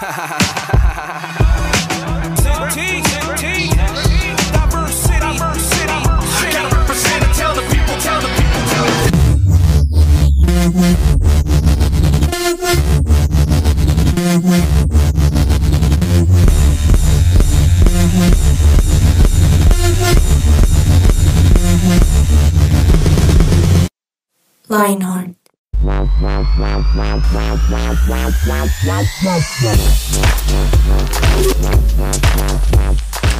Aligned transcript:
Ha 0.00 0.10
ha 0.12 0.26
ha 0.26 0.38
ha 0.78 0.96
ha 0.96 1.38
ha 1.38 1.47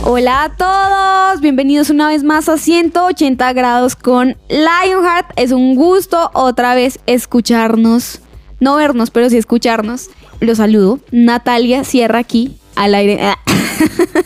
Hola 0.05 0.43
a 0.43 0.55
todos, 0.55 1.41
bienvenidos 1.41 1.89
una 1.89 2.09
vez 2.09 2.25
más 2.25 2.49
a 2.51 2.59
180 2.59 3.53
grados 3.55 3.97
con 3.97 4.37
Lionheart. 4.51 5.31
Es 5.37 5.53
un 5.53 5.77
gusto 5.77 6.31
otra 6.35 6.75
vez 6.75 6.99
escucharnos, 7.07 8.21
no 8.61 8.77
vernos, 8.77 9.11
pero 9.11 9.31
sí 9.31 9.39
escucharnos. 9.39 10.11
Los 10.41 10.59
saludo, 10.59 11.01
Natalia 11.11 11.85
Sierra 11.85 12.19
aquí 12.19 12.59
al 12.77 12.95
aire. 12.95 13.19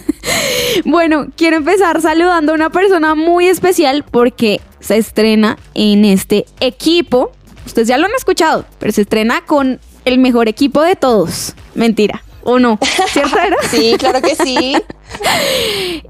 bueno, 0.85 1.29
quiero 1.37 1.59
empezar 1.59 2.01
saludando 2.01 2.53
a 2.53 2.55
una 2.57 2.71
persona 2.71 3.15
muy 3.15 3.47
especial 3.47 4.05
porque 4.11 4.61
se 4.81 4.97
estrena 4.97 5.59
en 5.75 6.05
este 6.05 6.45
equipo. 6.59 7.31
Ustedes 7.67 7.87
ya 7.87 7.99
lo 7.99 8.07
han 8.07 8.15
escuchado, 8.17 8.65
pero 8.81 8.91
se 8.91 9.03
estrena 9.03 9.43
con 9.47 9.79
el 10.05 10.19
mejor 10.19 10.49
equipo 10.49 10.83
de 10.83 10.97
todos. 10.97 11.55
Mentira. 11.75 12.23
¿O 12.45 12.59
no? 12.59 12.79
¿Cierto 13.09 13.39
era? 13.39 13.57
Sí, 13.71 13.95
claro 13.99 14.21
que 14.21 14.35
sí. 14.35 14.77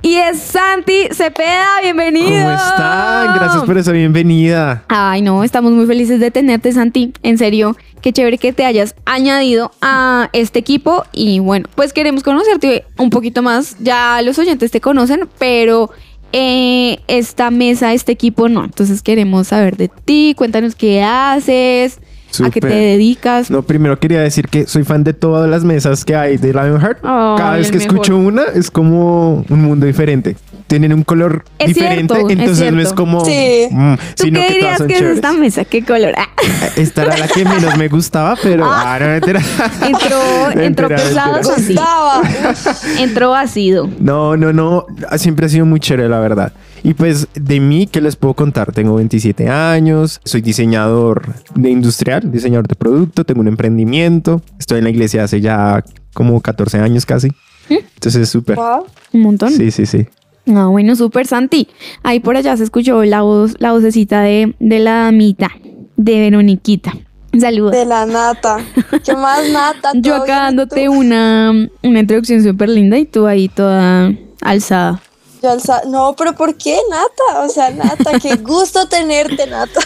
Y 0.02 0.14
es 0.14 0.38
Santi 0.40 1.08
Cepeda, 1.12 1.66
bienvenido. 1.82 2.44
¿Cómo 2.44 2.54
están? 2.54 3.34
Gracias 3.34 3.64
por 3.64 3.76
esa 3.76 3.92
bienvenida. 3.92 4.84
Ay, 4.88 5.22
no, 5.22 5.44
estamos 5.44 5.72
muy 5.72 5.86
felices 5.86 6.20
de 6.20 6.30
tenerte, 6.30 6.72
Santi. 6.72 7.12
En 7.22 7.36
serio, 7.36 7.76
qué 8.00 8.12
chévere 8.12 8.38
que 8.38 8.52
te 8.52 8.64
hayas 8.64 8.94
añadido 9.04 9.72
a 9.80 10.28
este 10.32 10.58
equipo. 10.58 11.04
Y 11.12 11.40
bueno, 11.40 11.68
pues 11.74 11.92
queremos 11.92 12.22
conocerte 12.22 12.84
un 12.98 13.10
poquito 13.10 13.42
más. 13.42 13.76
Ya 13.80 14.20
los 14.22 14.38
oyentes 14.38 14.70
te 14.70 14.80
conocen, 14.80 15.28
pero 15.38 15.90
eh, 16.32 16.98
esta 17.08 17.50
mesa, 17.50 17.92
este 17.92 18.12
equipo 18.12 18.48
no. 18.48 18.64
Entonces 18.64 19.02
queremos 19.02 19.48
saber 19.48 19.76
de 19.76 19.88
ti. 19.88 20.34
Cuéntanos 20.36 20.74
qué 20.74 21.02
haces. 21.02 22.00
¿A 22.40 22.50
qué 22.50 22.60
te 22.60 22.68
dedicas? 22.68 23.50
No, 23.50 23.62
primero 23.62 23.98
quería 23.98 24.20
decir 24.20 24.48
que 24.48 24.66
soy 24.66 24.84
fan 24.84 25.04
de 25.04 25.12
todas 25.12 25.48
las 25.50 25.64
mesas 25.64 26.04
que 26.04 26.16
hay 26.16 26.36
de 26.38 26.52
Lionheart. 26.52 26.98
Ay, 27.02 27.34
Cada 27.38 27.56
vez 27.56 27.70
que 27.70 27.78
mejor. 27.78 27.92
escucho 27.94 28.16
una 28.16 28.42
es 28.54 28.70
como 28.70 29.44
un 29.48 29.62
mundo 29.62 29.86
diferente. 29.86 30.36
Tienen 30.66 30.94
un 30.94 31.02
color 31.02 31.44
Es 31.58 31.68
diferente, 31.68 32.14
cierto, 32.14 32.30
es 32.32 32.38
entonces 32.38 32.72
no 32.72 32.80
es 32.80 32.92
como, 32.94 33.22
Sí. 33.26 33.68
mm, 33.70 33.94
¿Tú 34.16 34.24
sino 34.24 34.40
qué 34.40 34.46
que 34.46 34.48
todas 34.48 34.54
dirías 34.54 34.78
son 34.78 34.86
que 34.86 34.92
es 34.94 34.98
chéveres. 35.00 35.16
esta 35.18 35.32
mesa? 35.34 35.64
¿Qué 35.66 35.84
color? 35.84 36.14
Ah, 36.16 36.28
Esta 36.76 37.02
era 37.02 37.16
la 37.18 37.28
que 37.28 37.44
menos 37.44 37.76
me 37.76 37.88
gustaba, 37.88 38.36
pero 38.42 38.64
ah, 38.66 38.96
no, 38.98 39.06
mentira. 39.06 39.40
entró, 40.56 40.88
pesado. 40.88 41.40
Gustaba. 41.42 42.22
Entró 42.98 43.34
ácido. 43.34 43.88
No, 43.98 44.36
no, 44.36 44.52
no. 44.54 44.86
Siempre 45.16 45.46
ha 45.46 45.48
sido 45.50 45.66
muy 45.66 45.80
chévere, 45.80 46.08
la 46.08 46.20
verdad. 46.20 46.52
Y 46.84 46.94
pues 46.94 47.28
de 47.34 47.60
mí, 47.60 47.86
¿qué 47.86 48.00
les 48.00 48.16
puedo 48.16 48.34
contar? 48.34 48.72
Tengo 48.72 48.96
27 48.96 49.48
años, 49.48 50.20
soy 50.24 50.40
diseñador 50.42 51.34
de 51.54 51.70
industrial, 51.70 52.32
diseñador 52.32 52.66
de 52.66 52.74
producto, 52.74 53.24
tengo 53.24 53.40
un 53.40 53.48
emprendimiento, 53.48 54.42
estoy 54.58 54.78
en 54.78 54.84
la 54.84 54.90
iglesia 54.90 55.22
hace 55.22 55.40
ya 55.40 55.84
como 56.12 56.40
14 56.40 56.78
años 56.78 57.06
casi. 57.06 57.28
Entonces 57.68 58.22
es 58.22 58.28
súper. 58.28 58.56
Wow. 58.56 58.86
Un 59.12 59.20
montón. 59.20 59.52
Sí, 59.52 59.70
sí, 59.70 59.86
sí. 59.86 60.06
Ah, 60.48 60.66
bueno, 60.66 60.96
súper 60.96 61.26
Santi. 61.26 61.68
Ahí 62.02 62.18
por 62.18 62.36
allá 62.36 62.56
se 62.56 62.64
escuchó 62.64 63.04
la 63.04 63.22
voz, 63.22 63.54
la 63.60 63.72
vocecita 63.72 64.22
de, 64.22 64.54
de 64.58 64.78
la 64.80 65.04
damita, 65.04 65.52
de 65.96 66.18
Veroniquita. 66.18 66.92
Saludos. 67.38 67.72
De 67.72 67.86
la 67.86 68.04
nata. 68.04 68.58
¿Qué 69.04 69.14
más 69.14 69.48
nata? 69.50 69.92
Yo 69.94 70.14
¿Todo 70.14 70.24
acá 70.24 70.38
dándote 70.40 70.86
tú? 70.86 70.92
una, 70.92 71.52
una 71.82 72.00
introducción 72.00 72.42
súper 72.42 72.68
linda 72.68 72.98
y 72.98 73.06
tú 73.06 73.26
ahí 73.26 73.48
toda 73.48 74.12
alzada. 74.42 75.00
Yo 75.42 75.50
alza- 75.50 75.82
No, 75.86 76.14
pero 76.16 76.34
¿por 76.34 76.54
qué 76.56 76.78
nata? 76.90 77.40
O 77.40 77.48
sea, 77.48 77.70
nata, 77.70 78.18
qué 78.20 78.36
gusto 78.42 78.86
tenerte, 78.88 79.46
nata. 79.46 79.80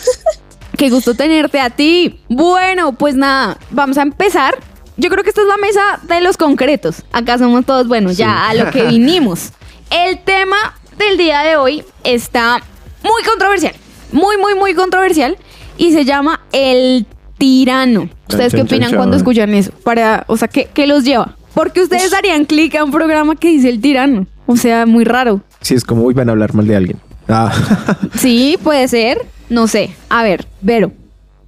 Qué 0.76 0.90
gusto 0.90 1.14
tenerte 1.14 1.58
a 1.60 1.70
ti. 1.70 2.20
Bueno, 2.28 2.92
pues 2.92 3.14
nada, 3.14 3.56
vamos 3.70 3.96
a 3.98 4.02
empezar. 4.02 4.56
Yo 4.98 5.08
creo 5.10 5.22
que 5.24 5.30
esta 5.30 5.42
es 5.42 5.46
la 5.46 5.56
mesa 5.56 6.00
de 6.02 6.20
los 6.20 6.36
concretos. 6.36 7.02
Acá 7.12 7.38
somos 7.38 7.64
todos, 7.64 7.86
bueno, 7.88 8.12
ya 8.12 8.48
a 8.48 8.54
lo 8.54 8.70
que 8.70 8.82
vinimos. 8.88 9.52
El 9.90 10.18
tema 10.22 10.56
del 10.98 11.16
día 11.16 11.40
de 11.42 11.56
hoy 11.56 11.84
está 12.04 12.62
muy 13.02 13.22
controversial. 13.22 13.74
Muy, 14.12 14.36
muy, 14.38 14.54
muy 14.54 14.74
controversial. 14.74 15.36
Y 15.78 15.92
se 15.92 16.04
llama 16.04 16.40
el 16.52 17.06
tirano. 17.38 18.08
¿Ustedes 18.28 18.52
qué 18.52 18.58
Chan, 18.58 18.66
opinan 18.66 18.90
chan. 18.90 18.96
cuando 18.98 19.16
escuchan 19.16 19.52
eso? 19.54 19.70
Para, 19.84 20.24
o 20.28 20.36
sea, 20.36 20.48
¿qué, 20.48 20.68
qué 20.72 20.86
los 20.86 21.04
lleva? 21.04 21.36
Porque 21.54 21.82
ustedes 21.82 22.10
darían 22.10 22.44
clic 22.44 22.74
a 22.74 22.84
un 22.84 22.90
programa 22.90 23.36
que 23.36 23.48
dice 23.48 23.68
el 23.68 23.80
tirano. 23.80 24.26
O 24.46 24.56
sea, 24.56 24.86
muy 24.86 25.04
raro. 25.04 25.40
Sí, 25.60 25.74
es 25.74 25.84
como 25.84 26.04
hoy 26.04 26.14
van 26.14 26.28
a 26.28 26.32
hablar 26.32 26.54
mal 26.54 26.66
de 26.66 26.76
alguien. 26.76 27.00
Ah, 27.28 27.52
Sí, 28.16 28.56
puede 28.62 28.86
ser. 28.88 29.26
No 29.48 29.66
sé. 29.66 29.94
A 30.08 30.22
ver, 30.22 30.46
Vero. 30.60 30.92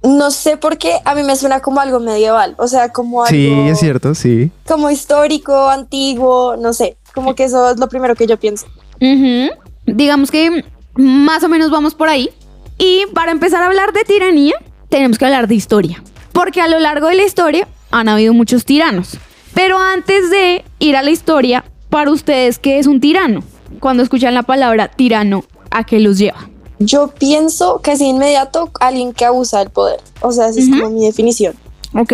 No 0.01 0.31
sé 0.31 0.55
por 0.55 0.77
qué 0.77 0.93
a 1.03 1.13
mí 1.13 1.23
me 1.23 1.35
suena 1.35 1.59
como 1.59 1.81
algo 1.81 1.99
medieval. 1.99 2.55
O 2.57 2.67
sea, 2.67 2.89
como 2.89 3.23
algo. 3.23 3.29
sí, 3.31 3.49
es 3.67 3.79
cierto, 3.79 4.15
sí. 4.15 4.49
Como 4.65 4.89
histórico, 4.89 5.69
antiguo, 5.69 6.55
no 6.57 6.71
sé. 6.73 6.95
Como 7.13 7.35
que 7.35 7.43
eso 7.45 7.71
es 7.71 7.79
lo 7.79 7.89
primero 7.89 8.15
que 8.15 8.25
yo 8.27 8.37
pienso. 8.37 8.65
Ujú. 9.01 9.49
Digamos 9.85 10.31
que 10.31 10.63
más 10.95 11.43
o 11.43 11.49
menos 11.49 11.69
vamos 11.69 11.95
por 11.95 12.07
ahí. 12.07 12.29
Y 12.77 13.05
para 13.13 13.31
empezar 13.33 13.61
a 13.61 13.67
hablar 13.67 13.91
de 13.91 14.03
tiranía, 14.05 14.53
tenemos 14.89 15.17
que 15.17 15.25
hablar 15.25 15.47
de 15.49 15.55
historia. 15.55 16.01
Porque 16.31 16.61
a 16.61 16.67
lo 16.69 16.79
largo 16.79 17.07
de 17.07 17.15
la 17.15 17.23
historia 17.25 17.67
han 17.91 18.07
habido 18.07 18.33
muchos 18.33 18.63
tiranos. 18.63 19.17
Pero 19.53 19.77
antes 19.79 20.29
de 20.29 20.63
ir 20.79 20.95
a 20.95 21.01
la 21.01 21.11
historia, 21.11 21.65
para 21.89 22.11
ustedes, 22.11 22.59
¿qué 22.59 22.79
es 22.79 22.87
un 22.87 22.99
tirano? 22.99 23.43
Cuando 23.79 24.03
escuchan 24.03 24.33
la 24.33 24.43
palabra 24.43 24.89
tirano, 24.89 25.43
¿a 25.71 25.83
qué 25.83 25.99
los 25.99 26.17
lleva? 26.17 26.49
Yo 26.79 27.09
pienso 27.09 27.81
que 27.81 27.93
es 27.93 28.01
inmediato 28.01 28.71
alguien 28.79 29.13
que 29.13 29.25
abusa 29.25 29.59
del 29.59 29.69
poder. 29.69 29.99
O 30.21 30.31
sea, 30.31 30.47
esa 30.47 30.59
es 30.59 30.69
como 30.69 30.89
mi 30.89 31.05
definición. 31.05 31.53
¿Ok? 31.93 32.13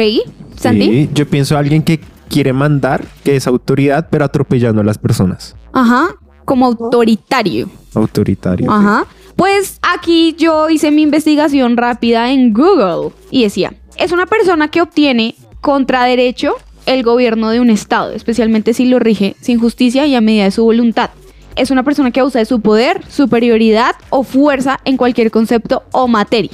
¿Santi? 0.57 0.85
Sí, 0.85 1.09
yo 1.13 1.27
pienso 1.27 1.57
alguien 1.57 1.83
que 1.83 1.99
quiere 2.29 2.53
mandar, 2.53 3.05
que 3.23 3.35
es 3.35 3.45
autoridad, 3.47 4.07
pero 4.09 4.25
atropellando 4.25 4.81
a 4.81 4.83
las 4.83 4.97
personas. 4.97 5.55
Ajá. 5.71 6.15
Como 6.45 6.65
autoritario. 6.65 7.69
Autoritario. 7.93 8.71
Ajá. 8.71 9.05
Pues 9.35 9.79
aquí 9.81 10.35
yo 10.37 10.69
hice 10.69 10.91
mi 10.91 11.01
investigación 11.01 11.77
rápida 11.77 12.31
en 12.31 12.53
Google 12.53 13.11
y 13.29 13.43
decía, 13.43 13.73
es 13.97 14.11
una 14.11 14.25
persona 14.25 14.69
que 14.69 14.81
obtiene 14.81 15.35
contra 15.61 16.05
derecho 16.05 16.53
el 16.85 17.03
gobierno 17.03 17.49
de 17.49 17.59
un 17.59 17.69
estado, 17.69 18.11
especialmente 18.13 18.73
si 18.73 18.85
lo 18.85 18.99
rige 18.99 19.35
sin 19.41 19.59
justicia 19.59 20.05
y 20.05 20.15
a 20.15 20.21
medida 20.21 20.43
de 20.45 20.51
su 20.51 20.63
voluntad. 20.63 21.09
Es 21.55 21.71
una 21.71 21.83
persona 21.83 22.11
que 22.11 22.19
abusa 22.19 22.39
de 22.39 22.45
su 22.45 22.59
poder, 22.59 23.01
superioridad 23.09 23.95
o 24.09 24.23
fuerza 24.23 24.79
en 24.85 24.97
cualquier 24.97 25.31
concepto 25.31 25.83
o 25.91 26.07
materia. 26.07 26.51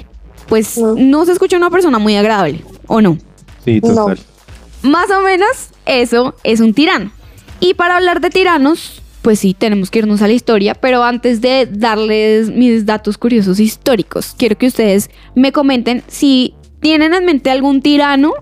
Pues 0.47 0.77
No. 0.77 0.95
no 0.95 1.25
se 1.25 1.31
escucha 1.31 1.57
una 1.57 1.69
persona 1.69 1.97
muy 1.99 2.15
agradable, 2.15 2.63
¿o 2.87 3.01
no? 3.01 3.17
Sí, 3.65 3.79
No. 3.81 3.89
total. 3.95 4.19
Más 4.83 5.09
o 5.11 5.21
menos 5.21 5.49
eso 5.85 6.35
es 6.43 6.59
un 6.59 6.73
tirano. 6.73 7.11
Y 7.59 7.73
para 7.75 7.97
hablar 7.97 8.21
de 8.21 8.29
tiranos, 8.29 9.01
pues 9.21 9.39
sí, 9.39 9.53
tenemos 9.53 9.91
que 9.91 9.99
irnos 9.99 10.21
a 10.23 10.27
la 10.27 10.33
historia, 10.33 10.73
pero 10.75 11.03
antes 11.03 11.41
de 11.41 11.67
darles 11.71 12.49
mis 12.49 12.85
datos 12.87 13.17
curiosos 13.19 13.59
históricos, 13.59 14.33
quiero 14.37 14.57
que 14.57 14.65
ustedes 14.67 15.09
me 15.35 15.51
comenten 15.51 16.03
si 16.07 16.55
tienen 16.79 17.13
en 17.13 17.25
mente 17.25 17.51
algún 17.51 17.81
tirano. 17.81 18.33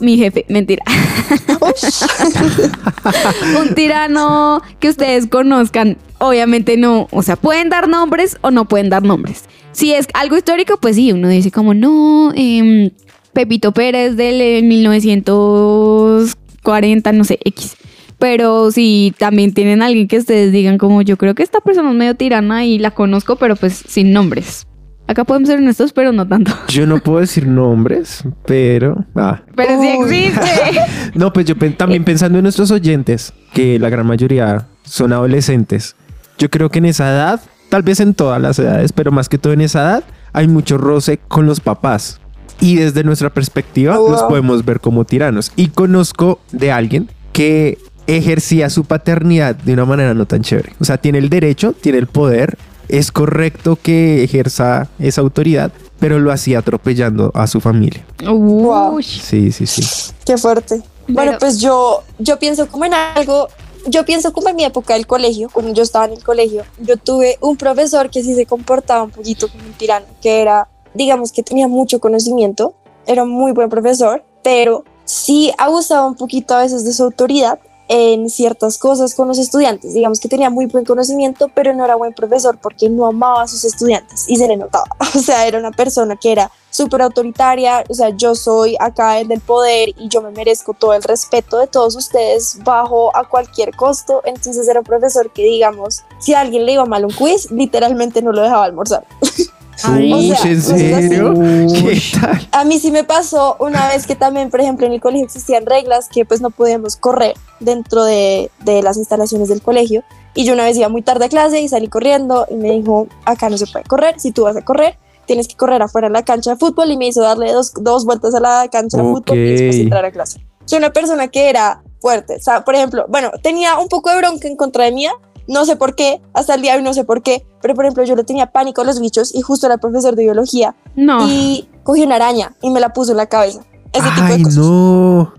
Mi 0.00 0.16
jefe, 0.16 0.44
mentira. 0.48 0.84
un 3.60 3.74
tirano 3.74 4.62
que 4.78 4.88
ustedes 4.88 5.26
conozcan. 5.26 5.98
Obviamente 6.18 6.76
no, 6.76 7.08
o 7.10 7.22
sea, 7.22 7.36
pueden 7.36 7.68
dar 7.68 7.88
nombres 7.88 8.38
o 8.42 8.50
no 8.50 8.66
pueden 8.66 8.90
dar 8.90 9.02
nombres. 9.02 9.44
Si 9.72 9.92
es 9.92 10.06
algo 10.14 10.36
histórico, 10.36 10.78
pues 10.80 10.96
sí, 10.96 11.12
uno 11.12 11.28
dice 11.28 11.50
como 11.50 11.74
no, 11.74 12.32
em, 12.34 12.90
Pepito 13.32 13.72
Pérez 13.72 14.16
del 14.16 14.40
eh, 14.40 14.62
1940, 14.62 17.12
no 17.12 17.24
sé, 17.24 17.38
X. 17.44 17.76
Pero 18.18 18.70
si 18.70 19.12
también 19.18 19.52
tienen 19.52 19.82
alguien 19.82 20.06
que 20.06 20.18
ustedes 20.18 20.52
digan 20.52 20.78
como 20.78 21.02
yo 21.02 21.16
creo 21.16 21.34
que 21.34 21.42
esta 21.42 21.60
persona 21.60 21.90
es 21.90 21.96
medio 21.96 22.14
tirana 22.14 22.64
y 22.64 22.78
la 22.78 22.92
conozco, 22.92 23.34
pero 23.36 23.56
pues 23.56 23.82
sin 23.88 24.12
nombres. 24.12 24.68
Acá 25.12 25.24
podemos 25.24 25.48
ser 25.48 25.58
honestos, 25.58 25.92
pero 25.92 26.10
no 26.10 26.26
tanto. 26.26 26.52
Yo 26.68 26.86
no 26.86 26.98
puedo 26.98 27.20
decir 27.20 27.46
nombres, 27.46 28.24
pero... 28.46 29.04
Ah. 29.14 29.42
Pero 29.54 29.80
sí 29.80 29.88
existe. 29.88 30.40
No, 31.14 31.32
pues 31.32 31.44
yo 31.44 31.54
también 31.76 32.04
pensando 32.04 32.38
en 32.38 32.44
nuestros 32.44 32.70
oyentes, 32.70 33.34
que 33.52 33.78
la 33.78 33.90
gran 33.90 34.06
mayoría 34.06 34.66
son 34.84 35.12
adolescentes. 35.12 35.94
Yo 36.38 36.48
creo 36.50 36.70
que 36.70 36.78
en 36.78 36.86
esa 36.86 37.10
edad, 37.10 37.40
tal 37.68 37.82
vez 37.82 38.00
en 38.00 38.14
todas 38.14 38.40
las 38.40 38.58
edades, 38.58 38.92
pero 38.92 39.12
más 39.12 39.28
que 39.28 39.36
todo 39.36 39.52
en 39.52 39.60
esa 39.60 39.82
edad, 39.82 40.04
hay 40.32 40.48
mucho 40.48 40.78
roce 40.78 41.18
con 41.28 41.44
los 41.44 41.60
papás. 41.60 42.18
y 42.60 42.76
desde 42.76 43.04
nuestra 43.04 43.28
perspectiva 43.28 43.98
Oh, 43.98 44.10
los 44.10 44.20
wow. 44.20 44.28
podemos 44.30 44.64
ver 44.64 44.80
como 44.80 45.04
tiranos. 45.04 45.52
Y 45.56 45.68
conozco 45.68 46.38
de 46.52 46.72
alguien 46.72 47.10
que 47.32 47.76
ejercía 48.06 48.70
su 48.70 48.84
paternidad 48.84 49.54
de 49.56 49.74
una 49.74 49.84
manera 49.84 50.14
no 50.14 50.24
tan 50.26 50.42
chévere. 50.42 50.72
O 50.80 50.84
sea, 50.84 50.96
tiene 50.96 51.18
el 51.18 51.28
derecho, 51.28 51.72
tiene 51.72 51.98
el 51.98 52.06
poder, 52.06 52.56
es 52.92 53.10
correcto 53.10 53.78
que 53.82 54.22
ejerza 54.22 54.86
esa 54.98 55.22
autoridad, 55.22 55.72
pero 55.98 56.18
lo 56.18 56.30
hacía 56.30 56.58
atropellando 56.58 57.32
a 57.34 57.46
su 57.46 57.58
familia. 57.58 58.04
Wow. 58.22 59.00
Sí, 59.02 59.50
sí, 59.50 59.66
sí. 59.66 59.82
Qué 60.26 60.36
fuerte. 60.36 60.82
Bueno, 61.08 61.32
Pero- 61.32 61.38
pues 61.38 61.58
yo, 61.58 62.02
yo 62.18 62.38
pienso 62.38 62.68
como 62.68 62.84
en 62.84 62.92
algo, 62.92 63.48
yo 63.86 64.04
pienso 64.04 64.34
como 64.34 64.50
en 64.50 64.56
mi 64.56 64.64
época 64.64 64.92
del 64.92 65.06
colegio, 65.06 65.48
cuando 65.50 65.72
yo 65.72 65.82
estaba 65.82 66.04
en 66.04 66.12
el 66.12 66.22
colegio, 66.22 66.64
yo 66.80 66.98
tuve 66.98 67.38
un 67.40 67.56
profesor 67.56 68.10
que 68.10 68.22
sí 68.22 68.34
se 68.34 68.44
comportaba 68.44 69.04
un 69.04 69.10
poquito 69.10 69.48
como 69.48 69.64
un 69.64 69.72
tirano, 69.72 70.04
que 70.20 70.42
era, 70.42 70.68
digamos 70.92 71.32
que 71.32 71.42
tenía 71.42 71.68
mucho 71.68 71.98
conocimiento, 71.98 72.74
era 73.06 73.22
un 73.22 73.30
muy 73.30 73.52
buen 73.52 73.70
profesor, 73.70 74.22
pero 74.44 74.84
sí 75.06 75.50
abusaba 75.56 76.06
un 76.06 76.14
poquito 76.14 76.54
a 76.54 76.60
veces 76.60 76.84
de 76.84 76.92
su 76.92 77.04
autoridad 77.04 77.58
en 77.94 78.30
ciertas 78.30 78.78
cosas 78.78 79.14
con 79.14 79.28
los 79.28 79.38
estudiantes. 79.38 79.92
Digamos 79.92 80.18
que 80.18 80.26
tenía 80.26 80.48
muy 80.48 80.64
buen 80.64 80.86
conocimiento, 80.86 81.50
pero 81.54 81.74
no 81.74 81.84
era 81.84 81.94
buen 81.94 82.14
profesor 82.14 82.56
porque 82.56 82.88
no 82.88 83.04
amaba 83.04 83.42
a 83.42 83.48
sus 83.48 83.64
estudiantes 83.64 84.24
y 84.28 84.36
se 84.36 84.48
le 84.48 84.56
notaba. 84.56 84.86
O 85.14 85.18
sea, 85.18 85.46
era 85.46 85.58
una 85.58 85.72
persona 85.72 86.16
que 86.16 86.32
era 86.32 86.50
súper 86.70 87.02
autoritaria, 87.02 87.84
o 87.86 87.92
sea, 87.92 88.08
yo 88.08 88.34
soy 88.34 88.76
acá 88.80 89.20
el 89.20 89.28
del 89.28 89.42
poder 89.42 89.90
y 89.90 90.08
yo 90.08 90.22
me 90.22 90.30
merezco 90.30 90.72
todo 90.72 90.94
el 90.94 91.02
respeto 91.02 91.58
de 91.58 91.66
todos 91.66 91.94
ustedes 91.94 92.58
bajo 92.64 93.14
a 93.14 93.28
cualquier 93.28 93.76
costo. 93.76 94.22
Entonces 94.24 94.66
era 94.66 94.80
un 94.80 94.86
profesor 94.86 95.30
que, 95.30 95.42
digamos, 95.42 96.02
si 96.18 96.32
a 96.32 96.40
alguien 96.40 96.64
le 96.64 96.72
iba 96.72 96.86
mal 96.86 97.04
un 97.04 97.12
quiz, 97.12 97.50
literalmente 97.50 98.22
no 98.22 98.32
lo 98.32 98.40
dejaba 98.40 98.64
almorzar. 98.64 99.04
Ay. 99.84 100.12
Uy, 100.12 100.32
O 100.32 100.36
sea, 100.36 100.50
¿en 100.50 100.62
serio? 100.62 101.34
¿Qué 101.34 101.82
Uy. 101.84 102.02
tal? 102.20 102.48
A 102.52 102.64
mí 102.64 102.78
sí 102.78 102.90
me 102.90 103.04
pasó 103.04 103.56
una 103.58 103.88
vez 103.88 104.06
que 104.06 104.14
también, 104.14 104.50
por 104.50 104.60
ejemplo, 104.60 104.86
en 104.86 104.92
el 104.92 105.00
colegio 105.00 105.24
existían 105.26 105.66
reglas 105.66 106.08
que 106.08 106.24
pues 106.24 106.40
no 106.40 106.50
podíamos 106.50 106.96
correr 106.96 107.34
dentro 107.60 108.04
de, 108.04 108.50
de 108.64 108.82
las 108.82 108.96
instalaciones 108.96 109.48
del 109.48 109.62
colegio. 109.62 110.04
Y 110.34 110.44
yo 110.44 110.54
una 110.54 110.64
vez 110.64 110.76
iba 110.76 110.88
muy 110.88 111.02
tarde 111.02 111.26
a 111.26 111.28
clase 111.28 111.60
y 111.60 111.68
salí 111.68 111.88
corriendo 111.88 112.46
y 112.50 112.54
me 112.54 112.70
dijo, 112.72 113.06
acá 113.24 113.50
no 113.50 113.58
se 113.58 113.66
puede 113.66 113.84
correr, 113.84 114.18
si 114.18 114.32
tú 114.32 114.44
vas 114.44 114.56
a 114.56 114.62
correr, 114.62 114.96
tienes 115.26 115.46
que 115.46 115.56
correr 115.56 115.82
afuera 115.82 116.06
en 116.06 116.14
la 116.14 116.22
cancha 116.24 116.52
de 116.52 116.56
fútbol 116.56 116.90
y 116.90 116.96
me 116.96 117.06
hizo 117.08 117.20
darle 117.22 117.52
dos, 117.52 117.72
dos 117.74 118.04
vueltas 118.04 118.34
a 118.34 118.40
la 118.40 118.66
cancha 118.70 118.96
de 118.98 119.02
fútbol 119.02 119.36
y 119.38 119.50
después 119.50 119.76
entrar 119.76 120.04
a 120.04 120.10
clase. 120.10 120.44
Soy 120.64 120.78
una 120.78 120.90
persona 120.92 121.28
que 121.28 121.50
era 121.50 121.82
fuerte, 122.00 122.36
o 122.36 122.42
sea, 122.42 122.64
por 122.64 122.74
ejemplo, 122.74 123.04
bueno, 123.08 123.30
tenía 123.42 123.78
un 123.78 123.88
poco 123.88 124.10
de 124.10 124.16
bronca 124.16 124.48
en 124.48 124.56
contra 124.56 124.84
de 124.84 124.92
mía, 124.92 125.12
no 125.48 125.64
sé 125.64 125.76
por 125.76 125.94
qué, 125.94 126.20
hasta 126.34 126.54
el 126.54 126.62
día 126.62 126.72
de 126.72 126.78
hoy 126.78 126.84
no 126.84 126.94
sé 126.94 127.04
por 127.04 127.22
qué, 127.22 127.44
pero 127.60 127.74
por 127.74 127.84
ejemplo 127.84 128.04
yo 128.04 128.16
le 128.16 128.24
tenía 128.24 128.52
pánico 128.52 128.80
a 128.80 128.84
los 128.84 129.00
bichos 129.00 129.34
y 129.34 129.40
justo 129.42 129.66
era 129.66 129.78
profesor 129.78 130.14
de 130.16 130.22
biología 130.24 130.74
No. 130.96 131.26
y 131.28 131.68
cogí 131.82 132.02
una 132.02 132.16
araña 132.16 132.54
y 132.62 132.70
me 132.70 132.80
la 132.80 132.92
puso 132.92 133.10
en 133.12 133.16
la 133.18 133.26
cabeza. 133.26 133.60
Ese 133.92 134.08
tipo 134.14 134.26
de 134.28 134.32
Ay, 134.34 134.42
cosas. 134.42 134.56
no. 134.58 135.34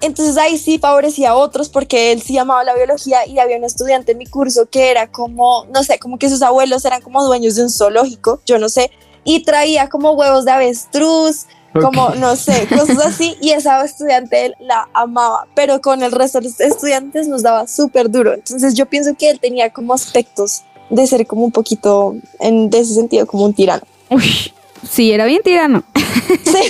Entonces 0.00 0.36
ahí 0.36 0.58
sí 0.58 0.78
favorecía 0.80 1.30
a 1.30 1.34
otros 1.36 1.68
porque 1.68 2.10
él 2.10 2.20
sí 2.22 2.36
amaba 2.36 2.64
la 2.64 2.74
biología 2.74 3.24
y 3.26 3.38
había 3.38 3.56
un 3.56 3.64
estudiante 3.64 4.12
en 4.12 4.18
mi 4.18 4.26
curso 4.26 4.66
que 4.68 4.90
era 4.90 5.10
como, 5.12 5.64
no 5.72 5.84
sé, 5.84 5.98
como 6.00 6.18
que 6.18 6.28
sus 6.28 6.42
abuelos 6.42 6.84
eran 6.84 7.02
como 7.02 7.24
dueños 7.24 7.54
de 7.54 7.62
un 7.62 7.70
zoológico, 7.70 8.40
yo 8.44 8.58
no 8.58 8.68
sé, 8.68 8.90
y 9.22 9.44
traía 9.44 9.88
como 9.88 10.10
huevos 10.12 10.44
de 10.44 10.50
avestruz, 10.50 11.46
como, 11.72 12.10
no 12.16 12.36
sé, 12.36 12.66
cosas 12.68 12.98
así, 13.06 13.36
y 13.40 13.50
esa 13.50 13.84
estudiante 13.84 14.46
él 14.46 14.54
la 14.60 14.88
amaba, 14.92 15.46
pero 15.54 15.80
con 15.80 16.02
el 16.02 16.12
resto 16.12 16.38
de 16.40 16.44
los 16.48 16.60
estudiantes 16.60 17.28
nos 17.28 17.42
daba 17.42 17.66
súper 17.66 18.10
duro. 18.10 18.34
Entonces 18.34 18.74
yo 18.74 18.86
pienso 18.86 19.14
que 19.18 19.30
él 19.30 19.40
tenía 19.40 19.70
como 19.70 19.94
aspectos 19.94 20.62
de 20.90 21.06
ser 21.06 21.26
como 21.26 21.44
un 21.44 21.52
poquito, 21.52 22.14
en 22.40 22.68
de 22.70 22.80
ese 22.80 22.94
sentido, 22.94 23.26
como 23.26 23.44
un 23.44 23.54
tirano. 23.54 23.82
Uy, 24.10 24.52
sí, 24.88 25.12
era 25.12 25.24
bien 25.24 25.42
tirano. 25.42 25.82
Sí. 26.44 26.58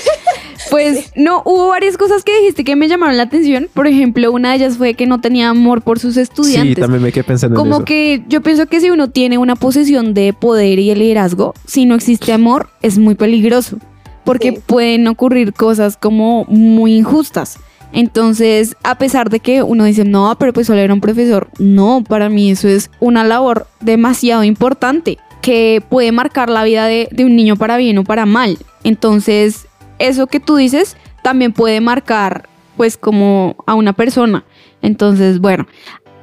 Pues 0.70 1.10
no, 1.16 1.42
hubo 1.44 1.68
varias 1.68 1.98
cosas 1.98 2.22
que 2.24 2.34
dijiste 2.40 2.64
que 2.64 2.76
me 2.76 2.88
llamaron 2.88 3.16
la 3.16 3.24
atención. 3.24 3.68
Por 3.74 3.86
ejemplo, 3.88 4.30
una 4.32 4.50
de 4.50 4.56
ellas 4.56 4.78
fue 4.78 4.94
que 4.94 5.06
no 5.06 5.20
tenía 5.20 5.50
amor 5.50 5.82
por 5.82 5.98
sus 5.98 6.14
Sí, 6.14 6.20
estudiantes. 6.20 6.78
también 6.78 7.02
me 7.02 7.12
quedé 7.12 7.24
pensando 7.24 7.56
en 7.56 7.58
Como 7.62 7.76
eso. 7.78 7.84
que 7.84 8.22
yo 8.28 8.40
pienso 8.42 8.66
que 8.66 8.80
si 8.80 8.88
uno 8.88 9.10
tiene 9.10 9.36
una 9.38 9.54
posición 9.56 10.14
de 10.14 10.32
poder 10.32 10.78
y 10.78 10.88
de 10.88 10.96
liderazgo, 10.96 11.52
si 11.66 11.84
no 11.84 11.94
existe 11.94 12.32
amor, 12.32 12.70
es 12.80 12.96
muy 12.96 13.16
peligroso. 13.16 13.78
Porque 14.24 14.52
Sí. 14.52 14.58
pueden 14.64 15.06
ocurrir 15.08 15.52
cosas 15.52 15.96
como 15.96 16.44
muy 16.46 16.94
injustas. 16.96 17.58
Entonces, 17.92 18.76
a 18.84 18.96
pesar 18.96 19.28
de 19.28 19.40
que 19.40 19.62
uno 19.62 19.84
dice, 19.84 20.04
no, 20.04 20.34
pero 20.38 20.52
pues 20.52 20.66
solo 20.66 20.80
era 20.80 20.94
un 20.94 21.00
profesor, 21.02 21.48
no, 21.58 22.02
para 22.08 22.28
mí 22.30 22.50
eso 22.50 22.66
es 22.68 22.90
una 23.00 23.22
labor 23.22 23.66
demasiado 23.80 24.44
importante 24.44 25.18
que 25.42 25.82
puede 25.88 26.10
marcar 26.10 26.48
la 26.48 26.64
vida 26.64 26.86
de, 26.86 27.08
de 27.10 27.24
un 27.24 27.36
niño 27.36 27.56
para 27.56 27.76
bien 27.76 27.98
o 27.98 28.04
para 28.04 28.24
mal. 28.24 28.56
Entonces, 28.82 29.66
eso 29.98 30.26
que 30.26 30.40
tú 30.40 30.56
dices 30.56 30.96
también 31.22 31.52
puede 31.52 31.80
marcar 31.80 32.48
pues 32.76 32.96
como 32.96 33.56
a 33.66 33.74
una 33.74 33.92
persona. 33.92 34.44
Entonces, 34.80 35.38
bueno, 35.40 35.66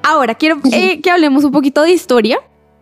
ahora 0.02 0.34
quiero 0.36 0.60
eh, 0.72 1.02
que 1.02 1.12
hablemos 1.12 1.44
un 1.44 1.52
poquito 1.52 1.84
de 1.84 1.92
historia 1.92 2.40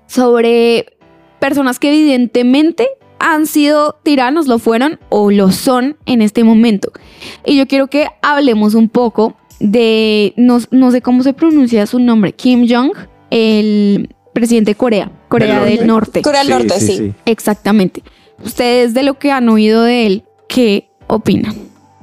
sobre 0.08 0.98
personas 1.40 1.78
que 1.78 1.90
evidentemente 1.90 2.88
han 3.20 3.46
sido 3.48 3.98
tiranos, 4.04 4.48
lo 4.48 4.60
fueron 4.60 5.00
o 5.10 5.32
lo 5.32 5.52
son 5.52 5.98
en 6.06 6.22
este 6.22 6.44
momento. 6.44 6.92
Y 7.46 7.58
yo 7.58 7.68
quiero 7.68 7.88
que 7.88 8.08
hablemos 8.22 8.74
un 8.76 8.90
poco 8.90 9.36
de, 9.60 10.34
no, 10.38 10.60
no 10.72 10.92
sé 10.92 11.02
cómo 11.02 11.24
se 11.24 11.34
pronuncia 11.34 11.86
su 11.88 12.00
nombre, 12.00 12.34
Kim 12.34 12.68
Jong, 12.70 12.92
el 13.30 14.16
presidente 14.34 14.72
de 14.72 14.76
Corea, 14.76 15.12
Corea 15.30 15.64
Del 15.64 15.80
del 15.80 15.88
Norte. 15.88 16.22
Corea 16.22 16.42
del 16.42 16.50
Norte, 16.50 16.80
sí. 16.80 17.14
Exactamente. 17.26 18.04
Ustedes 18.44 18.94
de 18.94 19.04
lo 19.04 19.18
que 19.18 19.32
han 19.32 19.50
oído 19.50 19.84
de 19.84 20.06
él, 20.06 20.24
¿qué 20.48 20.90
opinan? 21.08 21.56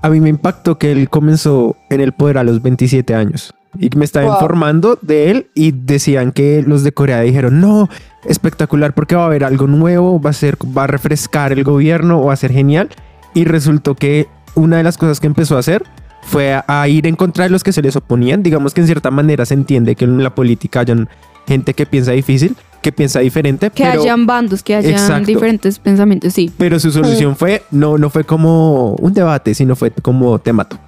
A 0.02 0.10
mí 0.10 0.20
me 0.20 0.28
impactó 0.28 0.78
que 0.78 0.92
él 0.92 1.08
comenzó 1.08 1.76
en 1.90 2.00
el 2.00 2.12
poder 2.12 2.38
a 2.38 2.44
los 2.44 2.60
27 2.60 3.14
años. 3.14 3.54
Y 3.78 3.90
me 3.96 4.04
estaba 4.04 4.26
Wow. 4.26 4.34
informando 4.34 4.98
de 5.02 5.30
él 5.30 5.46
y 5.54 5.72
decían 5.72 6.32
que 6.32 6.62
los 6.66 6.84
de 6.84 6.92
Corea 6.92 7.20
dijeron, 7.20 7.60
no, 7.60 7.88
espectacular 8.24 8.94
porque 8.94 9.16
va 9.16 9.22
a 9.22 9.26
haber 9.26 9.44
algo 9.44 9.66
nuevo, 9.66 10.20
va 10.20 10.30
a 10.30 10.34
ser, 10.34 10.56
va 10.76 10.84
a 10.84 10.86
refrescar 10.86 11.52
el 11.52 11.64
gobierno 11.64 12.20
o 12.20 12.26
va 12.26 12.32
a 12.32 12.36
ser 12.36 12.52
genial. 12.52 12.88
Y 13.34 13.44
resultó 13.44 13.94
que 13.94 14.28
una 14.54 14.76
de 14.76 14.82
las 14.84 14.96
cosas 14.96 15.20
que 15.20 15.26
empezó 15.26 15.56
a 15.56 15.60
hacer 15.60 15.82
fue 16.22 16.54
a, 16.54 16.64
a 16.68 16.88
ir 16.88 17.06
en 17.06 17.16
contra 17.16 17.44
de 17.44 17.50
los 17.50 17.64
que 17.64 17.72
se 17.72 17.82
les 17.82 17.96
oponían. 17.96 18.42
Digamos 18.42 18.72
que 18.74 18.80
en 18.80 18.86
cierta 18.86 19.10
manera 19.10 19.44
se 19.44 19.54
entiende 19.54 19.96
que 19.96 20.04
en 20.04 20.22
la 20.22 20.34
política 20.34 20.80
hayan 20.80 21.08
gente 21.46 21.74
que 21.74 21.84
piensa 21.84 22.12
difícil, 22.12 22.56
que 22.84 22.92
piensa 22.92 23.20
diferente, 23.20 23.70
Que 23.70 23.82
pero... 23.82 24.02
hayan 24.02 24.26
bandos, 24.26 24.62
que 24.62 24.74
hayan 24.74 24.92
Exacto. 24.92 25.26
diferentes 25.26 25.78
pensamientos, 25.78 26.34
sí. 26.34 26.52
Pero 26.58 26.78
su 26.78 26.92
solución 26.92 27.34
fue, 27.34 27.62
no, 27.70 27.96
no 27.96 28.10
fue 28.10 28.24
como 28.24 28.94
un 28.96 29.14
debate, 29.14 29.54
sino 29.54 29.74
fue 29.74 29.90
como 29.90 30.38
te 30.38 30.52
mato. 30.52 30.78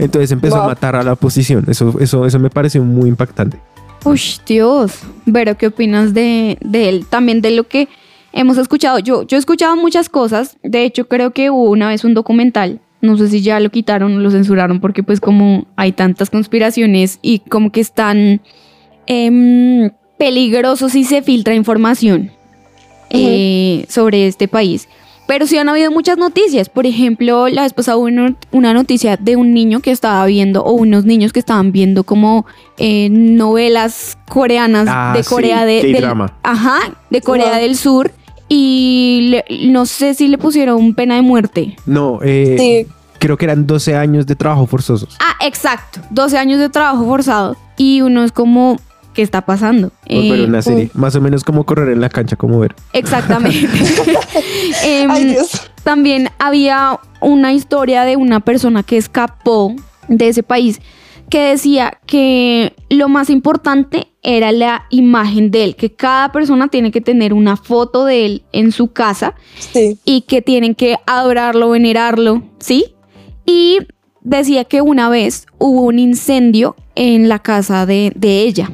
Entonces 0.00 0.32
empezó 0.32 0.60
a 0.60 0.66
matar 0.66 0.96
a 0.96 1.04
la 1.04 1.12
oposición. 1.12 1.64
Eso, 1.68 1.94
eso, 2.00 2.26
eso 2.26 2.38
me 2.40 2.50
pareció 2.50 2.82
muy 2.82 3.08
impactante. 3.08 3.56
Uy, 4.04 4.20
Dios. 4.44 4.98
Vero, 5.26 5.56
¿qué 5.56 5.68
opinas 5.68 6.12
de, 6.12 6.58
de 6.60 6.88
él? 6.88 7.06
También 7.08 7.40
de 7.40 7.52
lo 7.52 7.68
que 7.68 7.88
hemos 8.32 8.58
escuchado. 8.58 8.98
Yo, 8.98 9.22
yo 9.22 9.36
he 9.36 9.40
escuchado 9.40 9.76
muchas 9.76 10.08
cosas. 10.08 10.56
De 10.64 10.82
hecho, 10.82 11.06
creo 11.06 11.30
que 11.30 11.50
hubo 11.50 11.70
una 11.70 11.86
vez 11.86 12.02
un 12.02 12.14
documental. 12.14 12.80
No 13.00 13.16
sé 13.16 13.28
si 13.28 13.42
ya 13.42 13.60
lo 13.60 13.70
quitaron 13.70 14.16
o 14.16 14.18
lo 14.18 14.30
censuraron 14.32 14.80
porque 14.80 15.04
pues 15.04 15.20
como 15.20 15.68
hay 15.76 15.92
tantas 15.92 16.30
conspiraciones 16.30 17.20
y 17.22 17.38
como 17.38 17.70
que 17.70 17.80
están 17.80 18.40
em, 19.06 19.90
peligrosos 20.18 20.92
si 20.92 21.04
se 21.04 21.22
filtra 21.22 21.54
información 21.54 22.30
eh, 23.10 23.86
sobre 23.88 24.26
este 24.26 24.48
país. 24.48 24.88
Pero 25.26 25.46
sí 25.46 25.58
han 25.58 25.68
habido 25.68 25.90
muchas 25.90 26.16
noticias. 26.16 26.70
Por 26.70 26.86
ejemplo, 26.86 27.48
la 27.48 27.62
vez 27.62 27.74
pasada 27.74 27.98
hubo 27.98 28.06
una- 28.06 28.34
una 28.50 28.72
noticia 28.72 29.16
de 29.18 29.36
un 29.36 29.52
niño 29.52 29.80
que 29.80 29.90
estaba 29.90 30.24
viendo, 30.24 30.64
o 30.64 30.72
unos 30.72 31.04
niños 31.04 31.32
que 31.34 31.38
estaban 31.40 31.70
viendo 31.70 32.04
como 32.04 32.46
eh, 32.78 33.08
novelas 33.10 34.16
coreanas 34.28 34.86
Ah, 34.88 35.12
de 35.16 35.24
Corea 35.24 35.60
sí, 35.60 35.66
de, 35.66 35.82
del- 35.82 35.92
K-drama. 35.96 36.32
ajá, 36.42 36.78
de 37.10 37.20
Corea 37.20 37.50
Wow. 37.52 37.60
del 37.60 37.76
Sur. 37.76 38.12
Y 38.48 39.28
le- 39.30 39.44
no 39.68 39.84
sé 39.84 40.14
si 40.14 40.28
le 40.28 40.38
pusieron 40.38 40.94
pena 40.94 41.16
de 41.16 41.22
muerte. 41.22 41.76
No, 41.84 42.20
eh, 42.22 42.56
Sí. 42.86 42.92
creo 43.18 43.36
que 43.36 43.44
eran 43.44 43.66
12 43.66 43.94
años 43.96 44.26
de 44.26 44.34
trabajo 44.36 44.66
forzosos. 44.66 45.16
Ah, 45.20 45.34
exacto. 45.44 46.00
12 46.10 46.38
años 46.38 46.58
de 46.58 46.70
trabajo 46.70 47.04
forzado. 47.04 47.56
Y 47.76 48.00
uno 48.00 48.24
es 48.24 48.32
como, 48.32 48.78
¿qué 49.18 49.22
está 49.24 49.40
pasando? 49.42 49.88
Por 50.06 50.16
ver 50.30 50.38
Eh, 50.38 50.44
una 50.44 50.62
serie. 50.62 50.90
Más 50.94 51.16
o 51.16 51.20
menos 51.20 51.42
como 51.42 51.64
correr 51.66 51.88
en 51.88 52.00
la 52.00 52.08
cancha, 52.08 52.36
como 52.36 52.60
ver. 52.60 52.76
Exactamente. 52.92 53.66
Ay, 55.10 55.24
Dios. 55.24 55.68
También 55.82 56.28
había 56.38 57.00
una 57.20 57.52
historia 57.52 58.04
de 58.04 58.14
una 58.14 58.38
persona 58.38 58.84
que 58.84 58.96
escapó 58.96 59.74
de 60.06 60.28
ese 60.28 60.44
país 60.44 60.80
que 61.30 61.40
decía 61.40 61.98
que 62.06 62.74
lo 62.90 63.08
más 63.08 63.28
importante 63.28 64.06
era 64.22 64.52
la 64.52 64.84
imagen 64.90 65.50
de 65.50 65.64
él, 65.64 65.74
que 65.74 65.92
cada 65.92 66.30
persona 66.30 66.68
tiene 66.68 66.92
que 66.92 67.00
tener 67.00 67.32
una 67.34 67.56
foto 67.56 68.04
de 68.04 68.24
él 68.24 68.42
en 68.52 68.70
su 68.70 68.92
casa 68.92 69.34
Sí. 69.58 69.98
y 70.04 70.20
que 70.22 70.42
tienen 70.42 70.76
que 70.76 70.94
adorarlo, 71.06 71.70
venerarlo, 71.70 72.44
¿sí? 72.60 72.94
Y 73.44 73.78
decía 74.22 74.62
que 74.62 74.80
una 74.80 75.08
vez 75.08 75.46
hubo 75.58 75.82
un 75.82 75.98
incendio 75.98 76.76
en 76.94 77.28
la 77.28 77.40
casa 77.40 77.84
de, 77.84 78.12
de 78.14 78.42
ella 78.42 78.70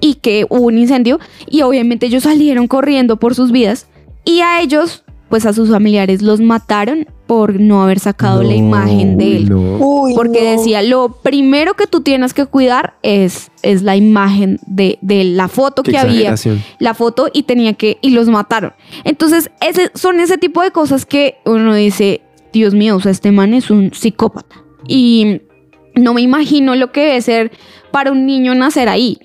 y 0.00 0.14
que 0.14 0.46
hubo 0.48 0.66
un 0.66 0.78
incendio 0.78 1.18
y 1.46 1.62
obviamente 1.62 2.06
ellos 2.06 2.24
salieron 2.24 2.66
corriendo 2.66 3.16
por 3.16 3.34
sus 3.34 3.52
vidas 3.52 3.86
y 4.24 4.40
a 4.40 4.60
ellos 4.60 5.04
pues 5.28 5.44
a 5.44 5.52
sus 5.52 5.70
familiares 5.70 6.22
los 6.22 6.40
mataron 6.40 7.06
por 7.26 7.60
no 7.60 7.82
haber 7.82 7.98
sacado 7.98 8.42
la 8.42 8.54
imagen 8.54 9.18
de 9.18 9.36
él. 9.36 9.48
no. 9.50 9.76
Uy, 9.76 10.14
Porque 10.14 10.42
no. 10.42 10.50
decía, 10.52 10.80
lo 10.82 11.12
primero 11.22 11.74
que 11.74 11.86
tú 11.86 12.00
tienes 12.00 12.32
que 12.32 12.46
cuidar 12.46 12.94
es, 13.02 13.50
es 13.62 13.82
la 13.82 13.96
imagen 13.96 14.58
de, 14.66 14.98
de 15.02 15.24
la 15.24 15.48
foto 15.48 15.82
Qué 15.82 15.90
que 15.92 15.98
había 15.98 16.34
la 16.78 16.94
foto 16.94 17.28
y 17.32 17.42
tenía 17.42 17.74
que 17.74 17.98
y 18.00 18.10
los 18.10 18.28
mataron. 18.28 18.72
Entonces, 19.04 19.50
ese 19.60 19.90
son 19.94 20.20
ese 20.20 20.38
tipo 20.38 20.62
de 20.62 20.70
cosas 20.70 21.04
que 21.04 21.36
uno 21.44 21.74
dice, 21.74 22.22
Dios 22.54 22.72
mío, 22.72 22.96
o 22.96 23.00
sea, 23.00 23.12
este 23.12 23.30
man 23.30 23.52
es 23.52 23.70
un 23.70 23.92
psicópata. 23.92 24.56
Y 24.86 25.42
no 25.94 26.14
me 26.14 26.22
imagino 26.22 26.74
lo 26.76 26.92
que 26.92 27.02
debe 27.02 27.20
ser 27.20 27.52
para 27.90 28.10
un 28.10 28.24
niño 28.24 28.54
nacer 28.54 28.88
ahí. 28.88 29.18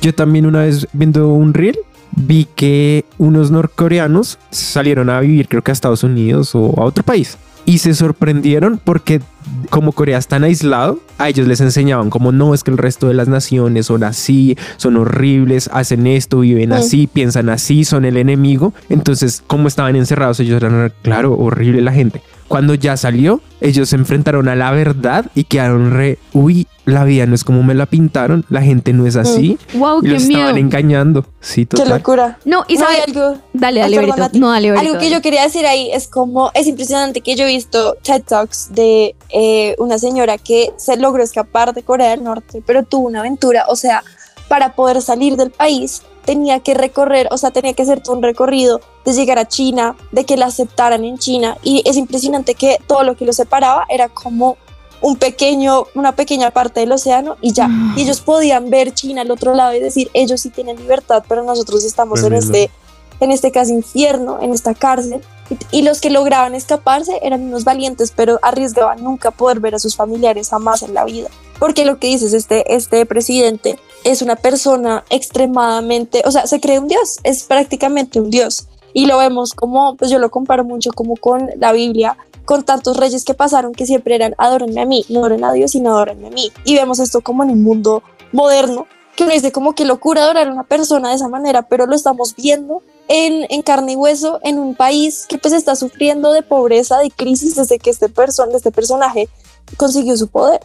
Yo 0.00 0.14
también 0.14 0.46
una 0.46 0.60
vez 0.60 0.86
viendo 0.92 1.28
un 1.28 1.54
reel 1.54 1.78
vi 2.16 2.46
que 2.56 3.04
unos 3.18 3.50
norcoreanos 3.50 4.38
salieron 4.50 5.10
a 5.10 5.20
vivir 5.20 5.46
creo 5.48 5.62
que 5.62 5.70
a 5.70 5.72
Estados 5.72 6.02
Unidos 6.02 6.54
o 6.54 6.74
a 6.80 6.84
otro 6.84 7.04
país 7.04 7.38
y 7.66 7.78
se 7.78 7.94
sorprendieron 7.94 8.80
porque 8.82 9.20
como 9.68 9.92
Corea 9.92 10.18
es 10.18 10.26
tan 10.26 10.42
aislado, 10.44 10.98
a 11.18 11.28
ellos 11.28 11.46
les 11.46 11.60
enseñaban 11.60 12.10
como 12.10 12.32
no 12.32 12.52
es 12.54 12.64
que 12.64 12.70
el 12.70 12.78
resto 12.78 13.06
de 13.08 13.14
las 13.14 13.28
naciones 13.28 13.86
son 13.86 14.02
así, 14.02 14.56
son 14.76 14.96
horribles, 14.96 15.70
hacen 15.72 16.06
esto, 16.06 16.40
viven 16.40 16.70
Mm. 16.70 16.74
así, 16.74 17.06
piensan 17.06 17.48
así, 17.48 17.84
son 17.84 18.04
el 18.04 18.16
enemigo. 18.16 18.72
Entonces, 18.88 19.42
como 19.46 19.68
estaban 19.68 19.94
encerrados, 19.96 20.40
ellos 20.40 20.56
eran, 20.62 20.92
claro, 21.02 21.34
horrible 21.34 21.80
la 21.82 21.92
gente. 21.92 22.22
Cuando 22.50 22.74
ya 22.74 22.96
salió, 22.96 23.40
ellos 23.60 23.90
se 23.90 23.94
enfrentaron 23.94 24.48
a 24.48 24.56
la 24.56 24.72
verdad 24.72 25.26
y 25.36 25.44
quedaron 25.44 25.92
re, 25.92 26.18
uy, 26.32 26.66
la 26.84 27.04
vida 27.04 27.24
no 27.26 27.36
es 27.36 27.44
como 27.44 27.62
me 27.62 27.74
la 27.74 27.86
pintaron, 27.86 28.44
la 28.48 28.60
gente 28.60 28.92
no 28.92 29.06
es 29.06 29.14
así. 29.14 29.56
Wow, 29.74 30.00
Y 30.00 30.06
qué 30.06 30.12
los 30.14 30.24
miedo. 30.24 30.40
estaban 30.40 30.58
engañando. 30.58 31.24
Sí, 31.40 31.60
Qué 31.64 31.76
total. 31.76 31.98
locura. 31.98 32.38
No, 32.44 32.64
y 32.66 32.74
No, 32.74 32.80
sabe, 32.80 32.96
hay 32.96 33.02
algo, 33.06 33.38
dale, 33.52 33.80
dale, 33.82 33.96
perdón. 34.00 34.30
No, 34.32 34.50
dale, 34.50 34.72
Berito, 34.72 34.88
algo 34.88 35.00
que 35.00 35.10
yo 35.10 35.22
quería 35.22 35.44
decir 35.44 35.64
ahí 35.64 35.90
es 35.92 36.08
como 36.08 36.50
es 36.54 36.66
impresionante 36.66 37.20
que 37.20 37.36
yo 37.36 37.44
he 37.44 37.48
visto 37.48 37.96
TED 38.02 38.22
Talks 38.24 38.70
de 38.74 39.14
eh, 39.28 39.76
una 39.78 39.98
señora 39.98 40.36
que 40.36 40.72
se 40.76 40.96
logró 40.96 41.22
escapar 41.22 41.72
de 41.72 41.84
Corea 41.84 42.10
del 42.10 42.24
Norte, 42.24 42.64
pero 42.66 42.82
tuvo 42.82 43.06
una 43.06 43.20
aventura, 43.20 43.66
o 43.68 43.76
sea, 43.76 44.02
para 44.48 44.74
poder 44.74 45.00
salir 45.02 45.36
del 45.36 45.52
país 45.52 46.02
tenía 46.30 46.60
que 46.60 46.74
recorrer, 46.74 47.26
o 47.32 47.38
sea, 47.38 47.50
tenía 47.50 47.72
que 47.72 47.82
hacer 47.82 48.00
todo 48.00 48.14
un 48.14 48.22
recorrido 48.22 48.80
de 49.04 49.12
llegar 49.14 49.36
a 49.40 49.48
China, 49.48 49.96
de 50.12 50.24
que 50.24 50.36
la 50.36 50.46
aceptaran 50.46 51.04
en 51.04 51.18
China 51.18 51.56
y 51.64 51.82
es 51.84 51.96
impresionante 51.96 52.54
que 52.54 52.78
todo 52.86 53.02
lo 53.02 53.16
que 53.16 53.24
los 53.24 53.34
separaba 53.34 53.84
era 53.88 54.08
como 54.08 54.56
un 55.00 55.16
pequeño, 55.16 55.86
una 55.96 56.12
pequeña 56.14 56.52
parte 56.52 56.78
del 56.78 56.92
océano 56.92 57.36
y 57.40 57.52
ya, 57.52 57.66
Ah. 57.68 57.94
y 57.96 58.02
ellos 58.02 58.20
podían 58.20 58.70
ver 58.70 58.94
China 58.94 59.22
al 59.22 59.30
otro 59.32 59.54
lado 59.56 59.74
y 59.74 59.80
decir, 59.80 60.08
ellos 60.14 60.40
sí 60.40 60.50
tienen 60.50 60.76
libertad, 60.76 61.24
pero 61.28 61.42
nosotros 61.42 61.84
estamos 61.84 62.22
en 62.22 62.34
este 62.34 62.70
en 63.18 63.32
este 63.32 63.50
caso 63.50 63.72
infierno, 63.72 64.38
en 64.40 64.52
esta 64.54 64.72
cárcel, 64.72 65.20
y, 65.50 65.78
y 65.78 65.82
los 65.82 66.00
que 66.00 66.08
lograban 66.10 66.54
escaparse 66.54 67.18
eran 67.22 67.42
unos 67.42 67.64
valientes, 67.64 68.12
pero 68.16 68.38
arriesgaban 68.40 69.02
nunca 69.02 69.30
poder 69.32 69.58
ver 69.60 69.74
a 69.74 69.78
sus 69.78 69.94
familiares 69.96 70.48
jamás 70.48 70.82
en 70.82 70.94
la 70.94 71.04
vida. 71.04 71.28
Porque 71.58 71.84
lo 71.84 71.98
que 71.98 72.06
dices, 72.06 72.32
este, 72.32 72.74
este 72.74 73.04
presidente 73.04 73.78
es 74.04 74.22
una 74.22 74.36
persona 74.36 75.04
extremadamente, 75.10 76.22
o 76.24 76.30
sea, 76.30 76.46
se 76.46 76.60
cree 76.60 76.78
un 76.78 76.88
dios, 76.88 77.18
es 77.22 77.44
prácticamente 77.44 78.20
un 78.20 78.30
dios. 78.30 78.66
Y 78.92 79.06
lo 79.06 79.18
vemos 79.18 79.54
como, 79.54 79.96
pues 79.96 80.10
yo 80.10 80.18
lo 80.18 80.30
comparo 80.30 80.64
mucho 80.64 80.90
como 80.92 81.16
con 81.16 81.48
la 81.58 81.72
Biblia, 81.72 82.16
con 82.44 82.64
tantos 82.64 82.96
reyes 82.96 83.24
que 83.24 83.34
pasaron 83.34 83.72
que 83.72 83.86
siempre 83.86 84.14
eran 84.16 84.34
adórenme 84.38 84.80
a 84.80 84.86
mí, 84.86 85.04
no 85.08 85.20
adoren 85.20 85.44
a 85.44 85.52
Dios, 85.52 85.72
sino 85.72 85.90
adórenme 85.90 86.28
a 86.28 86.30
mí. 86.30 86.50
Y 86.64 86.74
vemos 86.74 86.98
esto 86.98 87.20
como 87.20 87.44
en 87.44 87.50
un 87.50 87.62
mundo 87.62 88.02
moderno, 88.32 88.86
que 89.14 89.24
uno 89.24 89.32
dice 89.32 89.52
como 89.52 89.74
que 89.74 89.84
locura 89.84 90.22
adorar 90.22 90.48
a 90.48 90.52
una 90.52 90.64
persona 90.64 91.10
de 91.10 91.16
esa 91.16 91.28
manera, 91.28 91.62
pero 91.62 91.86
lo 91.86 91.94
estamos 91.94 92.34
viendo 92.34 92.82
en, 93.06 93.46
en 93.50 93.62
carne 93.62 93.92
y 93.92 93.96
hueso 93.96 94.40
en 94.42 94.58
un 94.58 94.74
país 94.74 95.26
que 95.28 95.38
pues 95.38 95.54
está 95.54 95.76
sufriendo 95.76 96.32
de 96.32 96.42
pobreza, 96.42 96.98
de 96.98 97.10
crisis 97.10 97.54
desde 97.54 97.78
que 97.78 97.90
este, 97.90 98.08
person 98.08 98.48
este 98.54 98.72
personaje 98.72 99.28
consiguió 99.76 100.16
su 100.16 100.28
poder. 100.28 100.60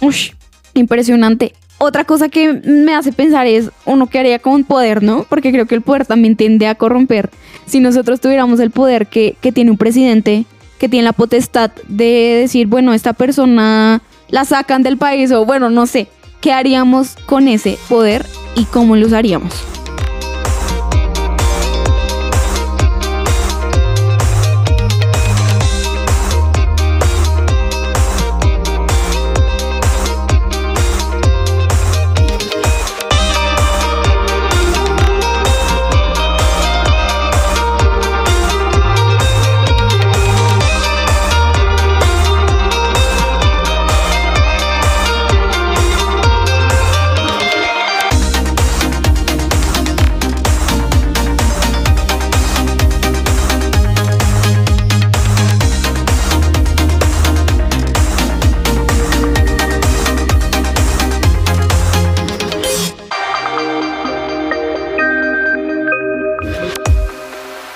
Ush, 0.00 0.32
impresionante. 0.74 1.54
Otra 1.84 2.04
cosa 2.04 2.30
que 2.30 2.50
me 2.64 2.94
hace 2.94 3.12
pensar 3.12 3.46
es 3.46 3.70
uno 3.84 4.06
que 4.06 4.18
haría 4.18 4.38
con 4.38 4.64
poder, 4.64 5.02
¿no? 5.02 5.26
Porque 5.28 5.52
creo 5.52 5.66
que 5.66 5.74
el 5.74 5.82
poder 5.82 6.06
también 6.06 6.34
tiende 6.34 6.66
a 6.66 6.74
corromper. 6.76 7.28
Si 7.66 7.78
nosotros 7.78 8.22
tuviéramos 8.22 8.58
el 8.60 8.70
poder 8.70 9.06
que, 9.06 9.36
que 9.42 9.52
tiene 9.52 9.70
un 9.70 9.76
presidente, 9.76 10.46
que 10.78 10.88
tiene 10.88 11.04
la 11.04 11.12
potestad 11.12 11.72
de 11.88 12.38
decir, 12.40 12.68
bueno, 12.68 12.94
esta 12.94 13.12
persona 13.12 14.00
la 14.28 14.46
sacan 14.46 14.82
del 14.82 14.96
país 14.96 15.30
o 15.30 15.44
bueno, 15.44 15.68
no 15.68 15.86
sé, 15.86 16.08
¿qué 16.40 16.52
haríamos 16.52 17.16
con 17.26 17.48
ese 17.48 17.78
poder 17.90 18.24
y 18.56 18.64
cómo 18.64 18.96
lo 18.96 19.06
usaríamos? 19.06 19.52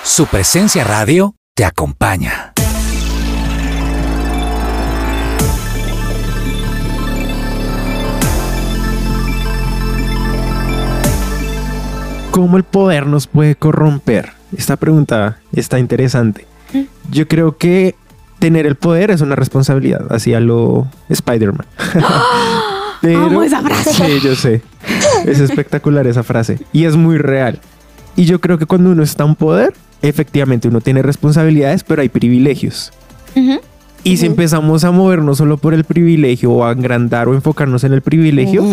Su 0.09 0.25
presencia 0.25 0.83
radio 0.83 1.35
te 1.53 1.63
acompaña. 1.63 2.53
¿Cómo 12.31 12.57
el 12.57 12.63
poder 12.63 13.05
nos 13.05 13.27
puede 13.27 13.55
corromper? 13.55 14.31
Esta 14.57 14.77
pregunta 14.77 15.37
está 15.53 15.77
interesante. 15.77 16.47
Yo 17.11 17.27
creo 17.27 17.57
que 17.57 17.93
tener 18.39 18.65
el 18.65 18.77
poder 18.77 19.11
es 19.11 19.21
una 19.21 19.35
responsabilidad, 19.35 20.11
así 20.11 20.33
a 20.33 20.39
lo 20.39 20.87
Spider-Man. 21.09 21.67
Amo 23.15 23.43
esa 23.43 23.61
frase. 23.61 23.91
Sí, 23.93 24.19
yo 24.23 24.35
sé. 24.35 24.63
Es 25.25 25.39
espectacular 25.39 26.07
esa 26.07 26.23
frase. 26.23 26.59
Y 26.73 26.85
es 26.85 26.95
muy 26.95 27.19
real. 27.19 27.61
Y 28.15 28.25
yo 28.25 28.41
creo 28.41 28.57
que 28.57 28.65
cuando 28.65 28.89
uno 28.89 29.03
está 29.03 29.23
en 29.23 29.35
poder, 29.35 29.73
efectivamente 30.01 30.67
uno 30.67 30.81
tiene 30.81 31.01
responsabilidades, 31.01 31.83
pero 31.83 32.01
hay 32.01 32.09
privilegios. 32.09 32.91
Y 34.03 34.17
si 34.17 34.25
empezamos 34.25 34.83
a 34.83 34.91
movernos 34.91 35.37
solo 35.37 35.57
por 35.57 35.73
el 35.73 35.83
privilegio 35.83 36.51
o 36.51 36.63
a 36.63 36.69
agrandar 36.71 37.27
o 37.27 37.33
enfocarnos 37.33 37.83
en 37.83 37.93
el 37.93 38.01
privilegio, 38.01 38.65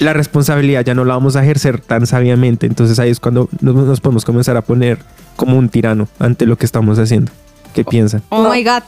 la 0.00 0.12
responsabilidad 0.12 0.84
ya 0.84 0.94
no 0.94 1.04
la 1.04 1.14
vamos 1.14 1.36
a 1.36 1.42
ejercer 1.42 1.80
tan 1.80 2.06
sabiamente. 2.06 2.66
Entonces 2.66 2.98
ahí 2.98 3.10
es 3.10 3.20
cuando 3.20 3.48
nos, 3.60 3.74
nos 3.74 4.00
podemos 4.00 4.24
comenzar 4.24 4.56
a 4.56 4.62
poner 4.62 4.98
como 5.36 5.56
un 5.58 5.68
tirano 5.70 6.08
ante 6.18 6.46
lo 6.46 6.56
que 6.56 6.66
estamos 6.66 6.98
haciendo. 6.98 7.32
¿Qué 7.74 7.84
piensan? 7.84 8.22
Oh 8.28 8.42
No. 8.42 8.52
my 8.52 8.62
god. 8.62 8.82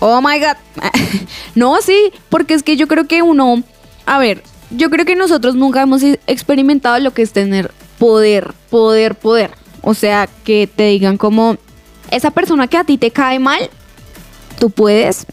Oh 0.00 0.20
my 0.20 0.38
god. 0.40 0.56
no, 1.54 1.76
sí, 1.82 2.10
porque 2.28 2.54
es 2.54 2.62
que 2.64 2.76
yo 2.76 2.88
creo 2.88 3.06
que 3.06 3.22
uno, 3.22 3.62
a 4.06 4.18
ver, 4.18 4.42
yo 4.70 4.90
creo 4.90 5.04
que 5.04 5.14
nosotros 5.14 5.54
nunca 5.54 5.82
hemos 5.82 6.02
experimentado 6.26 6.98
lo 6.98 7.12
que 7.12 7.22
es 7.22 7.32
tener 7.32 7.70
poder, 7.98 8.52
poder, 8.70 9.14
poder. 9.14 9.50
O 9.82 9.94
sea, 9.94 10.28
que 10.44 10.68
te 10.74 10.86
digan 10.86 11.16
como 11.18 11.56
esa 12.10 12.30
persona 12.30 12.66
que 12.68 12.76
a 12.76 12.84
ti 12.84 12.98
te 12.98 13.10
cae 13.10 13.38
mal, 13.38 13.68
tú 14.58 14.70
puedes 14.70 15.26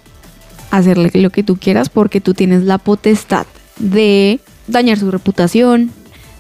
hacerle 0.72 1.12
lo 1.16 1.30
que 1.30 1.44
tú 1.44 1.58
quieras 1.58 1.90
porque 1.90 2.22
tú 2.22 2.34
tienes 2.34 2.64
la 2.64 2.78
potestad 2.78 3.46
de 3.78 4.40
dañar 4.68 4.98
su 4.98 5.10
reputación. 5.12 5.92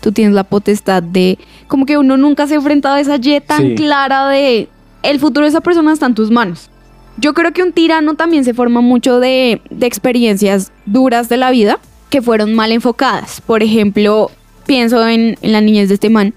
Tú 0.01 0.11
tienes 0.13 0.33
la 0.33 0.45
potestad 0.45 1.03
de 1.03 1.37
como 1.67 1.85
que 1.85 1.97
uno 1.97 2.15
nunca 2.15 2.47
se 2.47 2.53
ha 2.53 2.57
enfrentado 2.57 2.95
a 2.95 3.01
esa 3.01 3.17
Y 3.21 3.41
tan 3.41 3.61
Sí. 3.61 3.75
clara 3.75 4.29
de 4.29 4.69
el 5.03 5.19
futuro 5.19 5.45
de 5.45 5.49
esa 5.49 5.61
persona 5.61 5.91
está 5.93 6.05
en 6.05 6.15
tus 6.15 6.31
manos. 6.31 6.69
Yo 7.17 7.33
creo 7.33 7.51
que 7.51 7.63
un 7.63 7.73
tirano 7.73 8.13
también 8.15 8.45
se 8.45 8.53
forma 8.53 8.79
mucho 8.79 9.19
de, 9.19 9.61
de 9.69 9.85
experiencias 9.87 10.71
duras 10.85 11.27
de 11.27 11.35
la 11.37 11.51
vida 11.51 11.79
que 12.09 12.21
fueron 12.21 12.55
mal 12.55 12.71
enfocadas. 12.71 13.41
Por 13.41 13.61
ejemplo, 13.61 14.31
pienso 14.65 15.05
en, 15.05 15.37
en 15.41 15.51
la 15.51 15.59
niñez 15.59 15.89
de 15.89 15.95
este 15.95 16.09
man, 16.09 16.33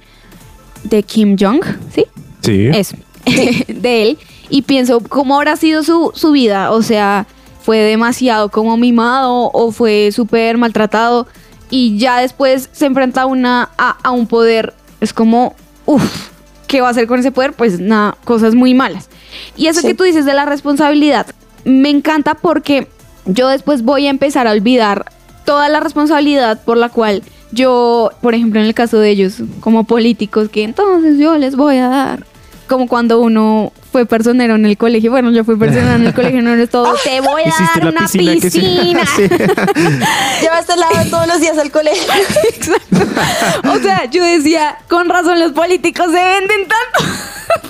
de 0.84 1.02
Kim 1.02 1.36
Jong, 1.38 1.62
¿sí? 1.94 2.06
Sí. 2.40 2.66
Eso, 2.72 2.96
de 3.68 4.02
él. 4.02 4.18
Y 4.50 4.62
pienso 4.62 5.00
cómo 5.00 5.36
habrá 5.36 5.56
sido 5.56 5.82
su, 5.82 6.12
su 6.14 6.32
vida. 6.32 6.72
O 6.72 6.82
sea, 6.82 7.26
fue 7.62 7.78
demasiado 7.78 8.50
como 8.50 8.76
mimado 8.76 9.50
o 9.52 9.72
fue 9.72 10.10
súper 10.12 10.58
maltratado. 10.58 11.26
Y 11.70 11.96
ya 11.98 12.18
después 12.20 12.68
se 12.72 12.86
enfrenta 12.86 13.22
a, 13.22 13.26
una, 13.26 13.70
a, 13.78 13.96
a 14.02 14.10
un 14.10 14.26
poder. 14.26 14.74
Es 15.00 15.12
como, 15.14 15.54
uff, 15.86 16.28
¿qué 16.66 16.80
va 16.82 16.88
a 16.88 16.90
hacer 16.90 17.06
con 17.06 17.20
ese 17.20 17.32
poder? 17.32 17.54
Pues 17.54 17.80
nada, 17.80 18.16
cosas 18.24 18.54
muy 18.54 18.74
malas. 18.74 19.08
Y 19.56 19.68
eso 19.68 19.80
Sí. 19.80 19.86
que 19.86 19.94
tú 19.94 20.04
dices 20.04 20.26
de 20.26 20.34
la 20.34 20.44
responsabilidad, 20.44 21.26
me 21.64 21.88
encanta 21.88 22.34
porque 22.34 22.88
yo 23.24 23.48
después 23.48 23.82
voy 23.82 24.06
a 24.06 24.10
empezar 24.10 24.46
a 24.46 24.52
olvidar 24.52 25.06
toda 25.46 25.68
la 25.70 25.80
responsabilidad 25.80 26.62
por 26.64 26.76
la 26.76 26.88
cual 26.90 27.22
yo, 27.52 28.10
por 28.20 28.34
ejemplo, 28.34 28.60
en 28.60 28.66
el 28.66 28.74
caso 28.74 28.98
de 28.98 29.10
ellos, 29.10 29.42
como 29.60 29.84
políticos, 29.84 30.48
que 30.48 30.64
entonces 30.64 31.18
yo 31.18 31.36
les 31.36 31.54
voy 31.54 31.76
a 31.78 31.88
dar. 31.88 32.26
Como 32.66 32.88
cuando 32.88 33.20
uno 33.20 33.72
fue 33.92 34.06
personero 34.06 34.54
en 34.54 34.64
el 34.64 34.78
colegio. 34.78 35.10
Bueno, 35.10 35.30
yo 35.30 35.44
fui 35.44 35.56
personero 35.56 35.96
en 35.96 36.06
el 36.06 36.14
colegio, 36.14 36.40
no 36.40 36.54
eres 36.54 36.70
todo. 36.70 36.94
Te 37.04 37.20
voy 37.20 37.42
a 37.42 37.74
dar 37.74 37.88
una 37.88 38.06
piscina 38.06 38.32
piscina. 38.40 39.04
Sí. 39.16 39.28
Llevas 40.40 40.68
el 40.70 40.80
lado 40.80 41.10
todos 41.10 41.26
los 41.26 41.40
días 41.40 41.58
al 41.58 41.70
colegio. 41.70 42.12
O 43.70 43.78
sea, 43.78 44.06
yo 44.06 44.24
decía, 44.24 44.78
con 44.88 45.10
razón 45.10 45.38
los 45.38 45.52
políticos 45.52 46.06
se 46.06 46.22
venden 46.22 46.66
tanto. 46.68 47.12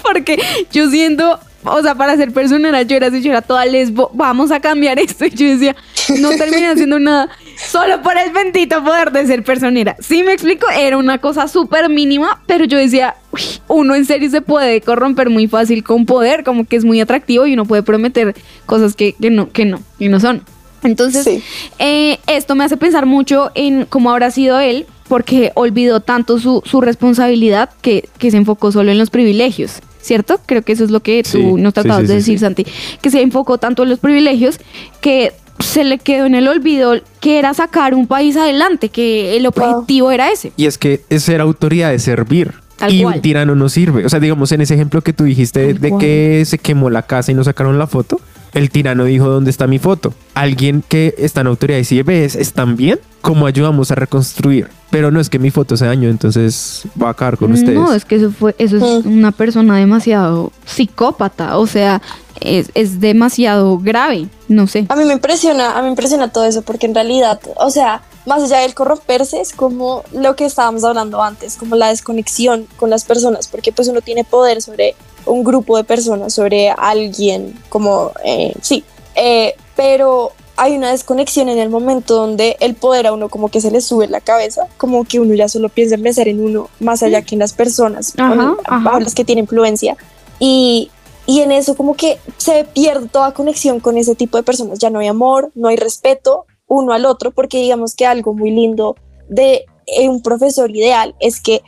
Porque 0.02 0.40
yo 0.70 0.88
siendo, 0.88 1.40
o 1.64 1.82
sea, 1.82 1.96
para 1.96 2.16
ser 2.16 2.32
personera, 2.32 2.82
yo 2.82 2.96
era 2.96 3.08
así, 3.08 3.20
yo 3.20 3.30
era 3.30 3.42
toda 3.42 3.66
lesbo, 3.66 4.10
vamos 4.14 4.52
a 4.52 4.60
cambiar 4.60 5.00
esto. 5.00 5.24
Y 5.24 5.30
yo 5.30 5.48
decía, 5.48 5.74
no 6.20 6.30
terminé 6.30 6.68
haciendo 6.68 7.00
nada 7.00 7.28
solo 7.72 8.02
por 8.02 8.18
el 8.18 8.30
bendito 8.32 8.84
poder 8.84 9.10
de 9.12 9.26
ser 9.26 9.42
personera. 9.42 9.96
Sí 9.98 10.22
me 10.22 10.32
explico, 10.34 10.66
era 10.78 10.98
una 10.98 11.16
cosa 11.18 11.48
súper 11.48 11.88
mínima, 11.88 12.42
pero 12.46 12.64
yo 12.66 12.76
decía, 12.76 13.14
"Uy, 13.32 13.40
uno 13.68 13.94
en 13.94 14.04
serio 14.04 14.28
se 14.30 14.42
puede 14.42 14.82
corromper 14.82 15.30
muy 15.30 15.46
fácil 15.48 15.82
con 15.82 16.04
poder, 16.04 16.44
como 16.44 16.66
que 16.66 16.76
es 16.76 16.84
muy 16.84 17.00
atractivo 17.00 17.46
y 17.46 17.54
uno 17.54 17.64
puede 17.64 17.82
prometer 17.82 18.34
cosas 18.66 18.94
que, 18.94 19.14
que 19.14 19.30
no, 19.30 19.50
que 19.50 19.64
no, 19.64 19.80
que 19.98 20.08
no 20.10 20.20
son. 20.20 20.42
Entonces, 20.82 21.24
Sí. 21.24 21.42
eh, 21.78 22.18
esto 22.26 22.54
me 22.56 22.64
hace 22.64 22.76
pensar 22.76 23.06
mucho 23.06 23.50
en 23.54 23.86
cómo 23.86 24.10
habrá 24.10 24.30
sido 24.30 24.58
él, 24.60 24.84
porque 25.08 25.52
olvidó 25.54 26.00
tanto 26.00 26.38
su, 26.38 26.60
su 26.66 26.80
responsabilidad 26.80 27.70
que, 27.80 28.08
que 28.18 28.30
se 28.30 28.36
enfocó 28.36 28.70
solo 28.72 28.90
en 28.90 28.98
los 28.98 29.08
privilegios, 29.10 29.80
¿cierto? 30.00 30.40
Creo 30.44 30.62
que 30.62 30.72
eso 30.72 30.84
es 30.84 30.90
lo 30.90 31.00
que 31.00 31.22
Sí, 31.24 31.38
tú 31.40 31.56
nos 31.58 31.72
tratabas 31.74 32.02
sí, 32.02 32.06
de 32.08 32.14
decir, 32.16 32.38
sí. 32.38 32.44
Santi, 32.44 32.66
que 33.00 33.10
se 33.10 33.20
enfocó 33.22 33.58
tanto 33.58 33.84
en 33.84 33.90
los 33.90 33.98
privilegios 34.00 34.58
que 35.00 35.32
se 35.62 35.84
le 35.84 35.98
quedó 35.98 36.26
en 36.26 36.34
el 36.34 36.48
olvido 36.48 36.94
que 37.20 37.38
era 37.38 37.54
sacar 37.54 37.94
un 37.94 38.06
país 38.06 38.36
adelante, 38.36 38.88
que 38.88 39.36
el 39.36 39.46
objetivo 39.46 40.10
era 40.10 40.30
ese. 40.30 40.52
Y 40.56 40.66
es 40.66 40.78
que 40.78 41.02
es 41.08 41.22
ser 41.22 41.40
autoridad 41.40 41.94
es 41.94 42.02
servir. 42.02 42.54
Tal 42.76 42.92
y 42.92 43.02
cual. 43.02 43.16
un 43.16 43.22
tirano 43.22 43.54
no 43.54 43.68
sirve. 43.68 44.04
O 44.04 44.08
sea, 44.08 44.18
digamos, 44.18 44.50
en 44.50 44.60
ese 44.60 44.74
ejemplo 44.74 45.02
que 45.02 45.12
tú 45.12 45.24
dijiste 45.24 45.60
de, 45.60 45.72
Tal 45.74 45.82
de 45.82 45.88
cual. 45.90 46.00
que 46.00 46.42
se 46.46 46.58
quemó 46.58 46.90
la 46.90 47.02
casa 47.02 47.30
y 47.30 47.34
no 47.34 47.44
sacaron 47.44 47.78
la 47.78 47.86
foto, 47.86 48.20
el 48.54 48.70
tirano 48.70 49.04
dijo, 49.04 49.28
¿dónde 49.28 49.50
está 49.50 49.66
mi 49.66 49.78
foto? 49.78 50.12
Alguien 50.34 50.82
que 50.86 51.14
está 51.16 51.42
en 51.42 51.46
autoridad 51.46 51.78
y 51.78 51.84
sirve 51.84 52.24
es, 52.24 52.34
¿están 52.34 52.76
bien? 52.76 52.98
¿Cómo 53.20 53.46
ayudamos 53.46 53.90
a 53.90 53.94
reconstruir? 53.94 54.68
Pero 54.92 55.10
no 55.10 55.18
es 55.20 55.28
que 55.28 55.38
mi 55.40 55.50
foto 55.50 55.76
se 55.76 55.86
dañó, 55.86 56.08
entonces 56.10 56.82
va 57.02 57.08
a 57.08 57.10
acabar 57.12 57.36
con 57.38 57.50
ustedes. 57.52 57.74
No, 57.74 57.92
es 57.92 58.04
que 58.04 58.16
eso 58.16 58.30
fue, 58.30 58.54
eso 58.58 58.76
es 58.76 59.04
Mm. 59.04 59.18
una 59.18 59.32
persona 59.32 59.76
demasiado 59.78 60.52
psicópata, 60.66 61.56
o 61.58 61.66
sea, 61.66 62.00
es, 62.40 62.70
es 62.74 63.00
demasiado 63.00 63.78
grave, 63.78 64.28
no 64.48 64.66
sé. 64.66 64.84
A 64.90 64.94
mí 64.96 65.04
me 65.04 65.14
impresiona, 65.14 65.72
a 65.72 65.76
mí 65.78 65.84
me 65.84 65.88
impresiona 65.90 66.28
todo 66.30 66.44
eso 66.44 66.62
porque 66.62 66.86
en 66.86 66.94
realidad, 66.94 67.40
o 67.56 67.70
sea, 67.70 68.02
más 68.26 68.42
allá 68.42 68.58
del 68.58 68.74
corromperse 68.74 69.40
es 69.40 69.52
como 69.54 70.04
lo 70.12 70.36
que 70.36 70.44
estábamos 70.44 70.84
hablando 70.84 71.22
antes, 71.22 71.56
como 71.56 71.74
la 71.74 71.88
desconexión 71.88 72.66
con 72.76 72.90
las 72.90 73.04
personas, 73.04 73.48
porque 73.48 73.72
pues 73.72 73.88
uno 73.88 74.02
tiene 74.02 74.24
poder 74.24 74.60
sobre 74.60 74.94
un 75.24 75.42
grupo 75.42 75.76
de 75.78 75.84
personas, 75.84 76.34
sobre 76.34 76.70
alguien, 76.70 77.58
como, 77.70 78.12
eh, 78.24 78.52
sí, 78.60 78.84
eh, 79.14 79.54
pero 79.74 80.32
hay 80.56 80.76
una 80.76 80.90
desconexión 80.90 81.48
en 81.48 81.58
el 81.58 81.70
momento 81.70 82.14
donde 82.14 82.56
el 82.60 82.74
poder 82.74 83.06
a 83.06 83.12
uno 83.12 83.28
como 83.28 83.48
que 83.48 83.60
se 83.60 83.70
le 83.70 83.80
sube 83.80 84.06
la 84.08 84.20
cabeza, 84.20 84.66
como 84.76 85.04
que 85.04 85.18
uno 85.18 85.34
ya 85.34 85.48
solo 85.48 85.68
piensa 85.68 85.94
en 85.94 86.02
pensar 86.02 86.28
en 86.28 86.42
uno 86.44 86.68
más 86.80 87.02
allá 87.02 87.22
que 87.22 87.34
en 87.34 87.38
las 87.40 87.52
personas 87.52 88.12
Ajá, 88.18 88.54
ajá. 88.64 88.84
bajo 88.84 89.00
las 89.00 89.14
que 89.14 89.24
tiene 89.24 89.40
influencia. 89.42 89.96
Y, 90.38 90.90
y 91.26 91.40
en 91.40 91.52
eso 91.52 91.74
como 91.76 91.94
que 91.94 92.18
se 92.36 92.64
pierde 92.64 93.08
toda 93.08 93.32
conexión 93.32 93.80
con 93.80 93.96
ese 93.96 94.14
tipo 94.14 94.36
de 94.36 94.42
personas. 94.42 94.78
Ya 94.78 94.90
no 94.90 94.98
hay 94.98 95.06
amor, 95.08 95.50
no 95.54 95.68
hay 95.68 95.76
respeto 95.76 96.46
uno 96.66 96.92
al 96.92 97.06
otro, 97.06 97.30
porque 97.32 97.58
digamos 97.58 97.94
que 97.94 98.06
algo 98.06 98.32
muy 98.34 98.50
lindo 98.50 98.96
de 99.28 99.64
eh, 99.86 100.08
un 100.08 100.22
profesor 100.22 100.70
ideal 100.74 101.14
es 101.20 101.40
que 101.40 101.62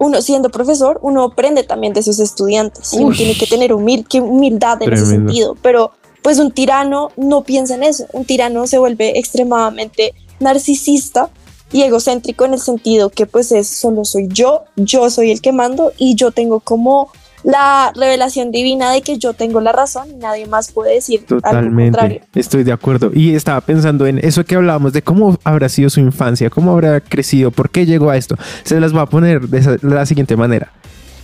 uno 0.00 0.22
siendo 0.22 0.48
profesor, 0.50 1.00
uno 1.02 1.24
aprende 1.24 1.64
también 1.64 1.92
de 1.92 2.02
sus 2.02 2.20
estudiantes. 2.20 2.92
Y 2.92 2.98
uno 3.02 3.16
tiene 3.16 3.36
que 3.36 3.46
tener 3.46 3.72
humil- 3.72 4.06
que 4.06 4.20
humildad 4.20 4.80
en 4.82 4.92
ese 4.92 5.02
Tremendo. 5.04 5.32
sentido. 5.32 5.56
Pero 5.60 5.90
pues 6.28 6.40
un 6.40 6.50
tirano 6.50 7.10
no 7.16 7.42
piensa 7.42 7.74
en 7.74 7.82
eso. 7.82 8.04
Un 8.12 8.26
tirano 8.26 8.66
se 8.66 8.76
vuelve 8.76 9.18
extremadamente 9.18 10.12
narcisista 10.40 11.30
y 11.72 11.84
egocéntrico 11.84 12.44
en 12.44 12.52
el 12.52 12.60
sentido 12.60 13.08
que 13.08 13.24
pues 13.24 13.50
es 13.50 13.66
solo 13.66 14.04
soy 14.04 14.28
yo, 14.28 14.64
yo 14.76 15.08
soy 15.08 15.30
el 15.30 15.40
que 15.40 15.52
mando 15.52 15.90
y 15.96 16.16
yo 16.16 16.30
tengo 16.30 16.60
como 16.60 17.10
la 17.44 17.94
revelación 17.96 18.50
divina 18.52 18.92
de 18.92 19.00
que 19.00 19.16
yo 19.16 19.32
tengo 19.32 19.62
la 19.62 19.72
razón 19.72 20.10
y 20.10 20.16
nadie 20.16 20.46
más 20.46 20.70
puede 20.70 20.96
decir 20.96 21.20
algo 21.30 21.40
contrario. 21.40 21.92
Totalmente, 21.92 22.22
estoy 22.34 22.62
de 22.62 22.72
acuerdo. 22.72 23.10
Y 23.14 23.34
estaba 23.34 23.62
pensando 23.62 24.06
en 24.06 24.18
eso 24.18 24.44
que 24.44 24.54
hablábamos 24.54 24.92
de 24.92 25.00
cómo 25.00 25.38
habrá 25.44 25.70
sido 25.70 25.88
su 25.88 26.00
infancia, 26.00 26.50
cómo 26.50 26.72
habrá 26.72 27.00
crecido, 27.00 27.52
por 27.52 27.70
qué 27.70 27.86
llegó 27.86 28.10
a 28.10 28.18
esto. 28.18 28.36
Se 28.64 28.78
las 28.78 28.92
voy 28.92 29.00
a 29.00 29.06
poner 29.06 29.48
de 29.48 29.78
la 29.80 30.04
siguiente 30.04 30.36
manera. 30.36 30.74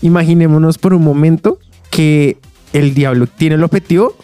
Imaginémonos 0.01 0.79
por 0.79 0.95
un 0.95 1.05
momento 1.05 1.59
que 1.91 2.39
el 2.75 2.93
diablo 2.95 3.27
tiene 3.27 3.55
el 3.55 3.65
objetivo 3.65 4.15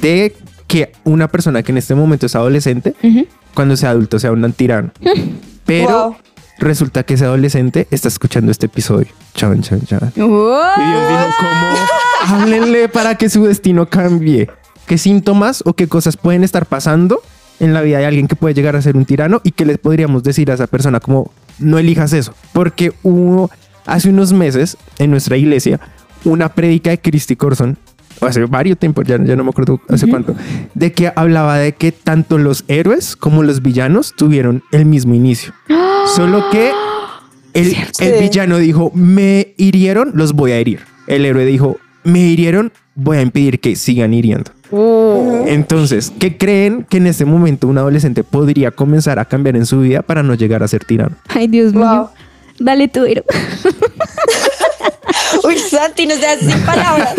de 0.00 0.36
que 0.66 0.92
una 1.04 1.28
persona 1.28 1.62
que 1.62 1.72
en 1.72 1.78
este 1.78 1.94
momento 1.94 2.26
es 2.26 2.34
adolescente, 2.36 2.94
Ujú. 3.02 3.26
cuando 3.54 3.76
sea 3.76 3.90
adulto 3.90 4.18
sea 4.18 4.32
un 4.32 4.52
tirano. 4.52 4.90
Pero 5.64 5.88
Wow. 6.08 6.16
resulta 6.58 7.02
que 7.04 7.14
ese 7.14 7.24
adolescente 7.24 7.86
está 7.90 8.08
escuchando 8.08 8.50
este 8.52 8.66
episodio. 8.66 9.08
Chan, 9.34 9.62
chan, 9.62 9.80
chan. 9.86 10.12
Y 10.14 10.20
Dios 10.20 10.28
dijo, 10.28 11.26
¿cómo? 11.38 11.76
Háblenle 12.42 12.88
para 12.88 13.14
que 13.16 13.28
su 13.30 13.44
destino 13.46 13.86
cambie. 13.88 14.48
¿Qué 14.86 14.98
síntomas 14.98 15.62
o 15.64 15.74
qué 15.74 15.86
cosas 15.88 16.16
pueden 16.16 16.42
estar 16.44 16.66
pasando 16.66 17.20
en 17.60 17.72
la 17.74 17.80
vida 17.82 17.98
de 17.98 18.06
alguien 18.06 18.26
que 18.28 18.36
puede 18.36 18.54
llegar 18.54 18.74
a 18.76 18.82
ser 18.82 18.96
un 18.96 19.04
tirano 19.04 19.40
y 19.44 19.52
qué 19.52 19.64
les 19.64 19.78
podríamos 19.78 20.22
decir 20.22 20.50
a 20.50 20.54
esa 20.54 20.66
persona 20.66 21.00
como 21.00 21.30
no 21.58 21.78
elijas 21.78 22.12
eso? 22.12 22.34
Porque 22.52 22.92
hubo 23.02 23.50
hace 23.86 24.08
unos 24.10 24.32
meses 24.32 24.76
en 24.98 25.10
nuestra 25.12 25.36
iglesia 25.36 25.80
una 26.24 26.48
prédica 26.50 26.90
de 26.90 26.98
Christy 26.98 27.36
Corson, 27.36 27.76
hace 28.20 28.44
varios 28.44 28.78
tiempos, 28.78 29.04
ya, 29.06 29.22
ya 29.24 29.36
no 29.36 29.44
me 29.44 29.50
acuerdo 29.50 29.80
hace 29.88 30.06
cuánto, 30.06 30.34
de 30.74 30.92
que 30.92 31.12
hablaba 31.14 31.58
de 31.58 31.72
que 31.72 31.90
tanto 31.92 32.36
los 32.38 32.64
héroes 32.68 33.16
como 33.16 33.42
los 33.42 33.62
villanos 33.62 34.14
tuvieron 34.16 34.62
el 34.72 34.84
mismo 34.84 35.14
inicio. 35.14 35.52
Solo 36.14 36.44
que 36.50 36.70
el, 37.54 37.74
el 38.00 38.20
villano 38.20 38.58
dijo, 38.58 38.92
me 38.94 39.54
hirieron, 39.56 40.10
los 40.14 40.32
voy 40.34 40.52
a 40.52 40.56
herir. 40.58 40.80
El 41.06 41.24
héroe 41.24 41.44
dijo, 41.46 41.78
me 42.04 42.20
hirieron, 42.20 42.72
voy 42.94 43.16
a 43.18 43.22
impedir 43.22 43.58
que 43.60 43.74
sigan 43.76 44.12
hiriendo. 44.14 44.50
Entonces, 45.46 46.12
¿qué 46.18 46.36
creen 46.36 46.86
que 46.88 46.98
en 46.98 47.06
este 47.08 47.24
momento 47.24 47.66
un 47.66 47.78
adolescente 47.78 48.22
podría 48.22 48.70
comenzar 48.70 49.18
a 49.18 49.24
cambiar 49.24 49.56
en 49.56 49.66
su 49.66 49.80
vida 49.80 50.02
para 50.02 50.22
no 50.22 50.34
llegar 50.34 50.62
a 50.62 50.68
ser 50.68 50.84
tirano? 50.84 51.16
Ay, 51.28 51.48
Dios 51.48 51.72
Wow. 51.72 51.82
mío. 51.82 52.10
Dale 52.60 52.88
tú, 52.88 53.04
Ero. 53.04 53.24
Uy, 55.44 55.58
Santi, 55.58 56.06
no 56.06 56.14
seas 56.16 56.40
sin 56.40 56.64
palabras. 56.64 57.14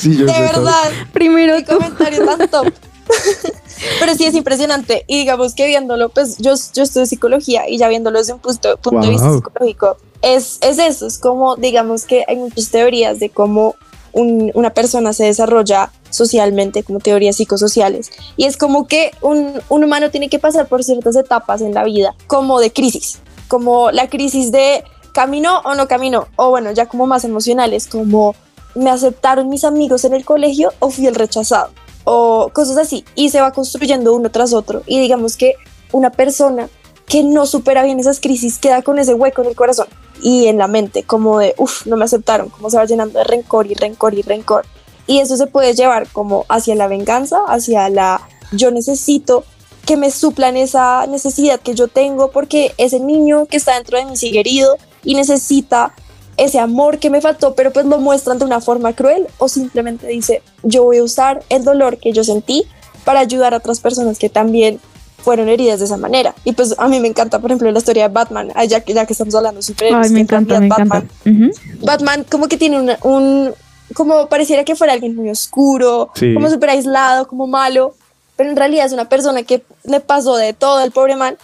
Sí, 0.00 0.16
yo 0.16 0.26
de 0.26 0.32
sé 0.32 0.38
todo. 0.52 0.62
verdad. 0.64 0.90
Primero 1.12 1.56
tú. 1.64 1.74
comentario 1.74 2.24
tan 2.24 2.48
top. 2.48 2.72
Pero 4.00 4.14
sí 4.14 4.24
es 4.24 4.34
impresionante. 4.34 5.04
Y 5.06 5.18
digamos 5.18 5.54
que 5.54 5.66
viéndolo, 5.66 6.08
pues 6.08 6.38
yo, 6.38 6.54
yo 6.74 6.82
estudio 6.82 7.06
psicología 7.06 7.68
y 7.68 7.78
ya 7.78 7.88
viéndolo 7.88 8.18
desde 8.18 8.32
un 8.32 8.38
punto, 8.40 8.76
punto 8.78 9.00
de 9.06 9.10
vista 9.10 9.28
Wow. 9.28 9.36
psicológico, 9.36 9.96
es, 10.22 10.58
es 10.62 10.78
eso. 10.78 11.06
Es 11.06 11.18
como, 11.18 11.56
digamos 11.56 12.04
que 12.04 12.24
hay 12.26 12.36
muchas 12.36 12.70
teorías 12.70 13.18
de 13.20 13.28
cómo 13.30 13.74
un- 14.12 14.50
una 14.54 14.70
persona 14.70 15.12
se 15.12 15.24
desarrolla 15.24 15.92
socialmente, 16.10 16.82
como 16.82 17.00
teorías 17.00 17.36
psicosociales. 17.36 18.10
Y 18.36 18.44
es 18.46 18.56
como 18.56 18.86
que 18.86 19.10
un, 19.20 19.60
un 19.68 19.84
humano 19.84 20.10
tiene 20.10 20.28
que 20.30 20.38
pasar 20.38 20.66
por 20.68 20.82
ciertas 20.82 21.16
etapas 21.16 21.60
en 21.60 21.74
la 21.74 21.84
vida, 21.84 22.14
como 22.26 22.58
de 22.60 22.72
crisis, 22.72 23.18
como 23.48 23.90
la 23.90 24.08
crisis 24.08 24.50
de 24.52 24.82
caminó 25.16 25.60
o 25.64 25.74
no 25.74 25.88
caminó, 25.88 26.28
o 26.36 26.50
bueno, 26.50 26.72
ya 26.72 26.84
como 26.84 27.06
más 27.06 27.24
emocionales, 27.24 27.86
como 27.86 28.34
me 28.74 28.90
aceptaron 28.90 29.48
mis 29.48 29.64
amigos 29.64 30.04
en 30.04 30.12
el 30.12 30.26
colegio 30.26 30.74
o 30.78 30.90
fui 30.90 31.06
el 31.06 31.14
rechazado 31.14 31.70
o 32.04 32.50
cosas 32.52 32.76
así. 32.76 33.02
Y 33.14 33.30
se 33.30 33.40
va 33.40 33.50
construyendo 33.52 34.12
uno 34.12 34.30
tras 34.30 34.52
otro. 34.52 34.82
Y 34.86 35.00
digamos 35.00 35.38
que 35.38 35.54
una 35.90 36.10
persona 36.10 36.68
que 37.06 37.22
no 37.22 37.46
supera 37.46 37.82
bien 37.82 37.98
esas 37.98 38.20
crisis 38.20 38.58
queda 38.58 38.82
con 38.82 38.98
ese 38.98 39.14
hueco 39.14 39.40
en 39.40 39.48
el 39.48 39.56
corazón 39.56 39.86
y 40.20 40.48
en 40.48 40.58
la 40.58 40.66
mente 40.66 41.02
como 41.02 41.38
de 41.38 41.54
uff 41.56 41.86
no 41.86 41.96
me 41.96 42.04
aceptaron 42.04 42.48
como 42.48 42.68
se 42.68 42.76
va 42.76 42.84
llenando 42.84 43.18
de 43.18 43.24
rencor 43.24 43.66
y 43.70 43.74
rencor 43.74 44.12
y 44.12 44.20
rencor. 44.20 44.66
Y 45.06 45.20
eso 45.20 45.38
se 45.38 45.46
puede 45.46 45.72
llevar 45.72 46.08
como 46.08 46.44
hacia 46.50 46.74
la 46.74 46.88
venganza 46.88 47.38
hacia 47.48 47.88
la 47.88 48.20
yo 48.52 48.70
necesito 48.70 49.44
que 49.86 49.96
me 49.96 50.10
suplan 50.10 50.58
esa 50.58 51.06
necesidad 51.06 51.60
que 51.60 51.74
yo 51.74 51.88
tengo 51.88 52.32
porque 52.32 52.74
ese 52.76 53.00
niño 53.00 53.46
que 53.46 53.56
está 53.56 53.76
dentro 53.76 53.96
de 53.96 54.04
mí 54.04 54.16
sigue 54.16 54.40
herido 54.40 54.76
y 55.06 55.14
necesita 55.14 55.94
ese 56.36 56.58
amor 56.58 56.98
que 56.98 57.08
me 57.08 57.22
faltó, 57.22 57.54
pero 57.54 57.72
pues 57.72 57.86
lo 57.86 57.98
muestran 57.98 58.38
de 58.38 58.44
una 58.44 58.60
forma 58.60 58.92
cruel 58.92 59.26
o 59.38 59.48
simplemente 59.48 60.06
dice, 60.08 60.42
yo 60.62 60.82
voy 60.84 60.98
a 60.98 61.02
usar 61.02 61.42
el 61.48 61.64
dolor 61.64 61.96
que 61.96 62.12
yo 62.12 62.22
sentí 62.24 62.64
para 63.06 63.20
ayudar 63.20 63.54
a 63.54 63.56
otras 63.56 63.80
personas 63.80 64.18
que 64.18 64.28
también 64.28 64.78
fueron 65.24 65.48
heridas 65.48 65.78
de 65.78 65.86
esa 65.86 65.96
manera. 65.96 66.34
Y 66.44 66.52
pues 66.52 66.74
a 66.76 66.88
mí 66.88 67.00
me 67.00 67.08
encanta, 67.08 67.38
por 67.38 67.50
ejemplo, 67.50 67.70
la 67.72 67.78
historia 67.78 68.08
de 68.08 68.12
Batman, 68.14 68.52
ah, 68.54 68.64
ya 68.64 68.80
que, 68.80 68.92
ya 68.92 69.06
que 69.06 69.14
estamos 69.14 69.34
hablando 69.34 69.58
de 69.60 69.62
superhéroes. 69.62 70.06
Ay, 70.08 70.12
me 70.12 70.20
encanta, 70.20 70.56
encanta. 70.56 70.84
Batman. 71.24 71.52
Batman 71.82 72.24
como 72.30 72.48
que 72.48 72.56
tiene 72.58 72.78
una- 72.80 72.98
un, 73.02 73.54
como 73.94 74.28
pareciera 74.28 74.62
que 74.64 74.76
fuera 74.76 74.92
alguien 74.92 75.16
muy 75.16 75.30
oscuro, 75.30 76.10
Sí. 76.14 76.34
como 76.34 76.50
súper 76.50 76.70
aislado, 76.70 77.26
como 77.28 77.46
malo, 77.46 77.94
pero 78.36 78.50
en 78.50 78.56
realidad 78.56 78.86
es 78.86 78.92
una 78.92 79.08
persona 79.08 79.42
que 79.42 79.62
le 79.84 80.00
pasó 80.00 80.36
de 80.36 80.52
todo 80.52 80.82
el 80.84 80.90
pobre 80.92 81.16
man 81.16 81.36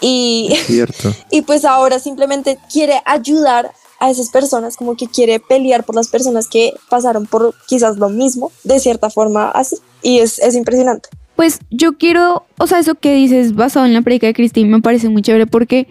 y, 0.00 0.54
Cierto. 0.66 1.12
y 1.30 1.42
pues 1.42 1.64
ahora 1.64 1.98
simplemente 1.98 2.58
quiere 2.72 3.00
ayudar 3.04 3.72
a 3.98 4.10
esas 4.10 4.28
personas, 4.28 4.76
como 4.76 4.94
que 4.96 5.06
quiere 5.06 5.40
pelear 5.40 5.84
por 5.84 5.94
las 5.94 6.08
personas 6.08 6.48
que 6.48 6.74
pasaron 6.90 7.26
por 7.26 7.54
quizás 7.66 7.96
lo 7.96 8.10
mismo, 8.10 8.52
de 8.62 8.78
cierta 8.78 9.08
forma 9.08 9.50
así, 9.50 9.76
y 10.02 10.18
es, 10.18 10.38
es 10.38 10.54
impresionante. 10.54 11.08
Pues 11.34 11.60
yo 11.70 11.96
quiero, 11.96 12.44
o 12.58 12.66
sea, 12.66 12.78
eso 12.78 12.94
que 12.94 13.14
dices 13.14 13.54
basado 13.54 13.86
en 13.86 13.94
la 13.94 14.02
predica 14.02 14.26
de 14.26 14.34
Cristín 14.34 14.70
me 14.70 14.80
parece 14.80 15.08
muy 15.08 15.22
chévere 15.22 15.46
porque 15.46 15.88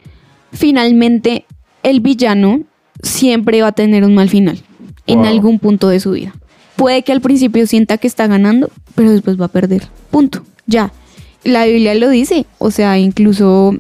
finalmente 0.52 1.46
el 1.84 2.00
villano 2.00 2.62
siempre 3.02 3.62
va 3.62 3.68
a 3.70 3.72
tener 3.74 4.04
un 4.04 4.16
mal 4.16 4.30
final 4.30 4.64
en 5.08 5.20
Wow. 5.20 5.28
algún 5.28 5.60
punto 5.60 5.88
de 5.88 6.00
su 6.00 6.12
vida. 6.12 6.34
Puede 6.76 7.04
que 7.04 7.12
al 7.12 7.22
principio 7.22 7.68
sienta 7.68 7.98
que 7.98 8.08
está 8.08 8.28
ganando, 8.28 8.70
pero 8.96 9.12
después 9.12 9.40
va 9.40 9.46
a 9.46 9.50
perder. 9.50 9.88
Punto. 10.12 10.44
Ya. 10.66 10.92
La 11.44 11.66
Biblia 11.66 11.94
lo 11.96 12.10
dice. 12.10 12.46
O 12.58 12.72
sea, 12.72 12.98
incluso 12.98 13.76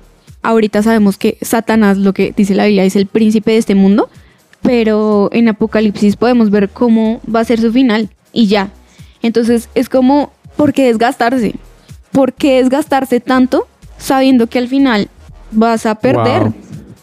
ahorita 0.45 0.83
sabemos 0.83 1.17
que 1.17 1.37
Satanás, 1.41 1.97
lo 1.97 2.13
que 2.13 2.33
dice 2.35 2.55
la 2.55 2.65
Biblia, 2.65 2.85
es 2.85 2.95
el 2.95 3.07
príncipe 3.07 3.51
de 3.51 3.57
este 3.57 3.75
mundo. 3.75 4.09
Pero 4.61 5.29
en 5.31 5.47
Apocalipsis 5.47 6.15
podemos 6.15 6.49
ver 6.49 6.69
cómo 6.69 7.21
va 7.33 7.41
a 7.41 7.45
ser 7.45 7.59
su 7.59 7.71
final. 7.71 8.09
Y 8.31 8.47
ya. 8.47 8.69
Entonces 9.21 9.69
es 9.75 9.89
como, 9.89 10.31
¿por 10.55 10.73
qué 10.73 10.85
desgastarse? 10.85 11.55
¿Por 12.11 12.33
qué 12.33 12.61
desgastarse 12.61 13.19
tanto 13.19 13.67
sabiendo 13.97 14.47
que 14.47 14.59
al 14.59 14.67
final 14.67 15.09
vas 15.51 15.85
a 15.85 15.95
perder? 15.95 16.43
Wow. 16.43 16.53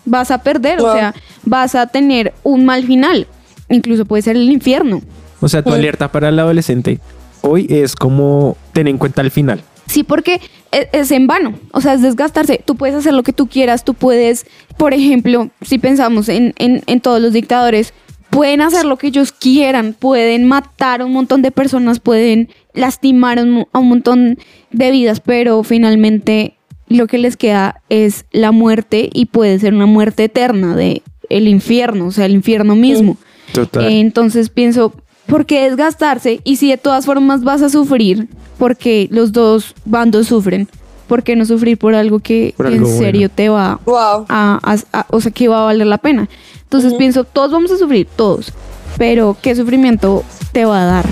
Vas 0.05 0.33
a 0.33 0.39
perder, 0.39 0.81
o 0.81 0.93
sea, 0.93 1.15
vas 1.45 1.77
a 1.77 1.87
tener 1.87 2.35
un 2.43 2.65
mal 2.65 2.85
final. 2.85 3.29
Incluso 3.69 4.05
puede 4.05 4.23
ser 4.23 4.37
el 4.37 4.51
infierno. 4.51 5.01
O 5.41 5.49
sea, 5.49 5.63
tu 5.63 5.73
alerta 5.73 6.11
para 6.11 6.29
el 6.29 6.39
adolescente 6.39 6.99
hoy 7.43 7.67
es 7.69 7.95
como 7.95 8.57
tener 8.73 8.91
en 8.91 8.99
cuenta 8.99 9.23
el 9.23 9.31
final. 9.31 9.63
Sí, 9.87 10.03
porque 10.03 10.41
e- 10.73 10.89
es, 10.93 11.11
en 11.13 11.27
vano, 11.27 11.55
o 11.73 11.81
sea, 11.81 11.95
es 11.95 12.03
desgastarse. 12.03 12.61
Tú 12.65 12.75
puedes 12.77 12.97
hacer 12.97 13.15
lo 13.15 13.23
que 13.23 13.33
tú 13.33 13.47
quieras, 13.47 13.85
tú 13.85 13.95
puedes, 13.95 14.47
por 14.77 14.93
ejemplo, 14.95 15.51
si 15.61 15.79
pensamos 15.79 16.29
en, 16.29 16.55
en- 16.59 16.83
en 16.87 17.01
todos 17.01 17.21
los 17.21 17.33
dictadores, 17.33 17.95
pueden 18.31 18.63
hacer 18.63 18.87
lo 18.87 18.97
que 18.97 19.09
ellos 19.09 19.31
quieran, 19.33 19.95
pueden 19.99 20.47
matar 20.49 21.03
a 21.03 21.05
un 21.05 21.13
montón 21.13 21.43
de 21.43 21.51
personas, 21.51 22.01
pueden 22.01 22.49
lastimar 22.73 23.39
a 23.39 23.43
un, 23.43 23.67
a 23.73 23.79
un 23.79 23.89
montón 23.89 24.39
de 24.71 24.91
vidas, 24.91 25.21
pero 25.21 25.63
finalmente 25.63 26.55
lo 26.89 27.07
que 27.07 27.19
les 27.19 27.37
queda 27.37 27.83
es 27.91 28.25
la 28.33 28.51
muerte 28.51 29.09
y 29.13 29.27
puede 29.27 29.59
ser 29.59 29.75
una 29.75 29.87
muerte 29.87 30.25
eterna 30.25 30.75
de 30.77 31.03
el 31.29 31.47
infierno, 31.49 32.07
o 32.07 32.11
sea, 32.13 32.25
el 32.27 32.33
infierno 32.33 32.75
mismo. 32.77 33.17
Total. 33.53 33.85
Eh, 33.87 34.01
Entonces 34.01 34.49
pienso, 34.49 34.95
¿por 35.33 35.47
qué 35.47 35.65
desgastarse? 35.69 36.41
Y 36.45 36.57
si 36.57 36.69
de 36.71 36.77
todas 36.77 37.07
formas 37.07 37.43
vas 37.43 37.63
a 37.63 37.69
sufrir, 37.71 38.29
porque 38.59 39.09
los 39.11 39.33
dos 39.33 39.75
bandos 39.87 40.27
sufren, 40.27 40.69
¿por 41.09 41.23
qué 41.23 41.35
no 41.37 41.45
sufrir 41.47 41.79
por 41.79 41.95
algo 41.95 42.19
que 42.21 42.53
Por 42.57 42.67
en 42.67 42.85
serio 42.87 43.29
bueno. 43.29 43.35
te 43.35 43.49
va 43.49 43.81
Wow. 43.87 44.27
a, 44.29 44.61
a- 44.63 44.99
a- 44.99 45.07
o 45.11 45.21
sea, 45.21 45.33
que 45.33 45.49
va 45.49 45.63
a 45.63 45.65
valer 45.65 45.87
la 45.87 45.99
pena? 45.99 46.29
Entonces 46.65 46.95
pienso, 46.95 47.25
todos 47.25 47.51
vamos 47.51 47.71
a 47.71 47.79
sufrir, 47.79 48.07
todos, 48.15 48.53
pero 48.99 49.37
¿qué 49.43 49.55
sufrimiento 49.57 50.23
te 50.53 50.65
va 50.67 50.83
a 50.83 50.85
dar 50.87 51.07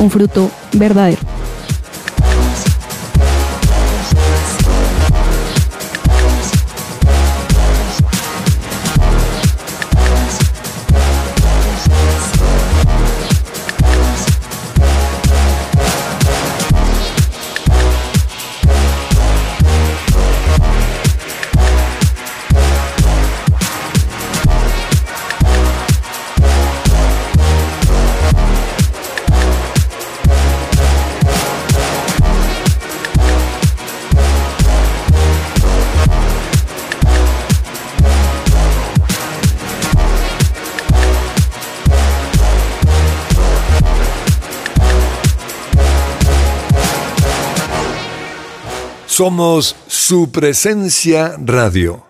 un 0.00 0.10
fruto 0.10 0.50
verdadero? 0.72 1.20
Somos 49.20 49.76
su 49.86 50.30
presencia 50.32 51.34
radio. 51.36 52.06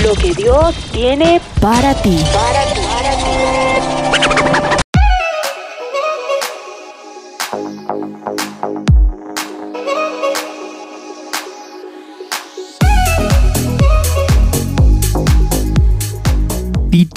Lo 0.00 0.14
que 0.14 0.32
Dios 0.32 0.76
tiene 0.92 1.40
Para 1.60 1.92
ti. 2.02 2.16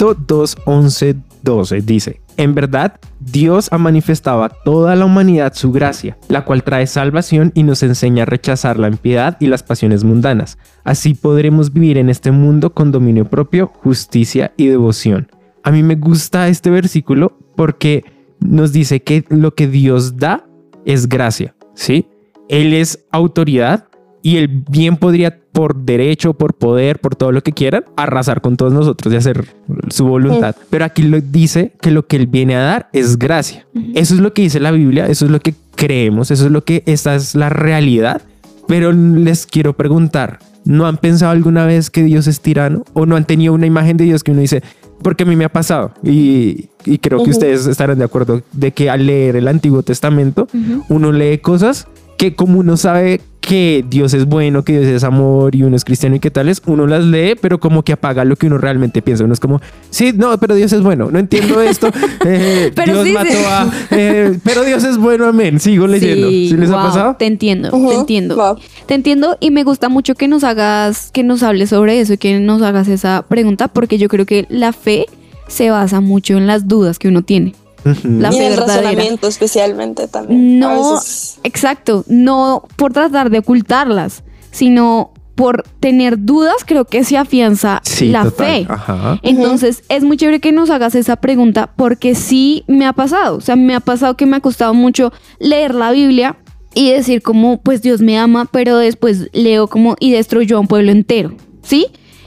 Tito 0.00 0.14
2, 0.14 0.56
11, 0.64 1.16
12 1.42 1.80
dice, 1.82 2.22
en 2.38 2.54
verdad, 2.54 2.98
Dios 3.20 3.68
ha 3.70 3.76
manifestado 3.76 4.42
a 4.42 4.48
toda 4.48 4.96
la 4.96 5.04
humanidad 5.04 5.52
su 5.52 5.72
gracia, 5.72 6.16
la 6.30 6.46
cual 6.46 6.64
trae 6.64 6.86
salvación 6.86 7.52
y 7.54 7.64
nos 7.64 7.82
enseña 7.82 8.22
a 8.22 8.26
rechazar 8.26 8.78
la 8.78 8.88
impiedad 8.88 9.36
y 9.40 9.48
las 9.48 9.62
pasiones 9.62 10.02
mundanas. 10.02 10.56
Así 10.84 11.12
podremos 11.12 11.74
vivir 11.74 11.98
en 11.98 12.08
este 12.08 12.30
mundo 12.30 12.72
con 12.72 12.92
dominio 12.92 13.26
propio, 13.26 13.66
justicia 13.66 14.54
y 14.56 14.68
devoción. 14.68 15.28
A 15.64 15.70
mí 15.70 15.82
me 15.82 15.96
gusta 15.96 16.48
este 16.48 16.70
versículo 16.70 17.36
porque 17.54 18.02
nos 18.38 18.72
dice 18.72 19.02
que 19.02 19.26
lo 19.28 19.54
que 19.54 19.68
Dios 19.68 20.16
da 20.16 20.46
es 20.86 21.10
gracia, 21.10 21.54
¿sí? 21.74 22.06
Él 22.48 22.72
es 22.72 23.04
autoridad 23.10 23.88
y 24.22 24.38
él 24.38 24.64
bien 24.70 24.96
podría 24.96 25.39
por 25.52 25.74
derecho, 25.74 26.34
por 26.34 26.54
poder, 26.54 27.00
por 27.00 27.16
todo 27.16 27.32
lo 27.32 27.42
que 27.42 27.52
quieran, 27.52 27.84
arrasar 27.96 28.40
con 28.40 28.56
todos 28.56 28.72
nosotros 28.72 29.12
y 29.12 29.16
hacer 29.16 29.46
su 29.90 30.06
voluntad. 30.06 30.54
Pero 30.70 30.84
aquí 30.84 31.02
lo 31.02 31.20
dice 31.20 31.72
que 31.80 31.90
lo 31.90 32.06
que 32.06 32.16
él 32.16 32.26
viene 32.26 32.54
a 32.56 32.60
dar 32.60 32.88
es 32.92 33.18
gracia. 33.18 33.66
Eso 33.94 34.14
es 34.14 34.20
lo 34.20 34.32
que 34.32 34.42
dice 34.42 34.60
la 34.60 34.70
Biblia, 34.70 35.06
eso 35.06 35.24
es 35.24 35.30
lo 35.30 35.40
que 35.40 35.54
creemos, 35.74 36.30
eso 36.30 36.46
es 36.46 36.52
lo 36.52 36.64
que 36.64 36.82
esta 36.86 37.14
es 37.14 37.34
la 37.34 37.48
realidad. 37.48 38.22
Pero 38.68 38.92
les 38.92 39.46
quiero 39.46 39.72
preguntar, 39.72 40.38
¿no 40.64 40.86
han 40.86 40.98
pensado 40.98 41.32
alguna 41.32 41.66
vez 41.66 41.90
que 41.90 42.04
Dios 42.04 42.28
es 42.28 42.40
tirano? 42.40 42.84
¿O 42.92 43.04
no 43.06 43.16
han 43.16 43.24
tenido 43.24 43.52
una 43.52 43.66
imagen 43.66 43.96
de 43.96 44.04
Dios 44.04 44.22
que 44.22 44.30
uno 44.30 44.40
dice, 44.42 44.62
porque 45.02 45.24
a 45.24 45.26
mí 45.26 45.34
me 45.34 45.44
ha 45.44 45.52
pasado? 45.52 45.92
Y, 46.04 46.68
y 46.84 46.98
creo 46.98 47.18
que 47.18 47.30
Ujú. 47.30 47.32
ustedes 47.32 47.66
estarán 47.66 47.98
de 47.98 48.04
acuerdo 48.04 48.42
de 48.52 48.70
que 48.70 48.88
al 48.88 49.06
leer 49.06 49.34
el 49.34 49.48
Antiguo 49.48 49.82
Testamento, 49.82 50.46
uno 50.88 51.10
lee 51.10 51.38
cosas 51.38 51.88
que 52.16 52.36
como 52.36 52.60
uno 52.60 52.76
sabe 52.76 53.20
que 53.50 53.84
Dios 53.90 54.14
es 54.14 54.26
bueno, 54.26 54.62
que 54.62 54.78
Dios 54.78 54.84
es 54.84 55.02
amor 55.02 55.56
y 55.56 55.64
uno 55.64 55.74
es 55.74 55.84
cristiano 55.84 56.14
y 56.14 56.20
qué 56.20 56.30
tales, 56.30 56.62
uno 56.66 56.86
las 56.86 57.02
lee, 57.02 57.34
pero 57.34 57.58
como 57.58 57.82
que 57.82 57.92
apaga 57.92 58.24
lo 58.24 58.36
que 58.36 58.46
uno 58.46 58.58
realmente 58.58 59.02
piensa. 59.02 59.24
Uno 59.24 59.32
es 59.32 59.40
como, 59.40 59.60
sí, 59.90 60.12
no, 60.14 60.38
pero 60.38 60.54
Dios 60.54 60.72
es 60.72 60.80
bueno, 60.82 61.10
no 61.10 61.18
entiendo 61.18 61.60
esto. 61.60 61.88
eh, 62.24 62.70
Pero 62.76 63.02
Dios 63.02 63.06
sí, 63.08 63.12
mató 63.12 63.30
sí. 63.32 63.44
a... 63.48 63.72
eh, 63.90 64.38
pero 64.44 64.62
Dios 64.62 64.84
es 64.84 64.98
bueno, 64.98 65.26
amén. 65.26 65.58
Sigo 65.58 65.88
leyendo. 65.88 66.28
¿Sí, 66.28 66.56
les 66.56 66.70
ha 66.70 66.74
pasado? 66.74 67.16
Te 67.18 67.26
entiendo, 67.26 67.72
te 67.72 67.94
entiendo. 67.96 68.36
wow. 68.36 68.56
Te 68.86 68.94
entiendo 68.94 69.36
y 69.40 69.50
me 69.50 69.64
gusta 69.64 69.88
mucho 69.88 70.14
que 70.14 70.28
nos 70.28 70.44
hagas, 70.44 71.10
que 71.10 71.24
nos 71.24 71.42
hables 71.42 71.70
sobre 71.70 71.98
eso 71.98 72.12
y 72.12 72.18
que 72.18 72.38
nos 72.38 72.62
hagas 72.62 72.86
esa 72.86 73.24
pregunta 73.28 73.66
porque 73.66 73.98
yo 73.98 74.08
creo 74.08 74.26
que 74.26 74.46
la 74.48 74.72
fe 74.72 75.06
se 75.48 75.70
basa 75.70 76.00
mucho 76.00 76.36
en 76.36 76.46
las 76.46 76.68
dudas 76.68 77.00
que 77.00 77.08
uno 77.08 77.22
tiene. 77.22 77.54
La 77.84 78.28
y 78.32 78.36
fe 78.36 78.46
el 78.46 78.50
verdadera. 78.56 78.82
razonamiento 78.90 79.26
especialmente 79.28 80.08
también. 80.08 80.58
No, 80.58 80.94
veces- 80.94 81.38
exacto, 81.44 82.04
no 82.08 82.64
por 82.76 82.92
tratar 82.92 83.30
de 83.30 83.38
ocultarlas, 83.38 84.22
sino 84.50 85.12
por 85.34 85.62
tener 85.80 86.18
dudas, 86.18 86.56
creo 86.66 86.84
que 86.84 87.02
se 87.02 87.16
afianza 87.16 87.80
Sí, 87.82 88.10
la 88.10 88.24
total. 88.24 88.46
fe. 88.46 88.66
Ajá. 88.68 89.18
Entonces, 89.22 89.82
es 89.88 90.04
muy 90.04 90.18
chévere 90.18 90.38
que 90.40 90.52
nos 90.52 90.68
hagas 90.68 90.94
esa 90.94 91.16
pregunta 91.16 91.70
porque 91.76 92.14
sí 92.14 92.64
me 92.66 92.84
ha 92.84 92.92
pasado. 92.92 93.36
O 93.36 93.40
sea, 93.40 93.56
me 93.56 93.74
ha 93.74 93.80
pasado 93.80 94.16
que 94.18 94.26
me 94.26 94.36
ha 94.36 94.40
costado 94.40 94.74
mucho 94.74 95.12
leer 95.38 95.74
la 95.74 95.92
Biblia 95.92 96.36
y 96.74 96.90
decir 96.90 97.22
como, 97.22 97.58
pues 97.62 97.80
Dios 97.80 98.02
me 98.02 98.18
ama, 98.18 98.46
pero 98.52 98.76
después 98.76 99.30
leo 99.32 99.66
como 99.68 99.96
y 99.98 100.10
destruyó 100.12 100.58
a 100.58 100.60
un 100.60 100.66
pueblo 100.68 100.92
entero. 100.92 101.32
¿Sí? 101.62 101.86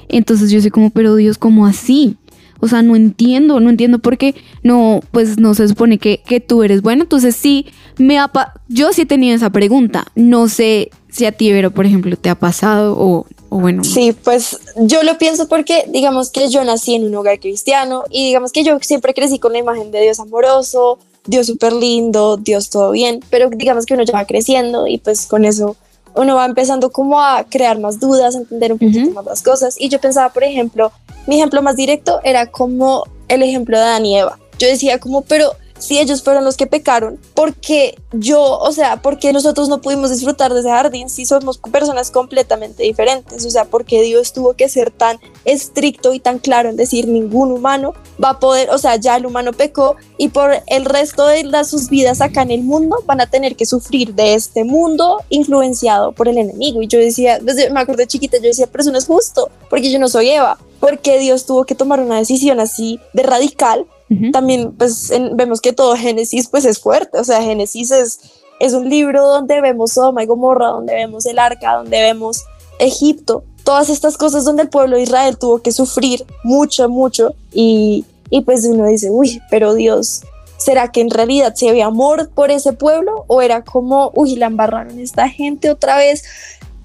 Entonces 0.09 0.49
yo 0.49 0.59
soy 0.61 0.71
como, 0.71 0.89
pero 0.89 1.15
Dios, 1.15 1.37
¿cómo 1.37 1.67
así? 1.67 2.17
O 2.63 2.67
sea, 2.69 2.81
no 2.81 2.95
entiendo, 2.95 3.59
no 3.59 3.69
entiendo 3.69 3.99
por 3.99 4.17
qué 4.17 4.35
no, 4.63 5.01
pues 5.11 5.37
no 5.37 5.53
se 5.53 5.67
supone 5.67 5.97
que, 5.97 6.21
que 6.25 6.39
tú 6.39 6.63
eres 6.63 6.81
bueno. 6.81 7.03
Entonces 7.03 7.35
sí, 7.35 7.65
me 7.97 8.17
ha 8.17 8.31
yo 8.69 8.93
sí 8.93 9.01
he 9.01 9.05
tenido 9.05 9.35
esa 9.35 9.49
pregunta. 9.49 10.05
No 10.15 10.47
sé 10.47 10.91
si 11.09 11.25
a 11.25 11.33
ti, 11.33 11.51
Vero, 11.51 11.71
por 11.71 11.85
ejemplo, 11.85 12.15
te 12.15 12.29
ha 12.29 12.35
pasado 12.35 12.95
o, 12.97 13.25
o 13.49 13.59
bueno. 13.59 13.83
Sí, 13.83 14.15
pues 14.23 14.59
yo 14.77 15.03
lo 15.03 15.17
pienso 15.17 15.49
porque 15.49 15.83
digamos 15.89 16.29
que 16.29 16.47
yo 16.47 16.63
nací 16.63 16.95
en 16.95 17.03
un 17.03 17.15
hogar 17.15 17.39
cristiano 17.41 18.05
y 18.09 18.27
digamos 18.27 18.53
que 18.53 18.63
yo 18.63 18.79
siempre 18.79 19.13
crecí 19.13 19.39
con 19.39 19.51
la 19.51 19.59
imagen 19.59 19.91
de 19.91 20.01
Dios 20.01 20.21
amoroso, 20.21 20.99
Dios 21.25 21.47
súper 21.47 21.73
lindo, 21.73 22.37
Dios 22.37 22.69
todo 22.69 22.91
bien, 22.91 23.19
pero 23.29 23.49
digamos 23.49 23.85
que 23.85 23.93
uno 23.93 24.03
ya 24.03 24.13
va 24.13 24.25
creciendo 24.25 24.87
y 24.87 24.99
pues 24.99 25.25
con 25.25 25.43
eso 25.43 25.75
uno 26.15 26.35
va 26.35 26.45
empezando 26.45 26.91
como 26.91 27.21
a 27.21 27.43
crear 27.43 27.79
más 27.79 27.99
dudas, 27.99 28.35
a 28.35 28.39
entender 28.39 28.73
un 28.73 28.79
poquito 28.79 29.11
más 29.11 29.25
las 29.25 29.41
cosas. 29.41 29.75
Y 29.79 29.89
yo 29.89 29.99
pensaba, 29.99 30.29
por 30.29 30.43
ejemplo, 30.43 30.91
mi 31.27 31.35
ejemplo 31.35 31.61
más 31.61 31.75
directo 31.75 32.19
era 32.23 32.47
como 32.47 33.05
el 33.27 33.43
ejemplo 33.43 33.79
de 33.79 34.05
y 34.05 34.17
Eva. 34.17 34.37
Yo 34.59 34.67
decía 34.67 34.99
como, 34.99 35.21
pero 35.21 35.53
si 35.83 35.99
ellos 35.99 36.23
fueron 36.23 36.45
los 36.45 36.55
que 36.55 36.65
pecaron, 36.65 37.19
¿por 37.33 37.53
qué 37.55 37.99
yo, 38.13 38.41
o 38.41 38.71
sea, 38.71 39.01
por 39.01 39.19
qué 39.19 39.33
nosotros 39.33 39.67
no 39.67 39.81
pudimos 39.81 40.11
disfrutar 40.11 40.53
de 40.53 40.61
ese 40.61 40.69
jardín 40.69 41.09
si 41.09 41.25
somos 41.25 41.57
personas 41.57 42.09
completamente 42.09 42.83
diferentes? 42.83 43.45
O 43.45 43.49
sea, 43.49 43.65
¿por 43.65 43.83
qué 43.83 44.01
Dios 44.01 44.31
tuvo 44.31 44.53
que 44.53 44.69
ser 44.69 44.91
tan 44.91 45.19
estricto 45.43 46.13
y 46.13 46.21
tan 46.21 46.39
claro 46.39 46.69
en 46.69 46.77
decir 46.77 47.09
ningún 47.09 47.51
humano 47.51 47.93
va 48.23 48.29
a 48.29 48.39
poder, 48.39 48.69
o 48.69 48.77
sea, 48.77 48.95
ya 48.95 49.17
el 49.17 49.25
humano 49.25 49.51
pecó 49.51 49.97
y 50.17 50.29
por 50.29 50.51
el 50.67 50.85
resto 50.85 51.27
de 51.27 51.43
las, 51.43 51.69
sus 51.69 51.89
vidas 51.89 52.21
acá 52.21 52.43
en 52.43 52.51
el 52.51 52.61
mundo 52.61 53.03
van 53.05 53.19
a 53.19 53.29
tener 53.29 53.57
que 53.57 53.65
sufrir 53.65 54.13
de 54.13 54.35
este 54.35 54.63
mundo 54.63 55.21
influenciado 55.27 56.13
por 56.13 56.29
el 56.29 56.37
enemigo? 56.37 56.81
Y 56.81 56.87
yo 56.87 56.97
decía, 56.97 57.39
desde, 57.39 57.69
me 57.71 57.81
acuerdo 57.81 57.99
de 57.99 58.07
chiquita, 58.07 58.37
yo 58.37 58.43
decía, 58.43 58.67
pero 58.71 58.83
eso 58.83 58.91
no 58.91 58.99
es 58.99 59.05
justo, 59.05 59.49
porque 59.69 59.91
yo 59.91 59.99
no 59.99 60.07
soy 60.07 60.29
Eva, 60.29 60.57
porque 60.83 61.17
Dios 61.17 61.45
tuvo 61.45 61.63
que 61.63 61.75
tomar 61.75 62.01
una 62.01 62.17
decisión 62.17 62.59
así 62.59 62.99
de 63.13 63.23
radical. 63.23 63.85
También 64.33 64.73
pues 64.73 65.09
en- 65.11 65.37
vemos 65.37 65.61
que 65.61 65.71
todo 65.71 65.95
Génesis 65.95 66.49
pues 66.49 66.65
es 66.65 66.77
fuerte, 66.77 67.17
o 67.19 67.23
sea, 67.23 67.41
Génesis 67.41 67.89
es, 67.91 68.19
es 68.59 68.73
un 68.73 68.89
libro 68.89 69.25
donde 69.25 69.61
vemos 69.61 69.93
Sodoma 69.93 70.23
y 70.23 70.25
Gomorra, 70.25 70.67
donde 70.67 70.93
vemos 70.93 71.25
el 71.25 71.39
arca, 71.39 71.75
donde 71.77 72.01
vemos 72.01 72.43
Egipto, 72.79 73.43
todas 73.63 73.89
estas 73.89 74.17
cosas 74.17 74.43
donde 74.43 74.63
el 74.63 74.69
pueblo 74.69 74.97
de 74.97 75.03
Israel 75.03 75.37
tuvo 75.37 75.59
que 75.61 75.71
sufrir 75.71 76.25
mucho, 76.43 76.89
mucho. 76.89 77.33
Y, 77.53 78.03
y 78.29 78.41
pues 78.41 78.65
uno 78.65 78.85
dice, 78.87 79.09
uy, 79.09 79.39
pero 79.49 79.73
Dios, 79.73 80.21
¿será 80.57 80.91
que 80.91 80.99
en 80.99 81.09
realidad 81.09 81.55
se 81.55 81.69
había 81.69 81.85
amor 81.85 82.29
por 82.29 82.51
ese 82.51 82.73
pueblo 82.73 83.23
o 83.27 83.41
era 83.41 83.63
como, 83.63 84.11
uy, 84.15 84.35
la 84.35 84.47
embarraron 84.47 84.99
esta 84.99 85.29
gente 85.29 85.69
otra 85.71 85.95
vez 85.97 86.23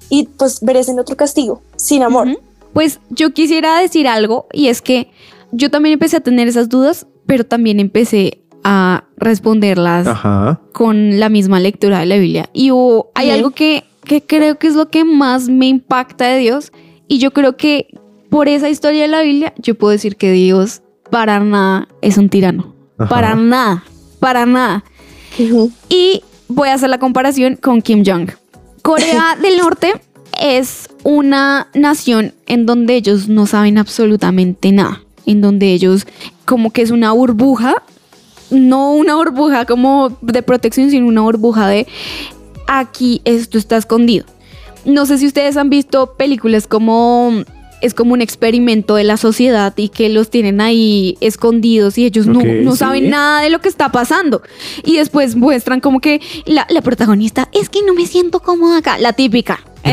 y 0.08 0.28
pues 0.38 0.62
merecen 0.62 0.98
otro 1.00 1.16
castigo, 1.16 1.62
sin 1.76 2.02
amor? 2.04 2.28
Pues 2.72 3.00
yo 3.10 3.32
quisiera 3.32 3.78
decir 3.78 4.06
algo 4.06 4.46
y 4.52 4.68
es 4.68 4.82
que 4.82 5.10
yo 5.52 5.70
también 5.70 5.94
empecé 5.94 6.18
a 6.18 6.20
tener 6.20 6.48
esas 6.48 6.68
dudas, 6.68 7.06
pero 7.26 7.44
también 7.44 7.80
empecé 7.80 8.42
a 8.64 9.04
responderlas 9.16 10.06
Ajá. 10.06 10.60
con 10.72 11.18
la 11.18 11.28
misma 11.28 11.60
lectura 11.60 12.00
de 12.00 12.06
la 12.06 12.16
Biblia. 12.16 12.50
Y 12.52 12.70
hay 13.14 13.30
algo 13.30 13.50
que, 13.50 13.84
que 14.04 14.22
creo 14.22 14.58
que 14.58 14.66
es 14.66 14.74
lo 14.74 14.90
que 14.90 15.04
más 15.04 15.48
me 15.48 15.66
impacta 15.66 16.26
de 16.26 16.38
Dios. 16.38 16.72
Y 17.06 17.18
yo 17.18 17.32
creo 17.32 17.56
que 17.56 17.88
por 18.28 18.48
esa 18.48 18.68
historia 18.68 19.02
de 19.02 19.08
la 19.08 19.22
Biblia, 19.22 19.54
yo 19.58 19.74
puedo 19.74 19.92
decir 19.92 20.16
que 20.16 20.32
Dios 20.32 20.82
para 21.10 21.40
nada 21.40 21.88
es 22.02 22.18
un 22.18 22.28
tirano. 22.28 22.74
Ajá. 22.98 23.08
Para 23.08 23.34
nada. 23.34 23.84
Para 24.20 24.44
nada. 24.44 24.84
Y 25.88 26.22
voy 26.48 26.68
a 26.68 26.74
hacer 26.74 26.90
la 26.90 26.98
comparación 26.98 27.56
con 27.56 27.80
Kim 27.80 28.02
Jong. 28.04 28.30
Corea 28.82 29.36
del 29.42 29.58
Norte 29.58 29.92
es 30.38 30.88
una 31.04 31.68
nación 31.74 32.32
en 32.46 32.66
donde 32.66 32.94
ellos 32.94 33.28
no 33.28 33.46
saben 33.46 33.78
absolutamente 33.78 34.72
nada. 34.72 35.02
En 35.26 35.40
donde 35.40 35.72
ellos 35.72 36.06
como 36.44 36.72
que 36.72 36.82
es 36.82 36.90
una 36.90 37.12
burbuja. 37.12 37.82
No 38.50 38.92
una 38.94 39.16
burbuja 39.16 39.66
como 39.66 40.16
de 40.22 40.42
protección, 40.42 40.90
sino 40.90 41.06
una 41.06 41.20
burbuja 41.20 41.68
de 41.68 41.86
aquí 42.66 43.20
esto 43.24 43.58
está 43.58 43.76
escondido. 43.76 44.24
No 44.84 45.04
sé 45.04 45.18
si 45.18 45.26
ustedes 45.26 45.56
han 45.56 45.68
visto 45.68 46.14
películas 46.16 46.66
como 46.66 47.44
es 47.80 47.94
como 47.94 48.12
un 48.12 48.22
experimento 48.22 48.96
de 48.96 49.04
la 49.04 49.16
sociedad 49.16 49.72
y 49.76 49.88
que 49.88 50.08
los 50.08 50.30
tienen 50.30 50.60
ahí 50.60 51.16
escondidos 51.20 51.98
y 51.98 52.04
ellos 52.06 52.26
no, 52.26 52.40
no 52.40 52.72
sí. 52.72 52.78
saben 52.78 53.10
nada 53.10 53.42
de 53.42 53.50
lo 53.50 53.60
que 53.60 53.68
está 53.68 53.90
pasando. 53.90 54.42
Y 54.84 54.96
después 54.96 55.36
muestran 55.36 55.80
como 55.80 56.00
que 56.00 56.20
la, 56.46 56.66
la 56.70 56.82
protagonista 56.82 57.48
es 57.52 57.68
que 57.68 57.82
no 57.82 57.94
me 57.94 58.06
siento 58.06 58.40
cómoda 58.40 58.78
acá, 58.78 58.98
la 58.98 59.12
típica. 59.12 59.60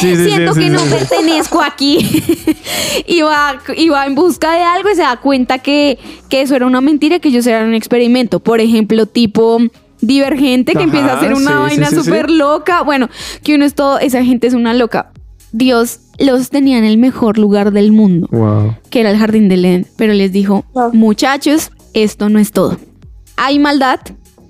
Sí, 0.00 0.16
sí, 0.16 0.24
siento 0.26 0.54
sí, 0.54 0.60
que 0.60 0.70
no 0.70 0.80
pertenezco 0.84 1.60
aquí. 1.60 1.98
y, 3.06 3.22
va, 3.22 3.60
y 3.76 3.88
va 3.88 4.06
en 4.06 4.14
busca 4.14 4.52
de 4.52 4.62
algo 4.62 4.90
y 4.90 4.94
se 4.94 5.02
da 5.02 5.16
cuenta 5.16 5.58
que, 5.58 5.98
que 6.28 6.42
eso 6.42 6.54
era 6.54 6.66
una 6.66 6.80
mentira, 6.80 7.18
que 7.18 7.28
ellos 7.28 7.46
eran 7.46 7.68
un 7.68 7.74
experimento. 7.74 8.40
Por 8.40 8.60
ejemplo, 8.60 9.06
tipo 9.06 9.60
divergente, 10.00 10.72
que 10.72 10.78
Ajá, 10.78 10.84
empieza 10.84 11.12
a 11.12 11.16
hacer 11.16 11.34
una 11.34 11.58
vaina 11.58 11.90
súper 11.90 12.30
loca. 12.30 12.82
Bueno, 12.82 13.08
que 13.42 13.54
uno 13.54 13.64
es 13.64 13.74
todo, 13.74 13.98
esa 13.98 14.22
gente 14.24 14.46
es 14.46 14.54
una 14.54 14.74
loca. 14.74 15.10
Dios 15.56 16.00
los 16.18 16.50
tenía 16.50 16.78
en 16.78 16.84
el 16.84 16.98
mejor 16.98 17.38
lugar 17.38 17.70
del 17.72 17.92
mundo, 17.92 18.26
Wow. 18.32 18.74
que 18.90 18.98
era 19.00 19.10
el 19.12 19.16
jardín 19.18 19.48
del 19.48 19.64
Edén, 19.64 19.86
pero 19.96 20.12
les 20.12 20.32
dijo, 20.32 20.64
Wow. 20.74 20.92
muchachos, 20.92 21.70
esto 21.92 22.28
no 22.28 22.40
es 22.40 22.50
todo. 22.50 22.76
Hay 23.36 23.60
maldad 23.60 24.00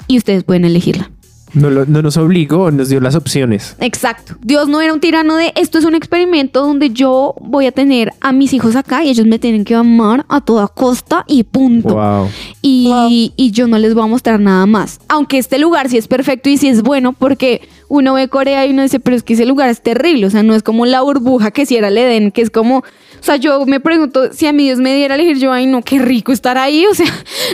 y 0.09 0.17
ustedes 0.17 0.45
pueden 0.45 0.65
elegirla. 0.65 1.11
No, 1.53 1.69
lo- 1.71 1.85
no 1.87 2.01
nos 2.03 2.17
obligó, 2.17 2.71
nos 2.71 2.89
dio 2.89 3.01
las 3.01 3.15
opciones. 3.15 3.77
Exacto. 3.81 4.35
Dios 4.43 4.67
no 4.67 4.81
era 4.81 4.93
un 4.95 4.99
tirano 4.99 5.37
de 5.37 5.53
esto 5.57 5.79
es 5.79 5.85
un 5.85 5.95
experimento 5.95 6.63
donde 6.67 6.91
yo 6.91 7.35
voy 7.41 7.67
a 7.67 7.73
tener 7.73 8.13
a 8.23 8.33
mis 8.33 8.53
hijos 8.55 8.75
acá 8.75 9.05
y 9.05 9.11
ellos 9.11 9.27
me 9.27 9.39
tienen 9.39 9.65
que 9.65 9.75
amar 9.77 10.25
a 10.29 10.41
toda 10.41 10.67
costa 10.69 11.25
y 11.29 11.45
punto. 11.45 11.95
Wow. 11.95 12.29
Y, 12.61 12.89
Wow. 12.89 13.09
y 13.37 13.51
yo 13.53 13.69
no 13.69 13.79
les 13.79 13.95
voy 13.95 14.03
a 14.03 14.07
mostrar 14.09 14.41
nada 14.41 14.67
más. 14.67 14.99
Aunque 15.07 15.39
este 15.39 15.59
lugar 15.61 15.89
sí 15.91 15.97
es 15.99 16.09
perfecto 16.09 16.49
y 16.49 16.57
sí 16.57 16.67
es 16.67 16.83
bueno 16.83 17.13
porque 17.13 17.61
uno 17.99 18.15
ve 18.15 18.29
Corea 18.29 18.67
y 18.67 18.71
uno 18.71 18.83
dice, 18.83 19.01
pero 19.01 19.17
es 19.17 19.23
que 19.23 19.35
ese 19.35 19.47
lugar 19.47 19.69
es 19.69 19.81
terrible. 19.81 20.27
O 20.27 20.31
sea, 20.31 20.43
no 20.43 20.55
es 20.55 20.63
como 20.63 20.87
la 20.87 21.03
burbuja 21.03 21.51
que 21.51 21.67
si 21.67 21.77
era 21.77 21.89
el 21.89 21.99
Edén, 21.99 22.31
que 22.33 22.43
es 22.43 22.51
como... 22.51 22.79
O 22.79 23.23
sea, 23.27 23.37
yo 23.37 23.65
me 23.67 23.81
pregunto 23.81 24.33
si 24.33 24.47
a 24.47 24.53
mí 24.53 24.65
Dios 24.65 24.79
me 24.79 24.95
diera 24.95 25.15
a 25.15 25.19
elegir, 25.19 25.39
yo, 25.39 25.53
ay, 25.53 25.67
no, 25.67 25.83
qué 25.83 25.99
rico 25.99 26.33
estar 26.33 26.59
ahí. 26.59 26.85
O 26.91 26.95
sea, 26.95 27.07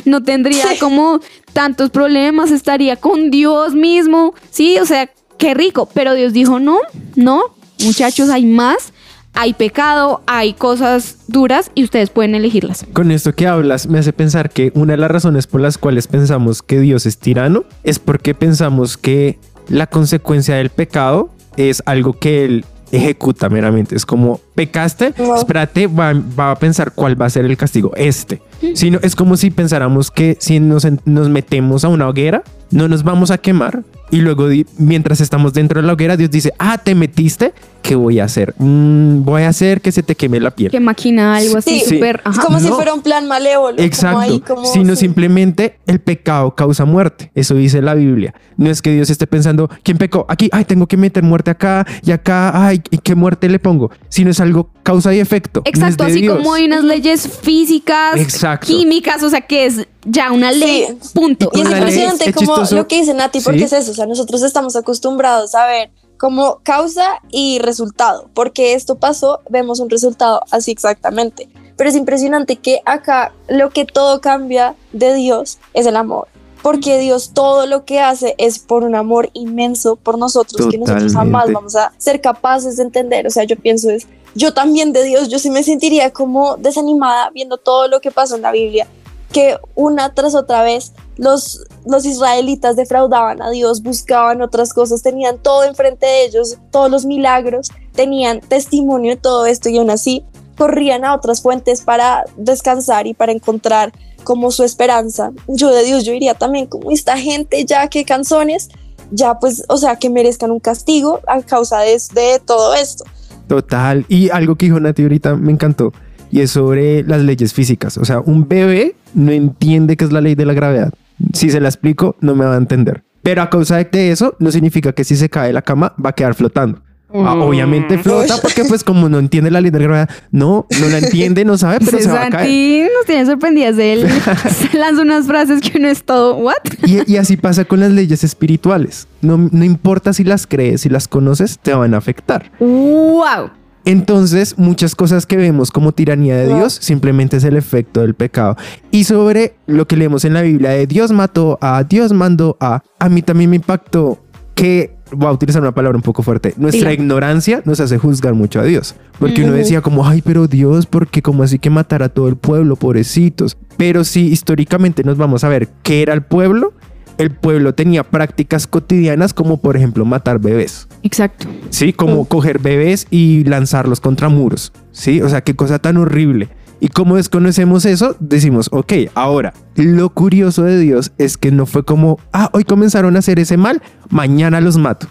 no 0.04 0.22
tendría 0.22 0.66
como 0.78 1.20
tantos 1.52 1.90
problemas, 1.90 2.50
estaría 2.50 2.96
con 2.96 3.30
Dios 3.30 3.74
mismo. 3.74 4.34
Sí, 4.50 4.78
o 4.78 4.86
sea, 4.86 5.10
qué 5.38 5.54
rico. 5.54 5.88
Pero 5.94 6.14
Dios 6.14 6.32
dijo, 6.32 6.58
no, 6.58 6.78
no, 7.16 7.42
muchachos, 7.84 8.30
hay 8.30 8.46
más. 8.46 8.92
Hay 9.32 9.54
pecado, 9.54 10.22
hay 10.26 10.54
cosas 10.54 11.18
duras 11.28 11.70
y 11.76 11.84
ustedes 11.84 12.10
pueden 12.10 12.34
elegirlas. 12.34 12.84
Con 12.92 13.12
esto 13.12 13.32
que 13.32 13.46
hablas 13.46 13.86
me 13.86 14.00
hace 14.00 14.12
pensar 14.12 14.50
que 14.50 14.72
una 14.74 14.94
de 14.94 14.96
las 14.96 15.10
razones 15.10 15.46
por 15.46 15.60
las 15.60 15.78
cuales 15.78 16.08
pensamos 16.08 16.62
que 16.62 16.80
Dios 16.80 17.06
es 17.06 17.16
tirano 17.16 17.64
es 17.84 18.00
porque 18.00 18.34
pensamos 18.34 18.96
que 18.96 19.38
la 19.70 19.86
consecuencia 19.86 20.56
del 20.56 20.68
pecado 20.68 21.30
es 21.56 21.82
algo 21.86 22.12
que 22.12 22.44
Él 22.44 22.64
ejecuta 22.92 23.48
meramente. 23.48 23.94
Es 23.96 24.04
como, 24.04 24.40
pecaste, 24.54 25.14
Wow. 25.16 25.36
espérate, 25.36 25.86
va, 25.86 26.12
va 26.12 26.50
a 26.50 26.56
pensar 26.56 26.92
cuál 26.92 27.20
va 27.20 27.26
a 27.26 27.30
ser 27.30 27.44
el 27.44 27.56
castigo, 27.56 27.92
este. 27.96 28.42
Sino, 28.74 28.98
es 29.02 29.14
como 29.14 29.36
si 29.36 29.50
pensáramos 29.50 30.10
que 30.10 30.36
si 30.40 30.60
nos, 30.60 30.86
nos 31.04 31.28
metemos 31.28 31.84
a 31.84 31.88
una 31.88 32.08
hoguera, 32.08 32.42
no 32.70 32.88
nos 32.88 33.04
vamos 33.04 33.30
a 33.30 33.38
quemar. 33.38 33.82
Y 34.10 34.18
luego, 34.18 34.48
mientras 34.76 35.20
estamos 35.20 35.52
dentro 35.54 35.80
de 35.80 35.86
la 35.86 35.92
hoguera, 35.92 36.16
Dios 36.16 36.30
dice, 36.32 36.52
ah, 36.58 36.78
te 36.78 36.94
metiste, 36.96 37.54
¿qué 37.82 37.94
voy 37.94 38.20
a 38.20 38.24
hacer? 38.24 38.54
"Mm, 38.58 39.24
voy 39.24 39.42
a 39.42 39.48
hacer 39.48 39.80
que 39.80 39.90
se 39.92 40.02
te 40.02 40.14
queme 40.14 40.38
la 40.40 40.50
piel. 40.50 40.70
que 40.70 40.80
maquina 40.80 41.36
algo 41.36 41.58
así 41.58 41.80
Sí. 41.80 41.94
súper. 41.94 42.16
Es 42.16 42.26
ajá. 42.26 42.42
como 42.42 42.60
si 42.60 42.68
fuera 42.68 42.92
un 42.94 43.02
plan 43.02 43.26
malévolo. 43.26 43.76
como 43.76 43.86
Exacto, 43.86 44.18
ahí, 44.20 44.40
como- 44.40 44.64
sino 44.66 44.94
sí. 44.94 45.00
simplemente 45.00 45.78
el 45.86 46.00
pecado 46.00 46.54
causa 46.54 46.84
muerte. 46.84 47.30
Eso 47.34 47.54
dice 47.54 47.82
la 47.82 47.94
Biblia. 47.94 48.34
No 48.56 48.70
es 48.70 48.82
que 48.82 48.92
Dios 48.92 49.08
esté 49.10 49.26
pensando, 49.26 49.68
¿quién 49.82 49.96
pecó? 49.98 50.26
Aquí, 50.28 50.48
ay, 50.52 50.64
tengo 50.64 50.86
que 50.86 50.96
meter 50.96 51.22
muerte 51.22 51.50
acá 51.50 51.86
y 52.04 52.10
acá, 52.12 52.66
ay, 52.66 52.82
¿y 52.90 52.98
qué 52.98 53.14
muerte 53.14 53.48
le 53.48 53.58
pongo? 53.58 53.90
Sino 54.08 54.30
es 54.30 54.40
algo 54.40 54.70
causa 54.82 55.14
y 55.14 55.18
efecto. 55.20 55.60
no 55.64 55.70
es 55.70 55.74
Exacto, 55.78 56.04
de 56.04 56.10
así 56.10 56.20
Dios. 56.22 56.36
como 56.38 56.54
hay 56.54 56.64
unas 56.66 56.84
leyes 56.84 57.28
físicas, 57.42 58.16
Exacto. 58.18 58.66
químicas, 58.66 59.22
o 59.22 59.30
sea 59.30 59.40
que 59.40 59.66
es 59.66 59.86
ya 60.04 60.32
una 60.32 60.52
ley, 60.52 60.86
Sí. 61.00 61.10
punto. 61.14 61.50
Y 61.54 61.60
es 61.60 61.70
impresionante 61.70 62.30
es 62.30 62.34
como 62.34 62.52
chistoso. 62.54 62.76
lo 62.76 62.86
que 62.88 62.96
dice 63.00 63.14
Nati, 63.14 63.40
porque 63.40 63.58
Sí. 63.60 63.64
es 63.66 63.72
eso, 63.72 63.90
o 63.90 63.94
sea, 63.94 64.06
nosotros 64.06 64.42
estamos 64.42 64.76
acostumbrados 64.76 65.54
a 65.54 65.66
ver 65.66 65.90
como 66.20 66.60
causa 66.62 67.22
y 67.30 67.60
resultado, 67.60 68.28
porque 68.34 68.74
esto 68.74 68.96
pasó, 68.96 69.40
vemos 69.48 69.80
un 69.80 69.88
resultado 69.88 70.42
así 70.50 70.70
exactamente. 70.70 71.48
Pero 71.78 71.88
es 71.88 71.96
impresionante 71.96 72.56
que 72.56 72.82
acá 72.84 73.32
lo 73.48 73.70
que 73.70 73.86
todo 73.86 74.20
cambia 74.20 74.74
de 74.92 75.14
Dios 75.14 75.58
es 75.72 75.86
el 75.86 75.96
amor. 75.96 76.28
Porque 76.60 76.98
Dios 76.98 77.30
todo 77.32 77.64
lo 77.64 77.86
que 77.86 78.00
hace 78.00 78.34
es 78.36 78.58
por 78.58 78.84
un 78.84 78.94
amor 78.96 79.30
inmenso 79.32 79.96
por 79.96 80.18
nosotros, 80.18 80.68
que 80.70 80.76
nosotros 80.76 81.14
jamás 81.14 81.50
vamos 81.50 81.74
a 81.74 81.90
ser 81.96 82.20
capaces 82.20 82.76
de 82.76 82.82
entender. 82.82 83.26
O 83.26 83.30
sea, 83.30 83.44
yo 83.44 83.56
pienso 83.56 83.88
es, 83.88 84.06
yo 84.34 84.52
también 84.52 84.92
de 84.92 85.04
Dios, 85.04 85.30
yo 85.30 85.38
sí 85.38 85.48
me 85.48 85.62
sentiría 85.62 86.10
como 86.10 86.58
desanimada 86.58 87.30
viendo 87.30 87.56
todo 87.56 87.88
lo 87.88 88.02
que 88.02 88.10
pasó 88.10 88.36
en 88.36 88.42
la 88.42 88.52
Biblia 88.52 88.86
que 89.32 89.56
una 89.74 90.14
tras 90.14 90.34
otra 90.34 90.62
vez 90.62 90.92
los, 91.16 91.64
los 91.86 92.04
israelitas 92.04 92.76
defraudaban 92.76 93.42
a 93.42 93.50
Dios, 93.50 93.82
buscaban 93.82 94.42
otras 94.42 94.72
cosas, 94.72 95.02
tenían 95.02 95.38
todo 95.38 95.64
enfrente 95.64 96.06
de 96.06 96.24
ellos, 96.24 96.58
todos 96.70 96.90
los 96.90 97.04
milagros, 97.04 97.70
tenían 97.94 98.40
testimonio 98.40 99.12
de 99.12 99.16
todo 99.16 99.46
esto 99.46 99.68
y 99.68 99.78
aún 99.78 99.90
así 99.90 100.24
corrían 100.56 101.04
a 101.04 101.14
otras 101.14 101.42
fuentes 101.42 101.82
para 101.82 102.24
descansar 102.36 103.06
y 103.06 103.14
para 103.14 103.32
encontrar 103.32 103.92
como 104.24 104.50
su 104.50 104.64
esperanza. 104.64 105.32
Yo 105.48 105.70
de 105.70 105.84
Dios, 105.84 106.04
yo 106.04 106.12
diría 106.12 106.34
también 106.34 106.66
como 106.66 106.90
esta 106.90 107.16
gente 107.16 107.64
ya 107.64 107.88
que 107.88 108.04
canzones, 108.04 108.68
ya 109.10 109.38
pues, 109.38 109.64
o 109.68 109.76
sea, 109.76 109.96
que 109.96 110.10
merezcan 110.10 110.50
un 110.50 110.60
castigo 110.60 111.20
a 111.26 111.40
causa 111.42 111.80
de, 111.80 112.00
de 112.14 112.40
todo 112.44 112.74
esto. 112.74 113.04
Total. 113.46 114.04
Y 114.08 114.30
algo 114.30 114.56
que 114.56 114.66
dijo 114.66 114.80
Nati 114.80 115.02
ahorita 115.02 115.34
me 115.36 115.52
encantó. 115.52 115.92
Y 116.30 116.40
es 116.40 116.50
sobre 116.50 117.02
las 117.02 117.22
leyes 117.22 117.52
físicas. 117.52 117.98
O 117.98 118.04
sea, 118.04 118.20
un 118.20 118.48
bebé 118.48 118.94
no 119.14 119.32
entiende 119.32 119.96
qué 119.96 120.04
es 120.04 120.12
la 120.12 120.20
ley 120.20 120.34
de 120.34 120.46
la 120.46 120.54
gravedad. 120.54 120.92
Si 121.32 121.50
se 121.50 121.60
la 121.60 121.68
explico, 121.68 122.16
no 122.20 122.34
me 122.34 122.44
va 122.44 122.54
a 122.54 122.58
entender. 122.58 123.02
Pero 123.22 123.42
a 123.42 123.50
causa 123.50 123.76
de 123.76 124.10
eso, 124.10 124.34
no 124.38 124.50
significa 124.50 124.92
que 124.92 125.04
si 125.04 125.16
se 125.16 125.28
cae 125.28 125.48
de 125.48 125.52
la 125.52 125.62
cama 125.62 125.94
va 126.02 126.10
a 126.10 126.12
quedar 126.14 126.34
flotando. 126.34 126.80
Ah, 127.12 127.34
obviamente 127.34 127.98
flota 127.98 128.36
porque 128.40 128.64
pues 128.64 128.84
como 128.84 129.08
no 129.08 129.18
entiende 129.18 129.50
la 129.50 129.60
ley 129.60 129.72
de 129.72 129.80
gravedad, 129.80 130.08
no, 130.30 130.66
no 130.80 130.88
la 130.88 130.98
entiende, 130.98 131.44
no 131.44 131.58
sabe, 131.58 131.78
pero 131.84 131.98
se 131.98 132.08
va 132.08 132.26
a 132.26 132.30
caer. 132.30 132.46
Santi 132.46 132.82
nos 132.96 133.06
tiene 133.06 133.26
sorprendidas. 133.26 133.78
Él 133.78 134.08
se 134.70 134.78
lanza 134.78 135.02
unas 135.02 135.26
frases 135.26 135.60
que 135.60 135.76
uno 135.78 135.88
es 135.88 136.04
todo, 136.04 136.36
¿what? 136.36 136.54
Y, 136.86 137.12
y 137.12 137.16
así 137.16 137.36
pasa 137.36 137.64
con 137.64 137.80
las 137.80 137.90
leyes 137.90 138.22
espirituales. 138.22 139.08
No, 139.22 139.36
no 139.50 139.64
importa 139.64 140.12
si 140.12 140.22
las 140.22 140.46
crees, 140.46 140.82
si 140.82 140.88
las 140.88 141.08
conoces, 141.08 141.58
te 141.58 141.74
van 141.74 141.94
a 141.94 141.96
afectar. 141.96 142.52
¡Wow! 142.60 143.50
Entonces, 143.84 144.58
muchas 144.58 144.94
cosas 144.94 145.26
que 145.26 145.36
vemos 145.36 145.70
como 145.70 145.92
tiranía 145.92 146.36
de 146.36 146.54
Dios 146.54 146.78
simplemente 146.80 147.38
es 147.38 147.44
el 147.44 147.56
efecto 147.56 148.02
del 148.02 148.14
pecado. 148.14 148.56
Y 148.90 149.04
sobre 149.04 149.54
lo 149.66 149.86
que 149.86 149.96
leemos 149.96 150.24
en 150.24 150.34
la 150.34 150.42
Biblia 150.42 150.70
de 150.70 150.86
Dios 150.86 151.12
mató 151.12 151.58
a, 151.60 151.82
Dios 151.84 152.12
mandó 152.12 152.56
a, 152.60 152.82
a 152.98 153.08
mí 153.08 153.22
también 153.22 153.50
me 153.50 153.56
impactó 153.56 154.18
que, 154.54 154.94
voy 155.12 155.28
a 155.28 155.32
utilizar 155.32 155.62
una 155.62 155.72
palabra 155.72 155.96
un 155.96 156.02
poco 156.02 156.22
fuerte, 156.22 156.52
nuestra 156.58 156.92
ignorancia 156.92 157.62
nos 157.64 157.80
hace 157.80 157.96
juzgar 157.96 158.34
mucho 158.34 158.60
a 158.60 158.64
Dios. 158.64 158.94
Porque 159.18 159.42
uno 159.42 159.54
decía 159.54 159.80
como, 159.80 160.06
ay, 160.06 160.22
pero 160.22 160.46
Dios, 160.46 160.86
¿por 160.86 161.06
qué 161.08 161.22
como 161.22 161.42
así 161.42 161.58
que 161.58 161.70
matar 161.70 162.02
a 162.02 162.10
todo 162.10 162.28
el 162.28 162.36
pueblo, 162.36 162.76
pobrecitos? 162.76 163.56
Pero 163.76 164.04
si 164.04 164.26
históricamente 164.26 165.02
nos 165.02 165.16
vamos 165.16 165.44
a 165.44 165.48
ver 165.48 165.68
qué 165.82 166.02
era 166.02 166.12
el 166.12 166.22
pueblo, 166.22 166.74
el 167.20 167.30
pueblo 167.30 167.74
tenía 167.74 168.02
prácticas 168.04 168.66
cotidianas 168.66 169.34
como 169.34 169.58
por 169.58 169.76
ejemplo 169.76 170.04
matar 170.04 170.38
bebés. 170.40 170.88
Exacto. 171.02 171.46
Sí, 171.70 171.92
como 171.92 172.24
coger 172.24 172.58
bebés 172.58 173.06
y 173.10 173.44
lanzarlos 173.44 174.00
contra 174.00 174.28
muros. 174.28 174.72
Sí, 174.92 175.20
o 175.22 175.28
sea, 175.28 175.42
qué 175.42 175.54
cosa 175.54 175.78
tan 175.78 175.96
horrible. 175.96 176.48
Y 176.80 176.88
como 176.88 177.16
desconocemos 177.16 177.84
eso, 177.84 178.16
decimos, 178.20 178.68
ok, 178.72 178.92
ahora, 179.14 179.52
lo 179.76 180.08
curioso 180.08 180.62
de 180.62 180.78
Dios 180.78 181.12
es 181.18 181.36
que 181.36 181.50
no 181.50 181.66
fue 181.66 181.84
como, 181.84 182.18
ah, 182.32 182.48
hoy 182.54 182.64
comenzaron 182.64 183.16
a 183.16 183.18
hacer 183.18 183.38
ese 183.38 183.58
mal, 183.58 183.82
mañana 184.08 184.62
los 184.62 184.78
mato. 184.78 185.06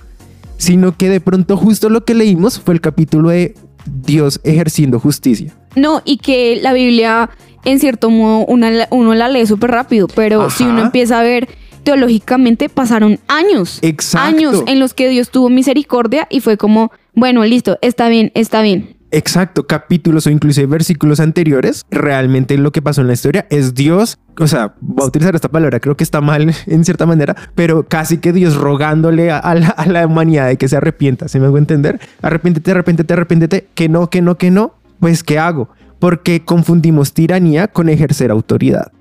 Sino 0.57 0.97
que 0.97 1.09
de 1.09 1.21
pronto 1.21 1.55
justo 1.57 1.89
lo 1.89 2.03
que 2.03 2.15
leímos 2.15 2.59
fue 2.59 2.73
el 2.73 2.81
capítulo 2.81 3.29
de 3.29 3.53
Dios 3.85 4.41
ejerciendo 4.43 4.99
justicia. 4.99 5.53
No, 5.75 6.01
y 6.05 6.17
que 6.17 6.59
la 6.61 6.73
Biblia, 6.73 7.29
en 7.63 7.79
cierto 7.79 8.09
modo, 8.09 8.45
una- 8.47 8.87
uno 8.89 9.13
la 9.13 9.29
lee 9.29 9.45
súper 9.45 9.69
rápido, 9.71 10.07
pero 10.15 10.41
Ajá. 10.41 10.49
si 10.57 10.63
uno 10.63 10.81
empieza 10.81 11.19
a 11.19 11.23
ver 11.23 11.47
teológicamente, 11.83 12.69
pasaron 12.69 13.19
años. 13.27 13.79
Exacto. 13.81 14.27
Años 14.27 14.63
en 14.67 14.79
los 14.79 14.93
que 14.93 15.09
Dios 15.09 15.29
tuvo 15.29 15.49
misericordia 15.49 16.27
y 16.29 16.41
fue 16.41 16.57
como, 16.57 16.91
bueno, 17.13 17.43
listo, 17.45 17.77
está 17.81 18.09
bien, 18.09 18.31
está 18.35 18.61
bien. 18.61 18.99
Exacto, 19.11 19.65
capítulos 19.65 20.27
o 20.27 20.29
inclusive 20.29 20.67
versículos 20.67 21.19
anteriores, 21.19 21.83
realmente 21.89 22.57
lo 22.59 22.71
que 22.71 22.83
pasó 22.83 23.01
en 23.01 23.07
la 23.07 23.13
historia 23.13 23.47
es 23.49 23.73
Dios, 23.73 24.19
o 24.37 24.45
sea, 24.45 24.75
voy 24.81 25.03
a 25.03 25.07
utilizar 25.07 25.33
esta 25.33 25.49
palabra, 25.49 25.79
creo 25.79 25.97
que 25.97 26.03
está 26.03 26.21
mal 26.21 26.53
en 26.67 26.85
cierta 26.85 27.07
manera, 27.07 27.35
pero 27.55 27.83
casi 27.87 28.19
que 28.19 28.33
Dios 28.33 28.55
rogándole 28.55 29.31
a, 29.31 29.39
a 29.39 29.55
la, 29.55 29.69
a 29.69 29.87
la 29.87 30.05
humanidad 30.05 30.47
de 30.47 30.57
que 30.57 30.67
se 30.67 30.77
arrepienta, 30.77 31.27
¿se 31.27 31.39
me 31.39 31.47
hago 31.47 31.57
entender? 31.57 31.99
Arrepiéntete, 32.21 32.71
arrepiéntete, 32.71 33.13
arrepiéntete, 33.13 33.67
que 33.73 33.89
no, 33.89 34.11
que 34.11 34.21
no, 34.21 34.37
que 34.37 34.51
no, 34.51 34.75
pues 34.99 35.23
¿qué 35.23 35.39
hago? 35.39 35.69
Porque 35.97 36.45
confundimos 36.45 37.13
tiranía 37.13 37.67
con 37.67 37.89
ejercer 37.89 38.29
autoridad. 38.29 38.91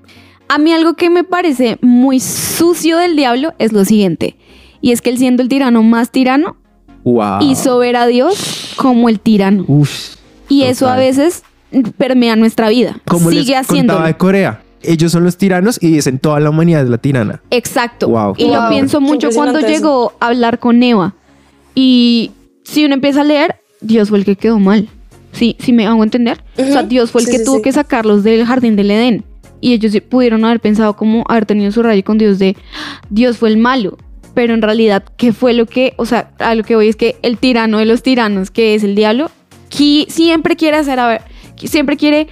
A 0.49 0.57
mí 0.57 0.73
algo 0.73 0.95
que 0.95 1.09
me 1.09 1.23
parece 1.23 1.77
muy 1.81 2.19
sucio 2.19 2.97
del 2.97 3.15
diablo 3.15 3.53
es 3.59 3.71
lo 3.71 3.85
siguiente, 3.85 4.35
y 4.81 4.91
es 4.91 5.01
que 5.01 5.09
él 5.11 5.17
siendo 5.17 5.43
el 5.43 5.49
tirano 5.49 5.83
más 5.83 6.11
tirano, 6.11 6.57
Wow. 7.03 7.41
hizo 7.41 7.77
ver 7.77 7.95
a 7.95 8.07
Dios 8.07 8.73
como 8.75 9.07
el 9.09 9.19
tirano. 9.19 9.63
Uf, 9.67 10.15
Y 10.49 10.63
eso 10.63 10.89
a 10.89 10.95
veces 10.97 11.43
permea 11.97 12.35
nuestra 12.35 12.69
vida. 12.69 12.99
como 13.07 13.29
Sigue 13.29 13.55
contaba 13.65 14.07
de 14.07 14.17
Corea, 14.17 14.61
ellos 14.81 15.11
son 15.11 15.23
los 15.23 15.37
tiranos 15.37 15.77
y 15.81 15.91
dicen 15.91 16.19
toda 16.19 16.39
la 16.39 16.49
humanidad 16.49 16.83
es 16.83 16.89
la 16.89 16.97
tirana. 16.97 17.41
Exacto. 17.51 18.09
Wow. 18.09 18.33
Y 18.37 18.45
lo 18.49 18.67
pienso 18.69 18.99
mucho 19.01 19.29
cuando 19.33 19.59
llegó 19.59 20.13
a 20.19 20.27
hablar 20.27 20.59
con 20.59 20.81
Eva. 20.81 21.13
Y 21.75 22.31
si 22.63 22.85
uno 22.85 22.95
empieza 22.95 23.21
a 23.21 23.23
leer, 23.23 23.55
Dios 23.81 24.09
fue 24.09 24.17
el 24.17 24.25
que 24.25 24.35
quedó 24.35 24.57
mal. 24.59 24.89
Sí, 25.31 25.55
sí 25.59 25.71
me 25.73 25.85
hago 25.85 26.03
entender. 26.03 26.43
O 26.57 26.63
sea. 26.63 26.83
Dios 26.83 27.11
fue 27.11 27.21
el 27.21 27.27
Sí, 27.27 27.31
que 27.33 27.37
sí, 27.39 27.45
tuvo 27.45 27.57
sí. 27.57 27.61
que 27.61 27.71
sacarlos 27.71 28.23
del 28.23 28.45
jardín 28.45 28.75
del 28.75 28.89
Edén. 28.91 29.25
Y 29.61 29.73
ellos 29.73 29.93
pudieron 30.09 30.45
haber 30.45 30.59
pensado 30.59 30.95
como 30.95 31.23
haber 31.27 31.45
tenido 31.45 31.71
su 31.71 31.83
rayo 31.83 32.03
con 32.03 32.17
Dios 32.17 32.39
de 32.39 32.55
Dios 33.09 33.37
fue 33.37 33.49
el 33.49 33.57
malo. 33.57 33.97
Pero 34.33 34.53
en 34.53 34.61
realidad, 34.61 35.03
¿qué 35.17 35.33
fue 35.33 35.53
lo 35.53 35.65
que, 35.65 35.93
o 35.97 36.05
sea, 36.05 36.31
a 36.39 36.55
lo 36.55 36.63
que 36.63 36.75
voy 36.75 36.87
es 36.87 36.95
que 36.95 37.17
el 37.23 37.37
tirano 37.37 37.79
de 37.79 37.85
los 37.85 38.03
tiranos, 38.03 38.51
que 38.51 38.75
es 38.75 38.83
el 38.83 38.95
diablo, 38.95 39.31
qui- 39.69 40.07
siempre 40.07 40.55
quiere 40.55 40.77
hacer, 40.77 40.99
a 40.99 41.07
ver, 41.07 41.21
siempre 41.57 41.97
quiere 41.97 42.27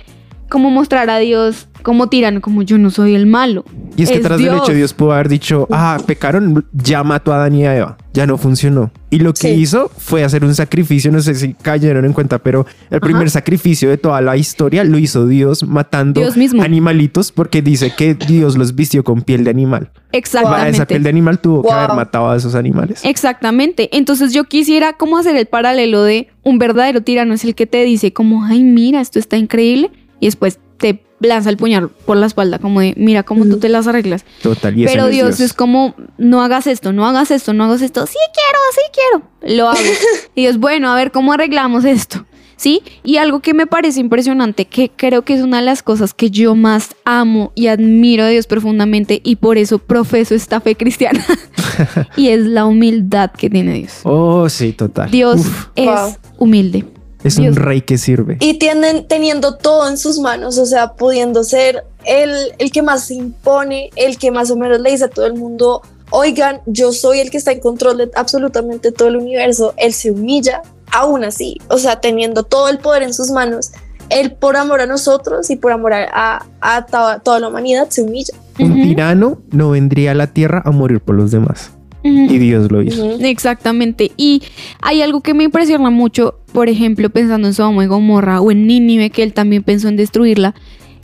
como 0.49 0.69
mostrar 0.69 1.09
a 1.09 1.17
Dios 1.19 1.67
como 1.83 2.07
tirano, 2.07 2.41
como 2.41 2.63
yo 2.63 2.77
no 2.77 2.89
soy 2.89 3.15
el 3.15 3.27
malo. 3.27 3.63
Y 3.95 4.03
es 4.03 4.09
que 4.09 4.17
Es 4.17 4.21
tras 4.23 4.37
del 4.39 4.49
Dios. 4.49 4.61
hecho 4.63 4.73
Dios 4.73 4.93
pudo 4.93 5.13
haber 5.13 5.29
dicho, 5.29 5.67
ah, 5.71 5.97
pecaron, 6.05 6.65
ya 6.73 7.03
mató 7.03 7.31
a 7.31 7.37
Adán 7.37 7.55
y 7.55 7.65
a 7.65 7.77
Eva. 7.77 7.97
Ya 8.13 8.25
no 8.25 8.37
funcionó. 8.37 8.91
Y 9.09 9.19
lo 9.19 9.31
que 9.33 9.47
Sí. 9.53 9.61
hizo 9.61 9.89
fue 9.95 10.23
hacer 10.23 10.43
un 10.43 10.53
sacrificio, 10.55 11.11
no 11.11 11.21
sé 11.21 11.35
si 11.35 11.53
cayeron 11.53 12.03
en 12.03 12.13
cuenta, 12.13 12.39
pero 12.39 12.65
el 12.89 12.99
primer 12.99 13.29
sacrificio 13.29 13.89
de 13.89 13.97
toda 13.97 14.19
la 14.21 14.35
historia 14.35 14.83
lo 14.83 14.97
hizo 14.97 15.27
Dios 15.27 15.63
matando 15.63 16.19
Dios 16.19 16.35
mismo. 16.35 16.61
animalitos 16.63 17.31
porque 17.31 17.61
dice 17.61 17.93
que 17.95 18.15
Dios 18.15 18.57
los 18.57 18.75
vistió 18.75 19.03
con 19.03 19.21
piel 19.21 19.43
de 19.45 19.51
animal. 19.51 19.91
Para 19.91 19.99
esa 20.11 20.17
Exactamente. 20.17 20.85
piel 20.87 21.03
de 21.03 21.09
animal 21.09 21.39
tuvo 21.39 21.61
que 21.61 21.67
Wow. 21.69 21.77
haber 21.77 21.95
matado 21.95 22.29
a 22.31 22.35
esos 22.35 22.55
animales. 22.55 23.01
Exactamente. 23.05 23.95
Entonces 23.95 24.33
yo 24.33 24.45
quisiera 24.45 24.93
como 24.93 25.17
hacer 25.17 25.35
el 25.37 25.45
paralelo 25.45 26.03
de 26.03 26.27
un 26.43 26.57
verdadero 26.59 27.01
tirano 27.01 27.33
es 27.33 27.43
el 27.45 27.55
que 27.55 27.67
te 27.67 27.83
dice 27.83 28.11
como, 28.13 28.43
ay, 28.43 28.63
mira, 28.63 28.99
esto 28.99 29.19
está 29.19 29.37
increíble. 29.37 29.91
Y 30.19 30.27
después 30.27 30.59
te 30.77 31.03
lanza 31.19 31.49
el 31.49 31.57
puñal 31.57 31.89
por 31.89 32.17
la 32.17 32.27
espalda 32.27 32.59
como 32.59 32.81
de, 32.81 32.93
mira 32.97 33.23
cómo 33.23 33.45
tú 33.45 33.57
te 33.57 33.69
las 33.69 33.87
arreglas. 33.87 34.23
Total. 34.41 34.77
Y 34.77 34.85
Pero 34.85 35.03
no 35.03 35.07
es 35.07 35.13
Dios, 35.15 35.39
es 35.39 35.53
como, 35.53 35.95
no 36.17 36.41
hagas 36.43 36.67
esto, 36.67 36.93
no 36.93 37.07
hagas 37.07 37.31
esto, 37.31 37.53
no 37.53 37.63
hagas 37.65 37.81
esto. 37.81 38.05
Sí 38.05 38.17
quiero, 38.33 38.59
sí 38.73 38.81
quiero. 38.93 39.57
Lo 39.57 39.69
hago. 39.69 39.79
y 40.35 40.41
Dios, 40.41 40.57
bueno, 40.59 40.91
a 40.91 40.95
ver 40.95 41.11
cómo 41.11 41.33
arreglamos 41.33 41.85
esto. 41.85 42.25
¿Sí? 42.59 42.81
Y 43.03 43.17
algo 43.17 43.39
que 43.39 43.53
me 43.53 43.67
parece 43.67 43.99
impresionante, 43.99 44.65
que 44.65 44.89
creo 44.89 45.21
que 45.23 45.35
es 45.35 45.41
una 45.43 45.59
de 45.59 45.65
las 45.65 45.83
cosas 45.83 46.15
que 46.15 46.31
yo 46.31 46.55
más 46.55 46.95
amo 47.05 47.51
y 47.53 47.67
admiro 47.67 48.23
a 48.23 48.29
Dios 48.29 48.47
profundamente 48.47 49.21
y 49.23 49.35
por 49.35 49.59
eso 49.59 49.77
profeso 49.77 50.33
esta 50.33 50.59
fe 50.59 50.73
cristiana. 50.75 51.23
y 52.17 52.29
es 52.29 52.39
la 52.45 52.65
humildad 52.65 53.29
que 53.31 53.51
tiene 53.51 53.73
Dios. 53.75 53.99
Oh, 54.03 54.49
sí, 54.49 54.73
total. 54.73 55.11
Dios 55.11 55.41
Uf, 55.41 55.67
es 55.75 55.85
Wow. 55.85 56.15
humilde. 56.39 56.85
Es 57.23 57.35
Dios. 57.37 57.55
un 57.57 57.63
rey 57.63 57.81
que 57.81 57.97
sirve. 57.97 58.37
Y 58.39 58.59
tienen, 58.59 59.07
teniendo 59.07 59.55
todo 59.57 59.87
en 59.89 59.97
sus 59.97 60.19
manos, 60.19 60.57
o 60.57 60.65
sea, 60.65 60.93
pudiendo 60.93 61.43
ser 61.43 61.83
el, 62.05 62.53
el 62.57 62.71
que 62.71 62.81
más 62.81 63.05
se 63.05 63.15
impone, 63.15 63.89
el 63.95 64.17
que 64.17 64.31
más 64.31 64.51
o 64.51 64.55
menos 64.55 64.79
le 64.79 64.91
dice 64.91 65.05
a 65.05 65.09
todo 65.09 65.25
el 65.25 65.33
mundo, 65.33 65.81
oigan, 66.11 66.61
yo 66.65 66.93
soy 66.93 67.19
el 67.19 67.29
que 67.31 67.37
está 67.37 67.51
en 67.51 67.59
control 67.59 67.97
de 67.97 68.11
absolutamente 68.15 68.91
todo 68.91 69.07
el 69.09 69.17
universo, 69.17 69.73
él 69.77 69.93
se 69.93 70.11
humilla, 70.11 70.61
aún 70.91 71.23
así, 71.25 71.57
o 71.69 71.77
sea, 71.77 71.99
teniendo 71.99 72.43
todo 72.43 72.69
el 72.69 72.77
poder 72.79 73.03
en 73.03 73.13
sus 73.13 73.29
manos, 73.31 73.71
él 74.09 74.31
por 74.31 74.55
amor 74.55 74.79
a 74.79 74.85
nosotros 74.85 75.49
y 75.49 75.57
por 75.57 75.73
amor 75.73 75.91
a, 75.93 76.05
a- 76.13 76.45
a 76.61 76.85
toda, 77.21 77.39
la 77.41 77.49
humanidad 77.49 77.89
se 77.89 78.03
humilla. 78.03 78.33
Un 78.57 78.75
tirano 78.81 79.41
no 79.51 79.71
vendría 79.71 80.11
a 80.11 80.15
la 80.15 80.27
tierra 80.27 80.61
a 80.65 80.71
morir 80.71 81.01
por 81.01 81.15
los 81.15 81.31
demás. 81.31 81.71
Y 82.03 82.37
Dios 82.37 82.71
lo 82.71 82.81
hizo. 82.81 83.17
Exactamente. 83.19 84.11
Y 84.17 84.43
hay 84.81 85.01
algo 85.01 85.21
que 85.21 85.33
me 85.33 85.43
impresiona 85.43 85.89
mucho, 85.89 86.39
por 86.53 86.69
ejemplo, 86.69 87.09
pensando 87.09 87.47
en 87.47 87.53
Sodoma 87.53 87.83
y 87.83 87.87
Gomorra 87.87 88.41
o 88.41 88.51
en 88.51 88.67
Nínive, 88.67 89.09
que 89.09 89.23
él 89.23 89.33
también 89.33 89.63
pensó 89.63 89.87
en 89.87 89.97
destruirla, 89.97 90.55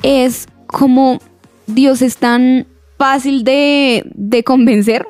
es 0.01 0.47
como 0.67 1.19
Dios 1.67 2.01
es 2.01 2.17
tan 2.17 2.67
fácil 2.97 3.43
de, 3.43 4.03
de 4.13 4.43
convencer, 4.43 5.05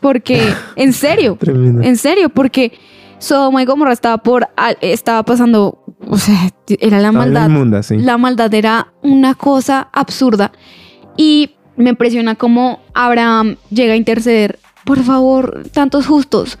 porque, 0.00 0.42
en 0.76 0.92
serio, 0.92 1.38
en 1.40 1.96
serio, 1.96 2.28
porque 2.28 2.72
Sodoma 3.18 3.62
y 3.62 3.66
Gomorra 3.66 3.92
estaba 3.92 4.18
por, 4.18 4.48
estaba 4.80 5.22
pasando, 5.22 5.82
o 6.06 6.18
sea, 6.18 6.50
era 6.80 7.00
la 7.00 7.12
maldad. 7.12 7.48
inmunda, 7.48 7.82
sí. 7.82 7.96
La 7.98 8.18
maldad 8.18 8.52
era 8.54 8.92
una 9.02 9.34
cosa 9.34 9.88
absurda. 9.92 10.52
Y 11.16 11.50
me 11.76 11.90
impresiona 11.90 12.34
cómo 12.34 12.80
Abraham 12.94 13.56
llega 13.70 13.94
a 13.94 13.96
interceder. 13.96 14.58
Por 14.88 15.02
favor, 15.02 15.64
tantos 15.70 16.06
justos. 16.06 16.58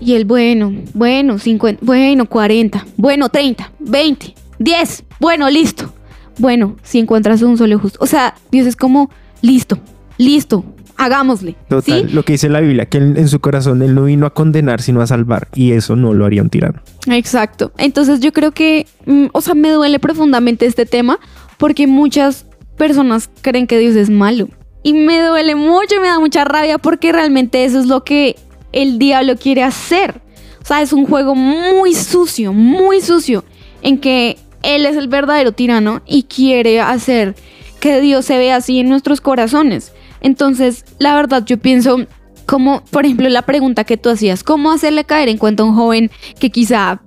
Y 0.00 0.14
él, 0.14 0.24
bueno, 0.24 0.72
bueno, 0.94 1.38
50, 1.38 1.84
bueno, 1.84 2.24
40, 2.24 2.86
bueno, 2.96 3.28
30, 3.28 3.70
20, 3.80 4.34
10, 4.58 5.04
bueno, 5.20 5.50
listo. 5.50 5.92
Bueno, 6.38 6.76
si 6.82 7.00
encuentras 7.00 7.42
un 7.42 7.58
solo 7.58 7.78
justo. 7.78 7.98
O 8.00 8.06
sea, 8.06 8.34
Dios 8.50 8.66
es 8.66 8.76
como, 8.76 9.10
listo, 9.42 9.78
listo, 10.16 10.64
hagámosle. 10.96 11.54
Total, 11.68 12.08
¿sí? 12.08 12.14
lo 12.14 12.24
que 12.24 12.32
dice 12.32 12.48
la 12.48 12.60
Biblia, 12.60 12.86
que 12.86 12.96
en, 12.96 13.18
en 13.18 13.28
su 13.28 13.40
corazón 13.40 13.82
él 13.82 13.94
no 13.94 14.04
vino 14.04 14.24
a 14.24 14.32
condenar, 14.32 14.80
sino 14.80 15.02
a 15.02 15.06
salvar. 15.06 15.48
Y 15.54 15.72
eso 15.72 15.96
no 15.96 16.14
lo 16.14 16.24
haría 16.24 16.40
un 16.40 16.48
tirano. 16.48 16.80
Exacto. 17.08 17.72
Entonces 17.76 18.20
yo 18.20 18.32
creo 18.32 18.52
que, 18.52 18.86
mm, 19.04 19.26
o 19.32 19.42
sea, 19.42 19.52
me 19.52 19.70
duele 19.70 19.98
profundamente 19.98 20.64
este 20.64 20.86
tema 20.86 21.20
porque 21.58 21.86
muchas 21.86 22.46
personas 22.78 23.28
creen 23.42 23.66
que 23.66 23.78
Dios 23.78 23.96
es 23.96 24.08
malo. 24.08 24.48
Y 24.82 24.92
me 24.94 25.20
duele 25.20 25.54
mucho, 25.54 26.00
me 26.00 26.08
da 26.08 26.18
mucha 26.18 26.44
rabia 26.44 26.78
porque 26.78 27.12
realmente 27.12 27.64
eso 27.64 27.80
es 27.80 27.86
lo 27.86 28.02
que 28.04 28.36
el 28.72 28.98
diablo 28.98 29.36
quiere 29.36 29.62
hacer. 29.62 30.20
O 30.62 30.66
sea, 30.66 30.82
es 30.82 30.92
un 30.92 31.06
juego 31.06 31.34
muy 31.34 31.94
sucio, 31.94 32.52
muy 32.52 33.00
sucio, 33.00 33.44
en 33.82 33.98
que 33.98 34.38
él 34.62 34.86
es 34.86 34.96
el 34.96 35.08
verdadero 35.08 35.52
tirano 35.52 36.02
y 36.06 36.24
quiere 36.24 36.80
hacer 36.80 37.34
que 37.80 38.00
Dios 38.00 38.26
se 38.26 38.38
vea 38.38 38.56
así 38.56 38.78
en 38.78 38.88
nuestros 38.88 39.20
corazones. 39.20 39.92
Entonces, 40.20 40.84
la 40.98 41.14
verdad, 41.14 41.44
yo 41.46 41.58
pienso 41.58 42.06
como, 42.46 42.82
por 42.90 43.04
ejemplo, 43.04 43.28
la 43.28 43.42
pregunta 43.42 43.84
que 43.84 43.96
tú 43.96 44.10
hacías, 44.10 44.42
¿cómo 44.42 44.70
hacerle 44.70 45.04
caer 45.04 45.28
en 45.28 45.38
cuenta 45.38 45.62
a 45.62 45.66
un 45.66 45.74
joven 45.74 46.10
que 46.38 46.50
quizá 46.50 47.00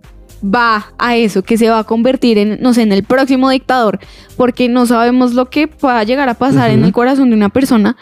va 0.44 0.94
a 0.98 1.16
eso, 1.16 1.44
que 1.44 1.58
se 1.58 1.70
va 1.70 1.80
a 1.80 1.84
convertir 1.84 2.38
en, 2.38 2.62
no 2.62 2.74
sé, 2.74 2.82
en 2.82 2.92
el 2.92 3.04
próximo 3.04 3.50
dictador, 3.50 4.00
porque 4.36 4.70
no 4.70 4.86
sabemos 4.86 5.34
lo 5.34 5.50
que 5.50 5.68
pueda 5.68 6.04
llegar 6.04 6.30
a 6.30 6.34
pasar 6.34 6.72
en 6.72 6.84
el 6.84 6.92
corazón 6.92 7.30
de 7.30 7.36
una 7.36 7.50
persona? 7.50 7.96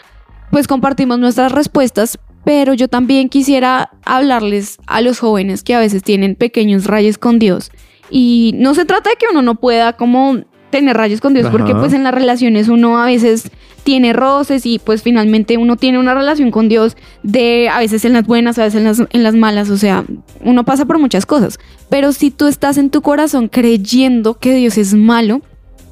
Pues 0.50 0.66
compartimos 0.66 1.18
nuestras 1.18 1.52
respuestas, 1.52 2.18
pero 2.44 2.74
yo 2.74 2.88
también 2.88 3.28
quisiera 3.28 3.90
hablarles 4.04 4.78
a 4.86 5.00
los 5.00 5.20
jóvenes 5.20 5.62
que 5.62 5.74
a 5.74 5.78
veces 5.78 6.02
tienen 6.02 6.34
pequeños 6.34 6.86
rayos 6.86 7.16
con 7.16 7.38
Dios. 7.38 7.70
Y 8.10 8.52
no 8.56 8.74
se 8.74 8.84
trata 8.84 9.10
de 9.10 9.16
que 9.16 9.26
uno 9.30 9.42
no 9.42 9.54
pueda 9.54 9.94
como 9.94 10.40
tener 10.70 10.96
rayos 10.96 11.20
con 11.20 11.34
Dios, 11.34 11.48
porque 11.50 11.74
pues 11.74 11.92
en 11.92 12.02
las 12.02 12.14
relaciones 12.14 12.68
uno 12.68 13.00
a 13.00 13.06
veces 13.06 13.50
tiene 13.82 14.12
roces 14.12 14.66
y 14.66 14.78
pues 14.78 15.02
finalmente 15.02 15.58
uno 15.58 15.76
tiene 15.76 15.98
una 15.98 16.14
relación 16.14 16.50
con 16.50 16.68
Dios 16.68 16.96
de 17.22 17.68
a 17.68 17.78
veces 17.78 18.04
en 18.04 18.12
las 18.12 18.26
buenas, 18.26 18.58
a 18.58 18.64
veces 18.64 18.78
en 18.78 18.84
las, 18.84 19.02
en 19.10 19.22
las 19.22 19.34
malas, 19.34 19.70
o 19.70 19.76
sea, 19.76 20.04
uno 20.40 20.64
pasa 20.64 20.84
por 20.84 20.98
muchas 20.98 21.26
cosas. 21.26 21.58
Pero 21.88 22.12
si 22.12 22.30
tú 22.30 22.46
estás 22.46 22.78
en 22.78 22.90
tu 22.90 23.02
corazón 23.02 23.48
creyendo 23.48 24.38
que 24.38 24.54
Dios 24.54 24.78
es 24.78 24.94
malo, 24.94 25.42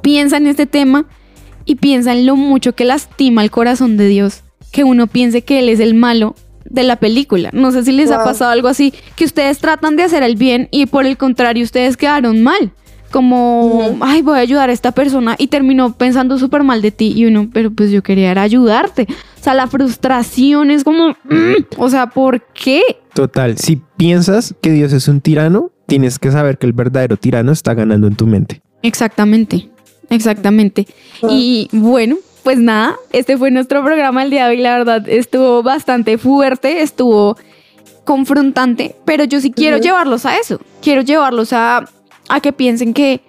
piensa 0.03 0.37
en 0.37 0.47
este 0.47 0.67
tema 0.67 1.07
y 1.65 1.77
piensa 1.77 2.13
en 2.13 2.27
lo 2.27 2.37
mucho 2.37 2.75
que 2.75 2.85
lastima 2.85 3.43
el 3.43 3.51
corazón 3.51 3.97
de 3.97 4.09
Dios, 4.09 4.43
que 4.73 4.85
uno 4.85 5.07
piense 5.07 5.43
que 5.43 5.59
Él 5.59 5.69
es 5.69 5.81
el 5.81 5.95
malo 5.95 6.35
de 6.65 6.85
la 6.85 6.97
película. 6.97 7.51
No 7.53 7.73
sé 7.73 7.85
si 7.85 7.93
les 7.93 8.11
ha 8.11 8.23
pasado 8.25 8.51
algo 8.51 8.69
así, 8.69 8.95
que 9.17 9.25
ustedes 9.25 9.59
tratan 9.59 9.97
de 9.97 10.05
hacer 10.05 10.23
el 10.23 10.37
bien 10.37 10.69
y 10.71 10.87
por 10.87 11.07
el 11.07 11.17
contrario 11.17 11.65
ustedes 11.65 11.97
quedaron 11.97 12.43
mal. 12.43 12.73
Como, 13.11 13.99
ay, 14.01 14.23
voy 14.23 14.39
a 14.39 14.41
ayudar 14.41 14.71
a 14.71 14.73
esta 14.73 14.93
persona 14.93 15.35
y 15.37 15.49
terminó 15.49 15.95
pensando 15.95 16.39
súper 16.39 16.63
mal 16.63 16.81
de 16.81 16.93
ti 16.93 17.13
y 17.17 17.27
uno, 17.27 17.49
pero 17.53 17.71
pues 17.73 17.91
yo 17.91 18.03
quería 18.03 18.31
era 18.31 18.43
ayudarte. 18.43 19.09
O 19.39 19.43
sea, 19.43 19.55
la 19.55 19.67
frustración 19.67 20.71
es 20.71 20.85
como, 20.85 21.11
mm, 21.25 21.65
o 21.79 21.89
sea, 21.89 22.07
¿por 22.07 22.43
qué? 22.53 22.83
Total, 23.15 23.59
si 23.59 23.83
piensas 23.97 24.55
que 24.61 24.71
Dios 24.71 24.93
es 24.93 25.09
un 25.09 25.21
tirano, 25.21 25.73
tienes 25.87 26.19
que 26.19 26.31
saber 26.31 26.59
que 26.59 26.67
el 26.67 26.73
verdadero 26.73 27.17
tirano 27.17 27.51
está 27.51 27.75
ganando 27.75 28.07
en 28.07 28.15
tu 28.15 28.27
mente. 28.27 28.63
Exactamente, 28.83 29.69
exactamente. 30.09 30.87
Y 31.29 31.69
bueno, 31.73 32.17
pues 32.43 32.59
nada, 32.59 32.97
este 33.13 33.37
fue 33.37 33.51
nuestro 33.51 33.83
programa 33.85 34.23
el 34.23 34.31
día 34.31 34.47
de 34.47 34.51
hoy. 34.51 34.63
La 34.63 34.79
verdad, 34.79 35.09
estuvo 35.09 35.63
bastante 35.63 36.17
fuerte, 36.17 36.83
estuvo 36.83 37.37
confrontante, 38.05 38.97
pero 39.05 39.25
yo 39.25 39.41
sí 39.41 39.51
quiero 39.51 39.79
llevarlos 39.79 40.27
a 40.27 40.37
eso. 40.37 40.61
Quiero 40.83 41.03
llevarlos 41.03 41.53
a, 41.53 41.85
a 42.31 42.41
que 42.41 42.53
piensen 42.53 42.95
que, 42.95 43.21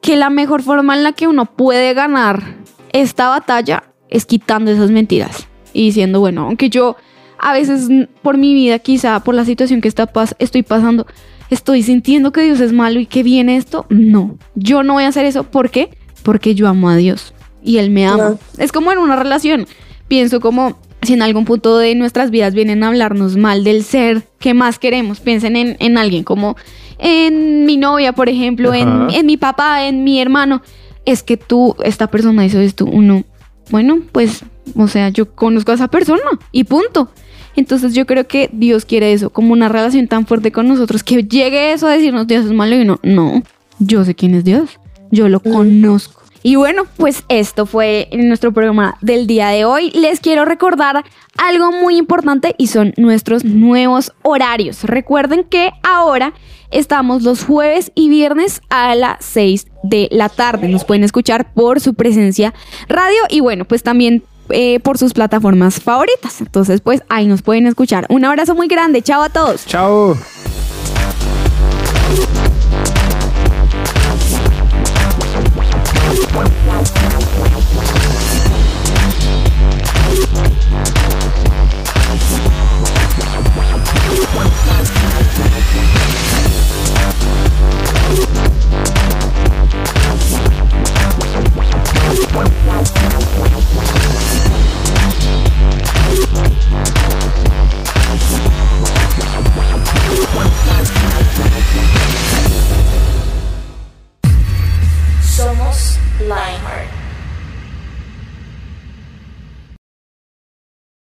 que 0.00 0.16
la 0.16 0.30
mejor 0.30 0.62
forma 0.62 0.94
en 0.96 1.02
la 1.02 1.12
que 1.12 1.26
uno 1.26 1.46
puede 1.46 1.94
ganar 1.94 2.56
esta 2.92 3.28
batalla 3.28 3.84
es 4.08 4.26
quitando 4.26 4.70
esas 4.70 4.90
mentiras 4.90 5.46
y 5.72 5.84
diciendo, 5.86 6.20
bueno, 6.20 6.42
aunque 6.46 6.68
yo 6.70 6.96
a 7.38 7.52
veces 7.52 7.88
por 8.22 8.36
mi 8.36 8.52
vida, 8.54 8.78
quizá 8.78 9.20
por 9.20 9.34
la 9.34 9.44
situación 9.44 9.80
que 9.80 9.88
está 9.88 10.12
pas- 10.12 10.34
estoy 10.38 10.62
pasando, 10.62 11.06
estoy 11.48 11.82
sintiendo 11.82 12.32
que 12.32 12.42
Dios 12.42 12.60
es 12.60 12.72
malo 12.72 13.00
y 13.00 13.06
que 13.06 13.22
viene 13.22 13.56
esto. 13.56 13.86
No, 13.88 14.36
yo 14.54 14.82
no 14.82 14.94
voy 14.94 15.04
a 15.04 15.08
hacer 15.08 15.24
eso. 15.24 15.44
¿Por 15.44 15.70
qué? 15.70 15.96
Porque 16.22 16.54
yo 16.54 16.68
amo 16.68 16.90
a 16.90 16.96
Dios 16.96 17.32
y 17.62 17.78
Él 17.78 17.90
me 17.90 18.06
ama. 18.06 18.36
Es 18.58 18.72
como 18.72 18.92
en 18.92 18.98
una 18.98 19.16
relación. 19.16 19.66
Pienso 20.08 20.40
como 20.40 20.78
si 21.02 21.14
en 21.14 21.22
algún 21.22 21.44
punto 21.46 21.78
de 21.78 21.94
nuestras 21.94 22.30
vidas 22.30 22.52
vienen 22.52 22.82
a 22.84 22.88
hablarnos 22.88 23.36
mal 23.36 23.64
del 23.64 23.84
ser 23.84 24.22
que 24.38 24.52
más 24.52 24.78
queremos. 24.78 25.20
Piensen 25.20 25.56
en, 25.56 25.76
en 25.78 25.96
alguien 25.96 26.24
como 26.24 26.56
en 27.00 27.64
mi 27.66 27.76
novia, 27.76 28.12
por 28.12 28.28
ejemplo, 28.28 28.74
en, 28.74 29.10
en 29.10 29.26
mi 29.26 29.36
papá, 29.36 29.86
en 29.86 30.04
mi 30.04 30.20
hermano. 30.20 30.62
Es 31.06 31.22
que 31.22 31.36
tú, 31.36 31.74
esta 31.82 32.08
persona 32.08 32.44
hizo 32.44 32.60
esto. 32.60 32.84
Uno, 32.84 33.24
bueno, 33.70 34.00
pues, 34.12 34.44
o 34.76 34.88
sea, 34.88 35.08
yo 35.08 35.34
conozco 35.34 35.72
a 35.72 35.74
esa 35.74 35.88
persona 35.88 36.22
y 36.52 36.64
punto. 36.64 37.10
Entonces 37.56 37.94
yo 37.94 38.06
creo 38.06 38.26
que 38.26 38.48
Dios 38.52 38.84
quiere 38.84 39.12
eso, 39.12 39.30
como 39.30 39.52
una 39.52 39.68
relación 39.68 40.06
tan 40.08 40.26
fuerte 40.26 40.52
con 40.52 40.68
nosotros, 40.68 41.02
que 41.02 41.24
llegue 41.24 41.72
eso 41.72 41.86
a 41.86 41.92
decirnos 41.92 42.26
Dios 42.26 42.44
es 42.44 42.52
malo 42.52 42.76
y 42.76 42.84
no, 42.84 43.00
no, 43.02 43.42
yo 43.78 44.04
sé 44.04 44.14
quién 44.14 44.34
es 44.34 44.44
Dios, 44.44 44.78
yo 45.10 45.28
lo 45.28 45.40
conozco. 45.40 46.19
Y 46.42 46.56
bueno, 46.56 46.84
pues 46.96 47.24
esto 47.28 47.66
fue 47.66 48.08
nuestro 48.12 48.52
programa 48.52 48.96
del 49.00 49.26
día 49.26 49.48
de 49.48 49.64
hoy. 49.64 49.90
Les 49.90 50.20
quiero 50.20 50.44
recordar 50.44 51.04
algo 51.36 51.70
muy 51.70 51.96
importante 51.96 52.54
y 52.56 52.68
son 52.68 52.94
nuestros 52.96 53.44
nuevos 53.44 54.12
horarios. 54.22 54.84
Recuerden 54.84 55.44
que 55.44 55.72
ahora 55.82 56.32
estamos 56.70 57.22
los 57.22 57.44
jueves 57.44 57.92
y 57.94 58.08
viernes 58.08 58.62
a 58.70 58.94
las 58.94 59.24
6 59.24 59.66
de 59.82 60.08
la 60.10 60.28
tarde. 60.28 60.68
Nos 60.68 60.84
pueden 60.84 61.04
escuchar 61.04 61.52
por 61.52 61.80
su 61.80 61.94
presencia 61.94 62.54
radio 62.88 63.18
y 63.28 63.40
bueno, 63.40 63.64
pues 63.64 63.82
también 63.82 64.22
eh, 64.48 64.80
por 64.80 64.98
sus 64.98 65.12
plataformas 65.12 65.80
favoritas. 65.80 66.40
Entonces, 66.40 66.80
pues 66.80 67.02
ahí 67.08 67.26
nos 67.26 67.42
pueden 67.42 67.66
escuchar. 67.66 68.06
Un 68.08 68.24
abrazo 68.24 68.54
muy 68.54 68.68
grande. 68.68 69.02
Chao 69.02 69.22
a 69.22 69.28
todos. 69.28 69.66
Chao. 69.66 70.16